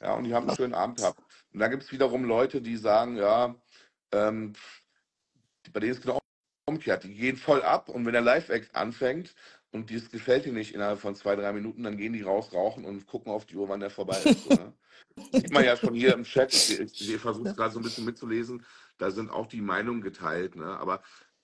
Ja, 0.00 0.14
und 0.14 0.24
die 0.24 0.34
haben 0.34 0.46
einen 0.46 0.56
schönen 0.56 0.74
Abend 0.74 0.98
gehabt. 0.98 1.20
Und 1.52 1.60
dann 1.60 1.70
gibt 1.70 1.82
es 1.82 1.92
wiederum 1.92 2.24
Leute, 2.24 2.60
die 2.60 2.76
sagen, 2.76 3.16
ja, 3.16 3.54
ähm, 4.12 4.52
bei 5.72 5.80
denen 5.80 5.92
ist 5.92 6.02
genau 6.02 6.18
umgekehrt. 6.66 7.04
Die 7.04 7.14
gehen 7.14 7.36
voll 7.36 7.62
ab 7.62 7.88
und 7.88 8.04
wenn 8.04 8.12
der 8.12 8.22
Live-Act 8.22 8.74
anfängt 8.74 9.34
und 9.72 9.90
dies 9.90 10.10
gefällt 10.10 10.46
ihnen 10.46 10.56
nicht 10.56 10.74
innerhalb 10.74 10.98
von 10.98 11.14
zwei, 11.14 11.36
drei 11.36 11.52
Minuten, 11.52 11.82
dann 11.82 11.96
gehen 11.96 12.12
die 12.12 12.22
raus, 12.22 12.52
rauchen 12.52 12.84
und 12.84 13.06
gucken 13.06 13.32
auf 13.32 13.46
die 13.46 13.56
Uhr, 13.56 13.68
wann 13.68 13.80
der 13.80 13.90
vorbei 13.90 14.18
ist. 14.24 14.44
So, 14.44 14.54
ne? 14.54 14.72
Sieht 15.32 15.52
man 15.52 15.64
ja 15.64 15.76
schon 15.76 15.94
hier 15.94 16.14
im 16.14 16.24
Chat, 16.24 16.52
ich, 16.52 16.80
ich 16.80 17.16
versuche 17.18 17.48
es 17.48 17.56
gerade 17.56 17.72
so 17.72 17.80
ein 17.80 17.82
bisschen 17.82 18.04
mitzulesen, 18.04 18.64
da 18.98 19.10
sind 19.10 19.30
auch 19.30 19.46
die 19.46 19.60
Meinungen 19.60 20.00
geteilt. 20.00 20.56
Ne? 20.56 20.66
Aber 20.66 21.02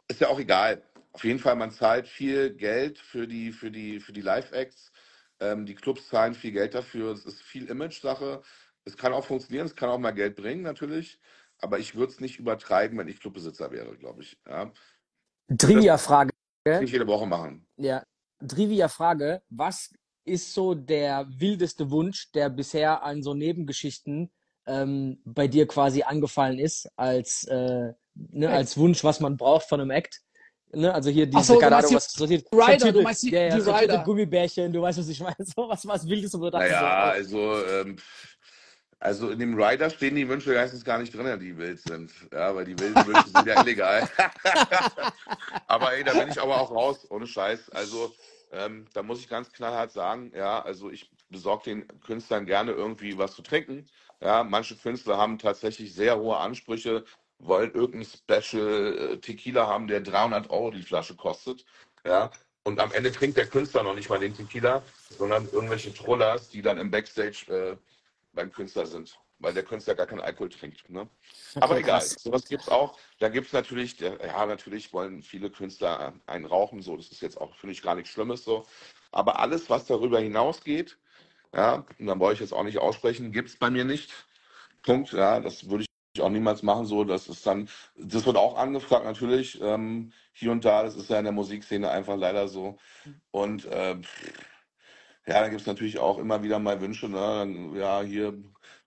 ist 0.09 0.21
ja 0.21 0.29
auch 0.29 0.39
egal. 0.39 0.83
Auf 1.13 1.25
jeden 1.25 1.39
Fall, 1.39 1.57
man 1.57 1.71
zahlt 1.71 2.07
viel 2.07 2.51
Geld 2.51 2.99
für 2.99 3.27
die, 3.27 3.53
für 3.53 3.71
die, 3.71 4.01
für 4.01 4.13
die 4.13 4.21
Live-Acts. 4.21 4.93
Ähm, 5.41 5.67
die 5.67 5.75
Clubs 5.75 6.09
zahlen 6.09 6.35
viel 6.35 6.53
Geld 6.53 6.75
dafür. 6.75 7.13
Es 7.13 7.25
ist 7.25 7.43
viel 7.43 7.67
Image-Sache. 7.67 8.43
Es 8.85 8.97
kann 8.97 9.13
auch 9.13 9.25
funktionieren, 9.25 9.67
es 9.67 9.75
kann 9.75 9.89
auch 9.89 9.99
mal 9.99 10.13
Geld 10.13 10.37
bringen, 10.37 10.63
natürlich. 10.63 11.19
Aber 11.59 11.79
ich 11.79 11.95
würde 11.95 12.13
es 12.13 12.21
nicht 12.21 12.39
übertreiben, 12.39 12.99
wenn 12.99 13.09
ich 13.09 13.21
Clubbesitzer 13.21 13.71
wäre, 13.71 13.97
glaube 13.97 14.23
ich. 14.23 14.39
Ja. 14.47 14.71
Trivia-Frage. 15.57 16.31
Nicht 16.81 16.93
jede 16.93 17.07
Woche 17.07 17.27
machen. 17.27 17.67
Ja. 17.77 18.05
Trivia-Frage. 18.47 19.43
Was 19.51 19.91
ist 20.25 20.53
so 20.53 20.75
der 20.75 21.27
wildeste 21.29 21.91
Wunsch, 21.91 22.31
der 22.33 22.51
bisher 22.51 23.03
an 23.03 23.23
so 23.23 23.35
Nebengeschichten 23.35 24.31
ähm, 24.67 25.21
bei 25.25 25.47
dir 25.47 25.67
quasi 25.67 26.03
angefallen 26.03 26.59
ist, 26.59 26.89
als, 26.97 27.45
äh, 27.45 27.93
ne, 28.15 28.49
als 28.49 28.77
Wunsch, 28.77 29.05
was 29.05 29.21
man 29.21 29.37
braucht 29.37 29.69
von 29.69 29.81
einem 29.81 29.91
Act? 29.91 30.21
Ne, 30.73 30.93
also 30.93 31.11
hier 31.11 31.27
diese, 31.27 31.45
so, 31.45 31.59
keine 31.59 31.77
Ahnung, 31.77 31.95
was 31.95 32.11
so 32.11 32.27
die 32.27 32.45
Rider, 32.53 32.93
du 32.93 33.03
meinst 33.03 33.23
die, 33.23 33.31
ja, 33.31 33.43
ja, 33.43 33.57
die 33.57 33.71
Rider. 33.71 34.03
Gummibärchen, 34.03 34.73
du 34.73 34.83
weißt, 34.83 34.99
was 34.99 35.09
ich 35.09 35.21
meine. 35.21 35.37
So 35.57 35.69
was, 35.69 35.87
was 35.87 36.09
Wildes, 36.09 36.35
wo 36.35 36.45
du 36.45 36.51
dachtest, 36.51 36.73
naja, 36.73 37.25
so, 37.25 37.39
oh. 37.39 37.51
also 37.51 37.67
ähm, 37.67 37.97
also 38.99 39.31
in 39.31 39.39
dem 39.39 39.61
Rider 39.61 39.91
stehen 39.91 40.17
die 40.17 40.29
Wünsche 40.29 40.55
meistens 40.55 40.85
gar 40.85 40.99
nicht 40.99 41.15
drin, 41.15 41.39
die 41.39 41.57
wild 41.57 41.81
sind. 41.81 42.11
Ja, 42.33 42.55
weil 42.55 42.65
die 42.65 42.79
wilden 42.79 43.07
Wünsche 43.07 43.29
sind 43.29 43.47
ja 43.47 43.61
illegal. 43.63 44.09
aber 45.67 45.93
ey, 45.95 46.05
da 46.05 46.15
bin 46.15 46.29
ich 46.29 46.41
aber 46.41 46.61
auch 46.61 46.71
raus, 46.71 47.07
ohne 47.11 47.27
Scheiß. 47.27 47.71
Also 47.71 48.15
ähm, 48.53 48.87
da 48.95 49.03
muss 49.03 49.21
ich 49.21 49.29
ganz 49.29 49.53
knallhart 49.53 49.93
sagen, 49.93 50.33
ja, 50.35 50.63
also 50.63 50.91
ich 50.91 51.11
besorge 51.29 51.65
den 51.65 52.01
Künstlern 52.01 52.47
gerne 52.47 52.73
irgendwie 52.73 53.19
was 53.19 53.35
zu 53.35 53.43
trinken. 53.43 53.87
Ja, 54.21 54.45
manche 54.45 54.77
Künstler 54.77 55.19
haben 55.19 55.39
tatsächlich 55.39 55.95
sehr 55.95 56.19
hohe 56.19 56.39
Ansprüche, 56.39 57.05
wollen 57.39 57.73
irgendein 57.73 58.07
Special 58.07 58.97
äh, 59.13 59.17
Tequila 59.19 59.67
haben, 59.67 59.89
der 59.89 60.01
300 60.01 60.49
Euro 60.49 60.71
die 60.71 60.83
Flasche 60.83 61.17
kostet. 61.17 61.67
Ja, 62.07 62.31
und 62.65 62.81
am 62.81 62.93
Ende 62.93 63.13
trinkt 63.13 63.37
der 63.37 63.47
Künstler 63.47 63.83
noch 63.83 63.95
nicht 63.95 64.09
mal 64.09 64.19
den 64.19 64.35
Tequila, 64.35 64.83
sondern 65.11 65.49
irgendwelche 65.53 65.93
Trollers, 65.93 66.49
die 66.49 66.63
dann 66.63 66.79
im 66.79 66.91
Backstage 66.91 67.45
äh, 67.49 67.77
beim 68.37 68.53
Künstler 68.53 68.87
sind, 68.87 69.19
weil 69.41 69.53
der 69.53 69.65
Künstler 69.65 69.97
gar 69.97 70.07
keinen 70.07 70.21
Alkohol 70.21 70.51
trinkt. 70.51 70.89
Ne? 70.89 71.01
Okay, 71.01 71.11
Aber 71.61 71.79
egal, 71.79 71.99
krass. 71.99 72.17
sowas 72.21 72.45
gibt 72.45 72.63
es 72.63 72.69
auch. 72.69 72.97
Da 73.19 73.29
gibt 73.29 73.49
es 73.49 73.53
natürlich, 73.53 73.99
ja, 73.99 74.47
natürlich 74.47 74.93
wollen 74.93 75.23
viele 75.23 75.51
Künstler 75.51 76.15
einen 76.27 76.45
rauchen, 76.45 76.83
so, 76.83 76.97
das 76.97 77.09
ist 77.09 77.23
jetzt 77.23 77.41
auch, 77.41 77.57
finde 77.57 77.73
ich, 77.73 77.83
gar 77.83 77.97
nichts 77.97 78.11
Schlimmes 78.11 78.45
so. 78.45 78.65
Aber 79.11 79.41
alles, 79.41 79.69
was 79.69 79.87
darüber 79.87 80.21
hinausgeht, 80.21 80.97
ja, 81.53 81.85
und 81.99 82.07
dann 82.07 82.21
wollte 82.21 82.35
ich 82.35 82.41
jetzt 82.41 82.53
auch 82.53 82.65
nicht 82.65 82.79
aussprechen, 82.79 83.33
gibt 83.33 83.49
es 83.49 83.57
bei 83.57 83.71
mir 83.71 83.85
nicht. 83.85 84.13
Punkt, 84.83 85.13
ja, 85.13 85.41
das 85.41 85.69
würde 85.69 85.85
ich 85.85 86.23
auch 86.23 86.31
niemals 86.31 86.63
machen, 86.63 86.87
so, 86.87 87.05
das 87.05 87.29
ist 87.29 87.47
dann, 87.47 87.69
das 87.97 88.25
wird 88.27 88.37
auch 88.37 88.57
angefragt 88.57 89.05
natürlich, 89.05 89.61
ähm, 89.61 90.13
hier 90.33 90.53
und 90.53 90.65
da, 90.65 90.83
das 90.83 90.97
ist 90.97 91.11
ja 91.11 91.19
in 91.19 91.25
der 91.25 91.33
Musikszene 91.33 91.91
einfach 91.91 92.17
leider 92.17 92.49
so. 92.49 92.79
Und 93.31 93.65
äh, 93.67 93.97
ja, 95.27 95.41
dann 95.41 95.51
gibt 95.51 95.61
es 95.61 95.67
natürlich 95.67 95.99
auch 95.99 96.19
immer 96.19 96.43
wieder 96.43 96.59
mal 96.59 96.81
Wünsche, 96.81 97.09
ne? 97.09 97.73
Ja, 97.79 98.03
hier, 98.03 98.33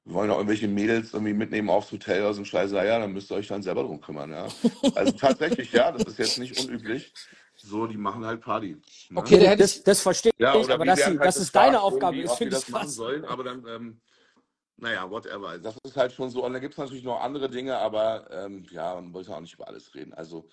wir 0.05 0.13
wollen 0.13 0.31
auch 0.31 0.37
irgendwelche 0.37 0.67
Mädels 0.67 1.13
irgendwie 1.13 1.33
mitnehmen 1.33 1.69
aufs 1.69 1.91
Hotel 1.91 2.21
oder 2.21 2.33
so 2.33 2.41
ein 2.41 2.45
Scheiß, 2.45 2.71
ja, 2.71 2.99
dann 2.99 3.13
müsst 3.13 3.31
ihr 3.31 3.35
euch 3.35 3.47
dann 3.47 3.61
selber 3.61 3.83
drum 3.83 3.99
kümmern, 3.99 4.31
ja. 4.31 4.47
Also 4.95 5.11
tatsächlich, 5.13 5.71
ja, 5.71 5.91
das 5.91 6.03
ist 6.03 6.19
jetzt 6.19 6.39
nicht 6.39 6.59
unüblich. 6.59 7.13
So, 7.55 7.87
die 7.87 7.97
machen 7.97 8.25
halt 8.25 8.39
Party. 8.39 8.77
Ne? 9.09 9.19
Okay, 9.19 9.55
das, 9.57 9.83
das 9.83 10.01
verstehe 10.01 10.31
ja, 10.37 10.55
ich, 10.55 10.69
aber 10.69 10.85
das, 10.85 11.05
halt 11.05 11.19
das 11.19 11.37
ist 11.37 11.53
deine 11.53 11.81
Aufgabe, 11.81 12.21
das 12.23 12.37
finde 12.37 12.55
ich 12.55 12.61
das 12.61 12.69
machen 12.69 12.87
sollen, 12.87 13.25
aber 13.25 13.43
dann, 13.43 13.65
ähm, 13.67 14.01
naja, 14.77 15.09
whatever. 15.09 15.57
Das 15.57 15.75
ist 15.83 15.97
halt 15.97 16.13
schon 16.13 16.29
so. 16.29 16.45
Und 16.45 16.53
dann 16.53 16.61
gibt 16.61 16.73
es 16.73 16.77
natürlich 16.77 17.03
noch 17.03 17.19
andere 17.19 17.49
Dinge, 17.49 17.77
aber 17.77 18.29
ähm, 18.31 18.65
ja, 18.71 18.95
man 18.95 19.13
wollte 19.13 19.35
auch 19.35 19.41
nicht 19.41 19.53
über 19.53 19.67
alles 19.67 19.93
reden. 19.93 20.13
Also, 20.13 20.47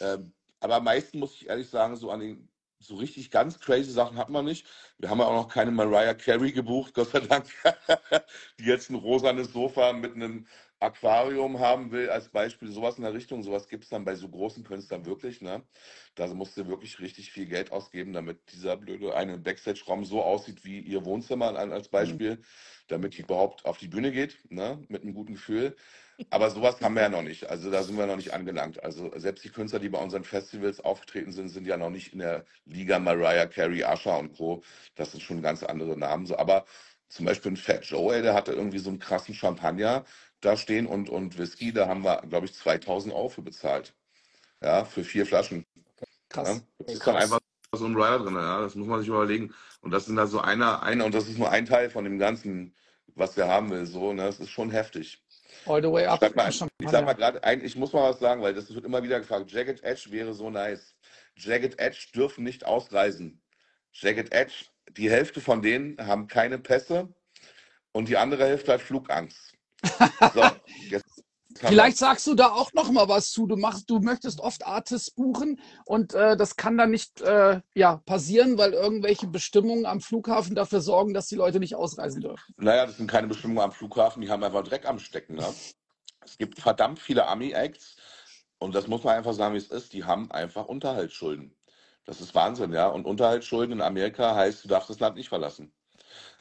ähm, 0.00 0.32
aber 0.60 0.76
am 0.76 0.84
meisten 0.84 1.18
muss 1.18 1.34
ich 1.34 1.46
ehrlich 1.46 1.68
sagen, 1.68 1.94
so 1.96 2.10
an 2.10 2.20
den 2.20 2.48
so 2.78 2.96
richtig 2.96 3.30
ganz 3.30 3.58
crazy 3.58 3.90
Sachen 3.90 4.16
hat 4.16 4.28
man 4.28 4.44
nicht. 4.44 4.66
Wir 4.98 5.10
haben 5.10 5.18
ja 5.18 5.26
auch 5.26 5.34
noch 5.34 5.48
keine 5.48 5.70
Mariah 5.70 6.14
Carey 6.14 6.52
gebucht, 6.52 6.94
Gott 6.94 7.10
sei 7.10 7.20
Dank, 7.20 7.46
die 8.58 8.64
jetzt 8.64 8.90
ein 8.90 8.96
rosanes 8.96 9.52
Sofa 9.52 9.92
mit 9.92 10.14
einem 10.14 10.46
Aquarium 10.78 11.58
haben 11.58 11.90
will, 11.90 12.10
als 12.10 12.28
Beispiel, 12.28 12.70
sowas 12.70 12.98
in 12.98 13.04
der 13.04 13.14
Richtung, 13.14 13.42
sowas 13.42 13.68
gibt 13.68 13.84
es 13.84 13.90
dann 13.90 14.04
bei 14.04 14.14
so 14.14 14.28
großen 14.28 14.62
Künstlern 14.62 15.06
wirklich, 15.06 15.40
ne? 15.40 15.62
Da 16.16 16.26
musst 16.28 16.56
du 16.56 16.66
wirklich 16.66 17.00
richtig 17.00 17.32
viel 17.32 17.46
Geld 17.46 17.72
ausgeben, 17.72 18.12
damit 18.12 18.38
dieser 18.52 18.76
blöde 18.76 19.14
eine 19.14 19.38
Backstage-Raum 19.38 20.04
so 20.04 20.22
aussieht 20.22 20.64
wie 20.64 20.80
ihr 20.80 21.04
Wohnzimmer 21.06 21.56
als 21.56 21.88
Beispiel, 21.88 22.42
damit 22.88 23.16
die 23.16 23.22
überhaupt 23.22 23.64
auf 23.64 23.78
die 23.78 23.88
Bühne 23.88 24.12
geht, 24.12 24.38
ne? 24.50 24.84
Mit 24.88 25.02
einem 25.02 25.14
guten 25.14 25.34
Gefühl. 25.34 25.76
Aber 26.30 26.50
sowas 26.50 26.80
haben 26.80 26.94
wir 26.94 27.02
ja 27.02 27.08
noch 27.08 27.22
nicht. 27.22 27.48
Also 27.48 27.70
da 27.70 27.82
sind 27.82 27.98
wir 27.98 28.06
noch 28.06 28.16
nicht 28.16 28.32
angelangt. 28.32 28.82
Also 28.82 29.10
selbst 29.16 29.44
die 29.44 29.50
Künstler, 29.50 29.78
die 29.78 29.88
bei 29.88 29.98
unseren 29.98 30.24
Festivals 30.24 30.80
aufgetreten 30.80 31.32
sind, 31.32 31.48
sind 31.48 31.66
ja 31.66 31.76
noch 31.76 31.90
nicht 31.90 32.12
in 32.12 32.20
der 32.20 32.44
Liga 32.64 32.98
Mariah 32.98 33.46
Carey, 33.46 33.84
Asha 33.84 34.16
und 34.16 34.36
Co. 34.36 34.62
Das 34.94 35.12
sind 35.12 35.22
schon 35.22 35.42
ganz 35.42 35.62
andere 35.62 35.96
Namen. 35.96 36.26
So, 36.26 36.38
aber 36.38 36.64
zum 37.08 37.26
Beispiel 37.26 37.52
ein 37.52 37.56
Fat 37.56 37.84
Joe, 37.84 38.14
ey, 38.14 38.22
der 38.22 38.34
hatte 38.34 38.52
irgendwie 38.52 38.78
so 38.78 38.90
einen 38.90 38.98
krassen 38.98 39.34
Champagner 39.34 40.04
da 40.40 40.56
stehen 40.56 40.86
und, 40.86 41.08
und 41.08 41.38
Whisky, 41.38 41.72
da 41.72 41.88
haben 41.88 42.04
wir, 42.04 42.22
glaube 42.28 42.46
ich, 42.46 42.54
2000 42.54 43.14
Euro 43.14 43.28
für 43.28 43.42
bezahlt. 43.42 43.94
Ja, 44.62 44.84
für 44.84 45.04
vier 45.04 45.26
Flaschen. 45.26 45.64
Krass. 46.28 46.48
Ja, 46.48 46.60
das 46.84 46.94
ist 46.94 47.06
dann 47.06 47.16
einfach 47.16 47.40
so 47.72 47.86
ein 47.86 47.94
Rider 47.94 48.20
drin, 48.20 48.34
ja, 48.34 48.60
das 48.60 48.74
muss 48.74 48.86
man 48.86 49.00
sich 49.00 49.08
überlegen. 49.08 49.54
Und 49.80 49.90
das 49.90 50.06
sind 50.06 50.16
da 50.16 50.26
so 50.26 50.40
einer, 50.40 50.82
einer, 50.82 51.04
und 51.04 51.14
das 51.14 51.28
ist 51.28 51.38
nur 51.38 51.50
ein 51.50 51.66
Teil 51.66 51.90
von 51.90 52.04
dem 52.04 52.18
Ganzen, 52.18 52.74
was 53.14 53.36
wir 53.36 53.48
haben 53.48 53.70
will, 53.70 53.86
so, 53.86 54.12
ne, 54.12 54.24
das 54.24 54.40
ist 54.40 54.50
schon 54.50 54.70
heftig. 54.70 55.22
All 55.66 55.82
the 55.82 55.90
way 55.90 56.02
Ich 56.04 56.08
up. 56.08 56.20
sag 56.20 56.36
mal, 56.36 56.48
ich 56.48 56.90
sag 56.90 57.04
mal 57.04 57.12
gerade, 57.14 57.42
ein- 57.44 57.64
ich 57.64 57.76
muss 57.76 57.92
mal 57.92 58.10
was 58.10 58.18
sagen, 58.20 58.42
weil 58.42 58.54
das 58.54 58.72
wird 58.74 58.84
immer 58.84 59.02
wieder 59.02 59.18
gefragt. 59.20 59.50
Jagged 59.50 59.82
Edge 59.82 60.06
wäre 60.10 60.32
so 60.34 60.50
nice. 60.50 60.94
Jagged 61.36 61.78
Edge 61.78 62.06
dürfen 62.14 62.44
nicht 62.44 62.64
ausreisen. 62.64 63.42
Jagged 63.92 64.32
Edge, 64.32 64.66
die 64.90 65.10
Hälfte 65.10 65.40
von 65.40 65.62
denen 65.62 65.96
haben 66.06 66.26
keine 66.28 66.58
Pässe 66.58 67.08
und 67.92 68.08
die 68.08 68.16
andere 68.16 68.44
Hälfte 68.46 68.72
hat 68.74 68.80
Flugangst. 68.82 69.54
So, 70.34 70.42
Vielleicht 71.58 71.98
sagst 71.98 72.26
du 72.26 72.34
da 72.34 72.50
auch 72.50 72.72
noch 72.72 72.90
mal 72.90 73.08
was 73.08 73.30
zu. 73.30 73.46
Du 73.46 73.56
machst, 73.56 73.90
du 73.90 74.00
möchtest 74.00 74.40
oft 74.40 74.66
Artists 74.66 75.10
buchen 75.10 75.60
und 75.84 76.14
äh, 76.14 76.36
das 76.36 76.56
kann 76.56 76.76
dann 76.76 76.90
nicht 76.90 77.20
äh, 77.20 77.60
ja, 77.74 77.96
passieren, 78.06 78.58
weil 78.58 78.72
irgendwelche 78.72 79.26
Bestimmungen 79.26 79.86
am 79.86 80.00
Flughafen 80.00 80.54
dafür 80.54 80.80
sorgen, 80.80 81.14
dass 81.14 81.26
die 81.26 81.36
Leute 81.36 81.58
nicht 81.60 81.74
ausreisen 81.74 82.20
dürfen. 82.20 82.54
naja, 82.56 82.86
das 82.86 82.96
sind 82.96 83.10
keine 83.10 83.26
Bestimmungen 83.26 83.60
am 83.60 83.72
Flughafen, 83.72 84.20
die 84.22 84.30
haben 84.30 84.42
einfach 84.42 84.64
Dreck 84.64 84.86
am 84.86 84.98
Stecken. 84.98 85.36
Ne? 85.36 85.46
Es 86.20 86.38
gibt 86.38 86.60
verdammt 86.60 86.98
viele 86.98 87.26
Ami-Acts 87.26 87.96
und 88.58 88.74
das 88.74 88.88
muss 88.88 89.04
man 89.04 89.16
einfach 89.16 89.32
sagen, 89.32 89.54
wie 89.54 89.58
es 89.58 89.68
ist. 89.68 89.92
Die 89.92 90.04
haben 90.04 90.30
einfach 90.30 90.66
Unterhaltsschulden. 90.66 91.54
Das 92.04 92.20
ist 92.20 92.34
Wahnsinn, 92.34 92.72
ja. 92.72 92.86
Und 92.88 93.04
Unterhaltsschulden 93.04 93.72
in 93.72 93.82
Amerika 93.82 94.34
heißt, 94.34 94.64
du 94.64 94.68
darfst 94.68 94.90
das 94.90 95.00
Land 95.00 95.16
nicht 95.16 95.28
verlassen. 95.28 95.72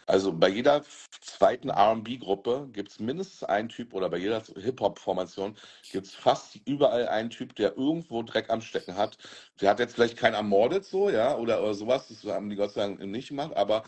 Also 0.07 0.31
bei 0.33 0.49
jeder 0.49 0.83
zweiten 1.21 1.69
RB-Gruppe 1.71 2.69
gibt 2.71 2.91
es 2.91 2.99
mindestens 2.99 3.43
einen 3.43 3.69
Typ 3.69 3.93
oder 3.93 4.09
bei 4.09 4.17
jeder 4.17 4.43
Hip-Hop-Formation 4.55 5.57
gibt 5.91 6.05
es 6.05 6.13
fast 6.13 6.59
überall 6.65 7.07
einen 7.07 7.31
Typ, 7.31 7.55
der 7.55 7.75
irgendwo 7.75 8.21
Dreck 8.21 8.49
am 8.49 8.61
Stecken 8.61 8.95
hat. 8.97 9.17
Der 9.61 9.69
hat 9.69 9.79
jetzt 9.79 9.95
vielleicht 9.95 10.17
keinen 10.17 10.35
ermordet, 10.35 10.85
so, 10.85 11.09
ja, 11.09 11.35
oder, 11.35 11.61
oder 11.61 11.73
sowas, 11.73 12.07
das 12.07 12.23
haben 12.25 12.49
die 12.49 12.55
Gott 12.55 12.73
sei 12.73 12.81
Dank 12.81 12.99
nicht 12.99 13.29
gemacht, 13.29 13.55
aber 13.55 13.83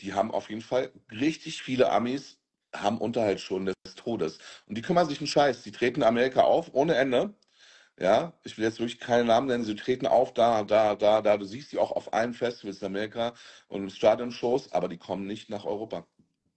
die 0.00 0.14
haben 0.14 0.30
auf 0.30 0.48
jeden 0.48 0.62
Fall 0.62 0.90
richtig 1.10 1.62
viele 1.62 1.90
Amis 1.90 2.38
haben 2.74 2.98
Unterhaltsschulden 2.98 3.72
des 3.84 3.94
Todes. 3.94 4.38
Und 4.66 4.76
die 4.76 4.82
kümmern 4.82 5.08
sich 5.08 5.18
einen 5.20 5.26
Scheiß. 5.26 5.62
Die 5.62 5.72
treten 5.72 6.02
Amerika 6.02 6.42
auf 6.42 6.70
ohne 6.74 6.94
Ende. 6.96 7.34
Ja, 8.00 8.32
ich 8.44 8.56
will 8.56 8.64
jetzt 8.64 8.78
wirklich 8.78 9.00
keine 9.00 9.24
Namen 9.24 9.48
nennen, 9.48 9.64
sie 9.64 9.74
treten 9.74 10.06
auf 10.06 10.32
da, 10.32 10.62
da, 10.62 10.94
da, 10.94 11.20
da. 11.20 11.36
Du 11.36 11.44
siehst 11.44 11.72
die 11.72 11.78
auch 11.78 11.90
auf 11.90 12.12
allen 12.12 12.32
Festivals 12.32 12.80
in 12.80 12.86
Amerika 12.86 13.34
und 13.66 13.90
Stadionshows, 13.90 14.72
aber 14.72 14.88
die 14.88 14.98
kommen 14.98 15.26
nicht 15.26 15.50
nach 15.50 15.64
Europa. 15.64 16.06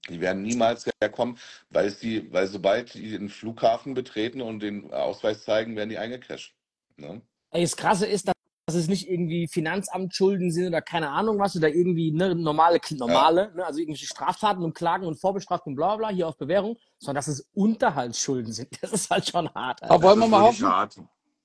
Die 0.10 0.20
werden 0.20 0.44
niemals 0.44 0.88
herkommen, 1.02 1.38
weil 1.70 1.90
sie, 1.90 2.32
weil 2.32 2.48
sobald 2.48 2.94
die 2.94 3.12
den 3.12 3.30
Flughafen 3.30 3.94
betreten 3.94 4.42
und 4.42 4.60
den 4.62 4.92
Ausweis 4.94 5.44
zeigen, 5.44 5.76
werden 5.76 5.90
die 5.90 5.98
eingecasht. 5.98 6.56
Ne? 6.98 7.22
Ey, 7.52 7.62
das 7.62 7.76
Krasse 7.76 8.06
ist, 8.06 8.28
dass 8.28 8.36
dass 8.68 8.76
es 8.76 8.88
nicht 8.88 9.10
irgendwie 9.10 9.48
Finanzamtschulden 9.48 10.52
sind 10.52 10.68
oder 10.68 10.82
keine 10.82 11.10
Ahnung 11.10 11.40
was 11.40 11.56
oder 11.56 11.68
irgendwie 11.70 12.12
ne, 12.12 12.34
normale, 12.36 12.80
normale, 12.92 13.52
ne, 13.54 13.66
also 13.66 13.80
irgendwelche 13.80 14.06
Straftaten 14.06 14.64
und 14.64 14.74
Klagen 14.74 15.06
und 15.06 15.20
Vorbestrafung, 15.20 15.76
bla 15.76 15.98
bla, 15.98 16.10
hier 16.10 16.28
auf 16.28 16.38
Bewährung, 16.38 16.78
sondern 16.98 17.16
dass 17.16 17.28
es 17.28 17.50
Unterhaltsschulden 17.54 18.54
sind. 18.54 18.70
Das 18.82 18.94
ist 18.94 19.10
halt 19.10 19.28
schon 19.28 19.54
hart. 19.54 19.84
Alter. 19.84 19.96
Da 19.96 20.02
wollen 20.02 20.20
wir 20.20 20.28
mal 20.28 20.42
hoffen, 20.42 20.68
hart. 20.68 20.98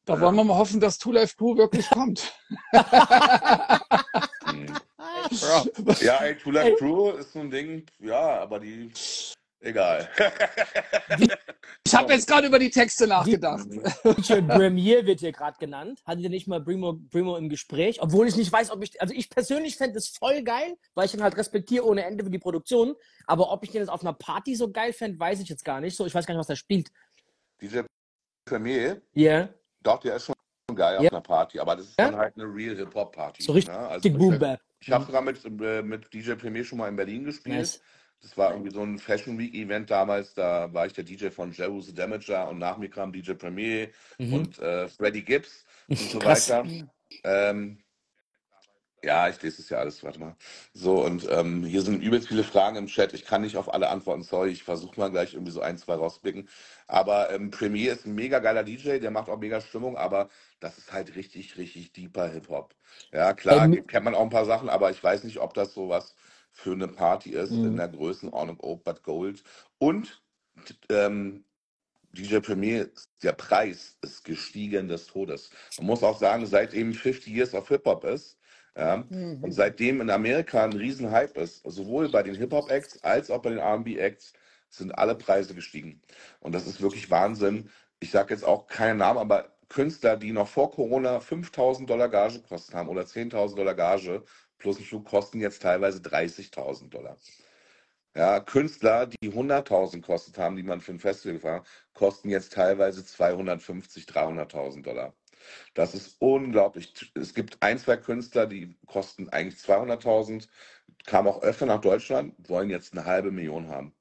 Da 0.06 0.20
wollen 0.20 0.36
wir 0.36 0.44
mal 0.44 0.56
hoffen, 0.56 0.80
dass 0.80 0.98
Two 0.98 1.12
Life 1.12 1.36
Crew 1.36 1.56
wirklich 1.56 1.88
kommt. 1.90 2.32
Ja, 6.00 6.18
ey, 6.22 6.36
Two 6.36 6.52
Life 6.52 6.76
Crew 6.76 7.10
ist 7.10 7.32
so 7.32 7.40
ein 7.40 7.50
Ding, 7.50 7.84
ja, 7.98 8.40
aber 8.40 8.60
die, 8.60 8.92
egal. 9.60 10.08
Ich 11.84 11.94
habe 11.94 12.12
jetzt 12.12 12.28
gerade 12.28 12.46
über 12.46 12.58
die 12.58 12.70
Texte 12.70 13.06
nachgedacht. 13.06 13.66
Richard 14.04 14.46
Premier 14.48 15.04
wird 15.06 15.20
hier 15.20 15.32
gerade 15.32 15.56
genannt. 15.58 16.00
Hattet 16.04 16.22
ihr 16.24 16.30
nicht 16.30 16.46
mal 16.46 16.62
Primo, 16.62 17.00
Primo 17.10 17.36
im 17.36 17.48
Gespräch? 17.48 18.00
Obwohl 18.00 18.28
ich 18.28 18.36
nicht 18.36 18.52
weiß, 18.52 18.70
ob 18.70 18.82
ich, 18.82 19.00
also 19.00 19.12
ich 19.14 19.28
persönlich 19.28 19.76
fände 19.76 19.98
es 19.98 20.08
voll 20.08 20.42
geil, 20.42 20.76
weil 20.94 21.06
ich 21.06 21.14
ihn 21.14 21.22
halt 21.22 21.36
respektiere 21.36 21.84
ohne 21.84 22.04
Ende 22.04 22.24
für 22.24 22.30
die 22.30 22.38
Produktion. 22.38 22.94
Aber 23.26 23.50
ob 23.50 23.64
ich 23.64 23.70
den 23.70 23.80
jetzt 23.80 23.88
auf 23.88 24.02
einer 24.02 24.12
Party 24.14 24.54
so 24.54 24.70
geil 24.70 24.92
fände, 24.92 25.18
weiß 25.18 25.40
ich 25.40 25.48
jetzt 25.48 25.64
gar 25.64 25.80
nicht. 25.80 25.96
So, 25.96 26.06
ich 26.06 26.14
weiß 26.14 26.26
gar 26.26 26.34
nicht, 26.34 26.40
was 26.40 26.48
er 26.48 26.56
spielt. 26.56 26.90
Diese 27.60 27.84
Premier, 28.44 29.02
Ja, 29.14 29.48
doch, 29.86 30.00
der 30.00 30.16
ist 30.16 30.26
schon 30.26 30.34
geil 30.74 30.94
Ja. 30.94 31.00
auf 31.08 31.12
einer 31.12 31.20
Party, 31.22 31.58
aber 31.58 31.76
das 31.76 31.86
ist 31.86 31.98
Ja. 31.98 32.06
dann 32.10 32.16
halt 32.16 32.34
eine 32.36 32.44
Real 32.44 32.76
Hip-Hop-Party. 32.76 33.42
so 33.42 33.52
richtig 33.52 33.72
ne? 33.74 33.78
Also, 33.88 34.10
Boom 34.10 34.38
Bap. 34.38 34.60
Ich 34.80 34.90
habe 34.90 35.04
sogar 35.04 35.22
mit, 35.22 35.42
äh, 35.44 35.82
mit 35.82 36.12
DJ 36.12 36.32
Premier 36.34 36.64
schon 36.64 36.78
mal 36.78 36.88
in 36.88 36.96
Berlin 36.96 37.24
gespielt. 37.24 37.56
Nice. 37.56 37.80
Das 38.22 38.36
war 38.36 38.52
irgendwie 38.52 38.70
so 38.72 38.82
ein 38.82 38.98
Fashion 38.98 39.38
Week 39.38 39.54
Event 39.54 39.90
damals. 39.90 40.34
Da 40.34 40.72
war 40.72 40.86
ich 40.86 40.92
der 40.92 41.04
DJ 41.04 41.28
von 41.30 41.52
Jeru 41.52 41.80
the 41.80 41.94
Damager 41.94 42.48
und 42.48 42.58
nach 42.58 42.76
mir 42.78 42.88
kam 42.90 43.12
DJ 43.12 43.32
Premier 43.34 43.88
Mhm. 44.18 44.32
und 44.34 44.58
äh, 44.58 44.88
Freddie 44.88 45.22
Gibbs 45.22 45.64
und 45.88 45.98
so 45.98 46.18
weiter. 46.24 46.64
Ähm, 47.24 47.78
ja, 49.06 49.28
ich 49.30 49.40
lese 49.42 49.62
es 49.62 49.70
ja 49.70 49.78
alles, 49.78 50.04
warte 50.04 50.20
mal. 50.20 50.36
So, 50.74 51.04
und 51.04 51.28
ähm, 51.30 51.64
hier 51.64 51.82
sind 51.82 52.02
übelst 52.02 52.28
viele 52.28 52.44
Fragen 52.44 52.76
im 52.76 52.88
Chat. 52.88 53.14
Ich 53.14 53.24
kann 53.26 53.42
nicht 53.42 53.56
auf 53.56 53.72
alle 53.74 53.88
antworten, 53.90 54.24
sorry. 54.24 54.50
Ich 54.50 54.64
versuche 54.64 55.00
mal 55.00 55.10
gleich 55.10 55.34
irgendwie 55.34 55.52
so 55.52 55.62
ein, 55.62 55.78
zwei 55.78 55.94
rausblicken. 55.96 56.48
Aber 56.88 57.30
ähm, 57.32 57.50
Premier 57.50 57.92
ist 57.94 58.06
ein 58.06 58.14
mega 58.16 58.40
geiler 58.40 58.64
DJ, 58.64 58.98
der 59.00 59.12
macht 59.12 59.30
auch 59.30 59.38
mega 59.38 59.60
Stimmung, 59.62 59.96
aber 59.96 60.30
das 60.60 60.78
ist 60.78 60.92
halt 60.92 61.16
richtig, 61.16 61.58
richtig 61.58 61.92
deeper 61.94 62.28
Hip-Hop. 62.28 62.74
Ja, 63.12 63.34
klar, 63.34 63.68
Ähm, 63.68 63.86
kennt 63.86 64.04
man 64.04 64.14
auch 64.16 64.22
ein 64.22 64.30
paar 64.30 64.46
Sachen, 64.46 64.68
aber 64.70 64.90
ich 64.90 65.02
weiß 65.02 65.24
nicht, 65.24 65.38
ob 65.40 65.54
das 65.54 65.74
sowas 65.74 66.16
für 66.52 66.72
eine 66.72 66.88
Party 66.88 67.30
ist 67.32 67.64
in 67.64 67.76
Mhm. 67.76 67.78
der 67.78 67.88
Größenordnung 67.88 68.60
Old 68.60 68.84
But 68.84 69.04
Gold. 69.04 69.44
Und 69.78 70.22
ähm, 70.90 71.44
DJ 72.12 72.40
Premier, 72.40 72.90
der 73.22 73.32
Preis 73.32 73.96
ist 74.02 74.24
gestiegen 74.24 74.88
des 74.88 75.06
Todes. 75.06 75.50
Man 75.78 75.86
muss 75.86 76.02
auch 76.02 76.18
sagen, 76.18 76.46
seitdem 76.46 76.94
50 76.94 77.32
Years 77.32 77.54
of 77.54 77.68
Hip-Hop 77.68 78.04
ist, 78.04 78.38
ja, 78.76 78.98
Mhm. 79.10 79.42
und 79.42 79.52
seitdem 79.52 80.00
in 80.00 80.10
Amerika 80.10 80.64
ein 80.64 80.72
riesen 80.72 81.10
Hype 81.10 81.36
ist, 81.38 81.62
sowohl 81.64 82.10
bei 82.10 82.22
den 82.22 82.34
Hip-Hop-Acts 82.36 83.02
als 83.04 83.30
auch 83.30 83.42
bei 83.42 83.50
den 83.50 83.58
R&B-Acts, 83.58 84.34
sind 84.68 84.92
alle 84.92 85.14
Preise 85.14 85.54
gestiegen. 85.54 86.02
Und 86.40 86.54
das 86.54 86.66
ist 86.66 86.80
wirklich 86.82 87.10
Wahnsinn. 87.10 87.70
Ich 88.00 88.10
sage 88.10 88.34
jetzt 88.34 88.44
auch 88.44 88.66
keinen 88.66 88.98
Namen, 88.98 89.18
aber 89.18 89.56
Künstler, 89.68 90.16
die 90.16 90.32
noch 90.32 90.48
vor 90.48 90.70
Corona 90.70 91.20
5000 91.20 91.88
Dollar 91.88 92.08
Gage 92.08 92.40
gekostet 92.40 92.74
haben 92.74 92.88
oder 92.88 93.06
10.000 93.06 93.56
Dollar 93.58 93.74
Gage 93.74 94.24
plus 94.58 94.78
ein 94.78 94.84
Flug, 94.84 95.04
kosten 95.06 95.40
jetzt 95.40 95.62
teilweise 95.62 96.00
30.000 96.00 96.90
Dollar. 96.94 97.16
Ja, 98.16 98.40
Künstler, 98.40 99.06
die 99.06 99.30
100.000 99.30 100.00
kostet 100.02 100.38
haben, 100.38 100.56
die 100.56 100.62
man 100.62 100.80
für 100.80 100.92
ein 100.92 100.98
Festival 100.98 101.34
gefahren 101.34 101.60
hat, 101.60 101.66
kosten 101.94 102.30
jetzt 102.30 102.52
teilweise 102.52 103.02
250.000, 103.02 104.06
300.000 104.06 104.82
Dollar. 104.82 105.14
Das 105.74 105.94
ist 105.94 106.16
unglaublich. 106.20 107.12
Es 107.14 107.34
gibt 107.34 107.62
ein, 107.62 107.78
zwei 107.78 107.96
Künstler, 107.96 108.46
die 108.46 108.76
kosten 108.86 109.28
eigentlich 109.28 109.60
200.000, 109.62 110.48
kamen 111.04 111.28
auch 111.28 111.42
öfter 111.42 111.66
nach 111.66 111.80
Deutschland, 111.80 112.34
wollen 112.48 112.70
jetzt 112.70 112.92
eine 112.92 113.04
halbe 113.04 113.30
Million 113.30 113.68
haben 113.68 113.94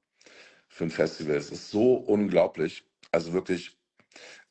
für 0.68 0.84
ein 0.84 0.90
Festival. 0.90 1.36
Es 1.36 1.50
ist 1.50 1.70
so 1.70 1.94
unglaublich. 1.94 2.84
Also 3.12 3.32
wirklich, 3.32 3.78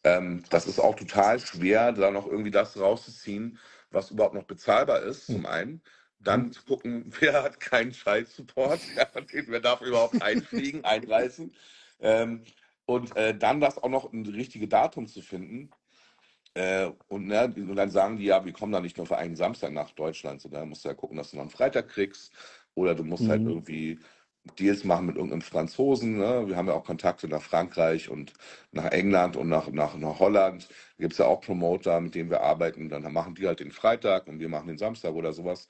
ähm, 0.04 0.44
das 0.50 0.68
ist 0.68 0.80
auch 0.80 0.96
total 0.96 1.40
schwer, 1.40 1.92
da 1.92 2.12
noch 2.12 2.28
irgendwie 2.28 2.52
das 2.52 2.80
rauszuziehen, 2.80 3.60
was 3.92 4.12
überhaupt 4.12 4.34
noch 4.36 4.46
bezahlbar 4.46 5.02
ist, 5.04 5.28
zum 5.28 5.46
einen. 5.46 5.82
Dann 6.20 6.52
zu 6.52 6.64
gucken, 6.64 7.14
wer 7.20 7.44
hat 7.44 7.60
keinen 7.60 7.94
Scheiß-Support, 7.94 8.80
ja, 8.98 9.08
wer 9.48 9.60
darf 9.60 9.82
überhaupt 9.82 10.22
einfliegen, 10.22 10.84
einreisen. 10.86 11.54
Ähm, 12.00 12.44
und 12.86 13.16
äh, 13.16 13.38
dann 13.38 13.62
das 13.62 13.78
auch 13.78 13.90
noch 13.90 14.12
ein 14.12 14.26
richtiges 14.26 14.70
Datum 14.70 15.08
zu 15.08 15.22
finden. 15.22 15.72
Äh, 16.56 16.92
und, 17.10 17.28
ne, 17.28 17.54
und 17.56 17.76
dann 17.76 17.92
sagen 17.92 18.18
die, 18.18 18.26
ja, 18.26 18.46
wir 18.46 18.54
kommen 18.54 18.72
da 18.74 18.82
nicht 18.82 18.98
nur 18.98 19.06
für 19.08 19.18
einen 19.18 19.36
Samstag 19.36 19.74
nach 19.74 19.92
Deutschland, 19.92 20.42
sondern 20.42 20.70
musst 20.70 20.86
du 20.86 20.90
ja 20.90 20.96
gucken, 20.96 21.18
dass 21.18 21.32
du 21.32 21.38
noch 21.38 21.44
einen 21.44 21.52
Freitag 21.52 21.90
kriegst. 21.90 22.34
Oder 22.76 22.96
du 22.96 23.04
musst 23.04 23.30
halt 23.30 23.44
Mhm. 23.44 23.50
irgendwie 23.50 24.00
Deals 24.60 24.84
machen 24.86 25.08
mit 25.08 25.16
irgendeinem 25.18 25.42
Franzosen. 25.42 26.18
Ne? 26.18 26.48
Wir 26.48 26.56
haben 26.58 26.68
ja 26.68 26.74
auch 26.76 26.86
Kontakte 26.86 27.28
nach 27.28 27.42
Frankreich 27.42 28.10
und 28.10 28.34
nach 28.72 28.86
England 28.92 29.38
und 29.38 29.50
nach, 29.50 29.70
nach, 29.70 29.96
nach 29.98 30.20
Holland. 30.20 30.70
Da 30.70 31.04
gibt 31.04 31.14
es 31.14 31.20
ja 31.20 31.26
auch 31.26 31.42
Promoter, 31.42 32.00
mit 32.02 32.16
denen 32.16 32.30
wir 32.30 32.42
arbeiten. 32.42 32.90
Dann 32.90 33.12
machen 33.12 33.36
die 33.36 33.48
halt 33.48 33.60
den 33.60 33.72
Freitag 33.72 34.28
und 34.28 34.40
wir 34.40 34.50
machen 34.50 34.68
den 34.68 34.78
Samstag 34.78 35.14
oder 35.14 35.34
sowas. 35.34 35.68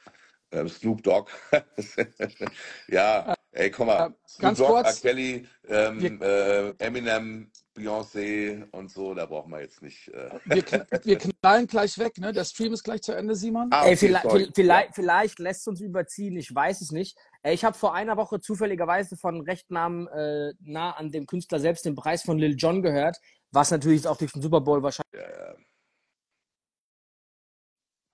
Äh, 0.51 0.67
Snoop 0.67 1.03
Dogg. 1.03 1.31
ja, 2.87 3.31
Ey, 3.57 3.71
guck 3.71 3.85
mal, 3.87 4.07
Äh, 4.09 4.13
Snoop 4.27 4.41
ganz 4.41 4.57
Dogg, 4.57 4.67
R. 4.75 4.83
kurz, 4.83 5.01
Kelly, 5.01 5.47
wir, 5.63 5.87
ähm, 5.87 6.21
äh, 6.21 6.69
Eminem, 6.85 7.49
Beyoncé 7.73 8.67
und 8.71 8.91
so, 8.91 9.13
da 9.13 9.25
brauchen 9.25 9.49
wir 9.51 9.61
jetzt 9.61 9.81
nicht. 9.81 10.09
Äh. 10.09 10.29
wir, 10.43 10.63
wir 11.05 11.17
knallen 11.17 11.65
gleich 11.65 11.97
weg, 11.97 12.17
ne? 12.17 12.33
Der 12.33 12.43
Stream 12.43 12.73
ist 12.73 12.83
gleich 12.83 13.01
zu 13.01 13.13
Ende, 13.13 13.33
Simon. 13.33 13.69
Ah, 13.71 13.83
Ey, 13.85 13.87
okay, 13.93 13.95
vielleicht, 13.97 14.23
sorry. 14.25 14.43
Ja. 14.43 14.49
vielleicht, 14.53 14.95
vielleicht 14.95 15.39
lässt 15.39 15.61
es 15.61 15.67
uns 15.67 15.79
überziehen, 15.79 16.35
ich 16.35 16.53
weiß 16.53 16.81
es 16.81 16.91
nicht. 16.91 17.17
Ey, 17.43 17.53
Ich 17.53 17.63
habe 17.63 17.77
vor 17.77 17.93
einer 17.95 18.17
Woche 18.17 18.41
zufälligerweise 18.41 19.15
von 19.15 19.39
recht 19.39 19.71
nahm, 19.71 20.09
äh, 20.09 20.51
nah 20.59 20.91
an 20.91 21.11
dem 21.11 21.25
Künstler 21.25 21.59
selbst 21.61 21.85
den 21.85 21.95
Preis 21.95 22.23
von 22.23 22.37
Lil 22.37 22.57
Jon 22.57 22.81
gehört, 22.81 23.17
was 23.51 23.71
natürlich 23.71 23.99
jetzt 23.99 24.07
auch 24.07 24.17
durch 24.17 24.33
den 24.33 24.41
Super 24.41 24.59
Bowl 24.59 24.83
wahrscheinlich. 24.83 25.13
Ja, 25.13 25.29
ja. 25.29 25.55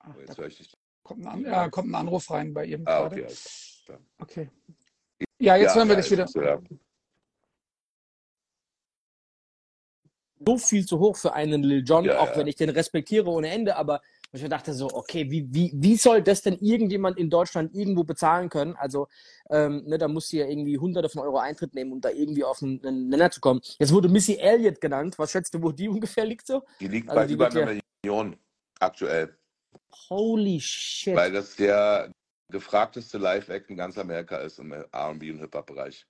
Ach, 0.01 0.13
Oh, 0.15 0.19
jetzt 0.19 0.37
höre 0.37 0.47
ich 0.47 0.57
dich. 0.57 0.71
kommt 1.01 1.25
ein, 1.25 1.27
An 1.27 1.41
ja, 1.45 1.69
kommt 1.69 1.89
ein 1.89 1.95
Anruf 1.95 2.29
rein 2.29 2.53
bei 2.53 2.65
ihm 2.65 2.83
Ah, 2.85 2.99
gerade. 3.01 3.15
okay. 3.15 3.25
alles. 3.25 3.67
Okay. 4.19 4.49
Ja, 5.41 5.55
jetzt 5.55 5.71
Ja, 5.71 5.75
hören 5.77 5.87
wir 5.89 5.95
ja, 5.95 6.01
dich 6.01 6.11
wieder. 6.11 6.27
so 10.45 10.57
viel 10.57 10.85
zu 10.85 10.99
hoch 10.99 11.15
für 11.17 11.33
einen 11.33 11.63
Lil 11.63 11.83
Jon, 11.83 12.05
Ja, 12.05 12.19
auch 12.19 12.27
ja. 12.27 12.37
wenn 12.37 12.47
ich 12.47 12.55
den 12.55 12.69
respektiere 12.69 13.27
ohne 13.29 13.49
Ende, 13.49 13.75
aber 13.75 14.01
ich 14.33 14.41
mir 14.41 14.49
dachte 14.49 14.73
so, 14.73 14.87
okay, 14.93 15.29
wie, 15.29 15.47
wie, 15.53 15.71
wie 15.75 15.97
soll 15.97 16.21
das 16.21 16.41
denn 16.41 16.57
irgendjemand 16.59 17.17
in 17.17 17.29
Deutschland 17.29 17.75
irgendwo 17.75 18.03
bezahlen 18.03 18.49
können? 18.49 18.75
Also, 18.75 19.07
ähm, 19.49 19.83
ne, 19.85 19.97
da 19.97 20.07
musst 20.07 20.31
du 20.31 20.37
ja 20.37 20.45
irgendwie 20.45 20.77
hunderte 20.77 21.09
von 21.09 21.21
Euro 21.23 21.37
Eintritt 21.39 21.73
nehmen, 21.75 21.91
um 21.91 22.01
da 22.01 22.09
irgendwie 22.09 22.43
auf 22.43 22.61
einen, 22.63 22.83
einen 22.85 23.09
Nenner 23.09 23.29
zu 23.29 23.41
kommen. 23.41 23.61
Jetzt 23.77 23.91
wurde 23.91 24.07
Missy 24.09 24.35
Elliott 24.35 24.79
genannt. 24.79 25.19
Was 25.19 25.31
schätzt 25.31 25.53
du, 25.53 25.61
wo 25.61 25.71
die 25.71 25.89
ungefähr 25.95 26.25
liegt 26.25 26.47
so? 26.47 26.63
Die 26.79 26.87
liegt 26.87 27.09
Also 27.09 27.19
bei 27.19 27.27
die 27.27 27.33
über 27.33 27.47
einer 27.47 27.71
ja, 27.71 27.81
Million 28.03 28.37
aktuell, 28.79 29.35
holy 30.09 30.59
shit. 30.61 31.15
weil 31.15 31.31
das 31.33 31.55
der 31.55 32.11
gefragteste 32.51 33.17
Live-Act 33.17 33.69
in 33.69 33.77
ganz 33.77 33.97
Amerika 33.97 34.37
ist 34.37 34.59
im 34.59 34.71
R&B 34.71 35.31
und 35.31 35.39
Hip-Hop-Bereich. 35.39 36.05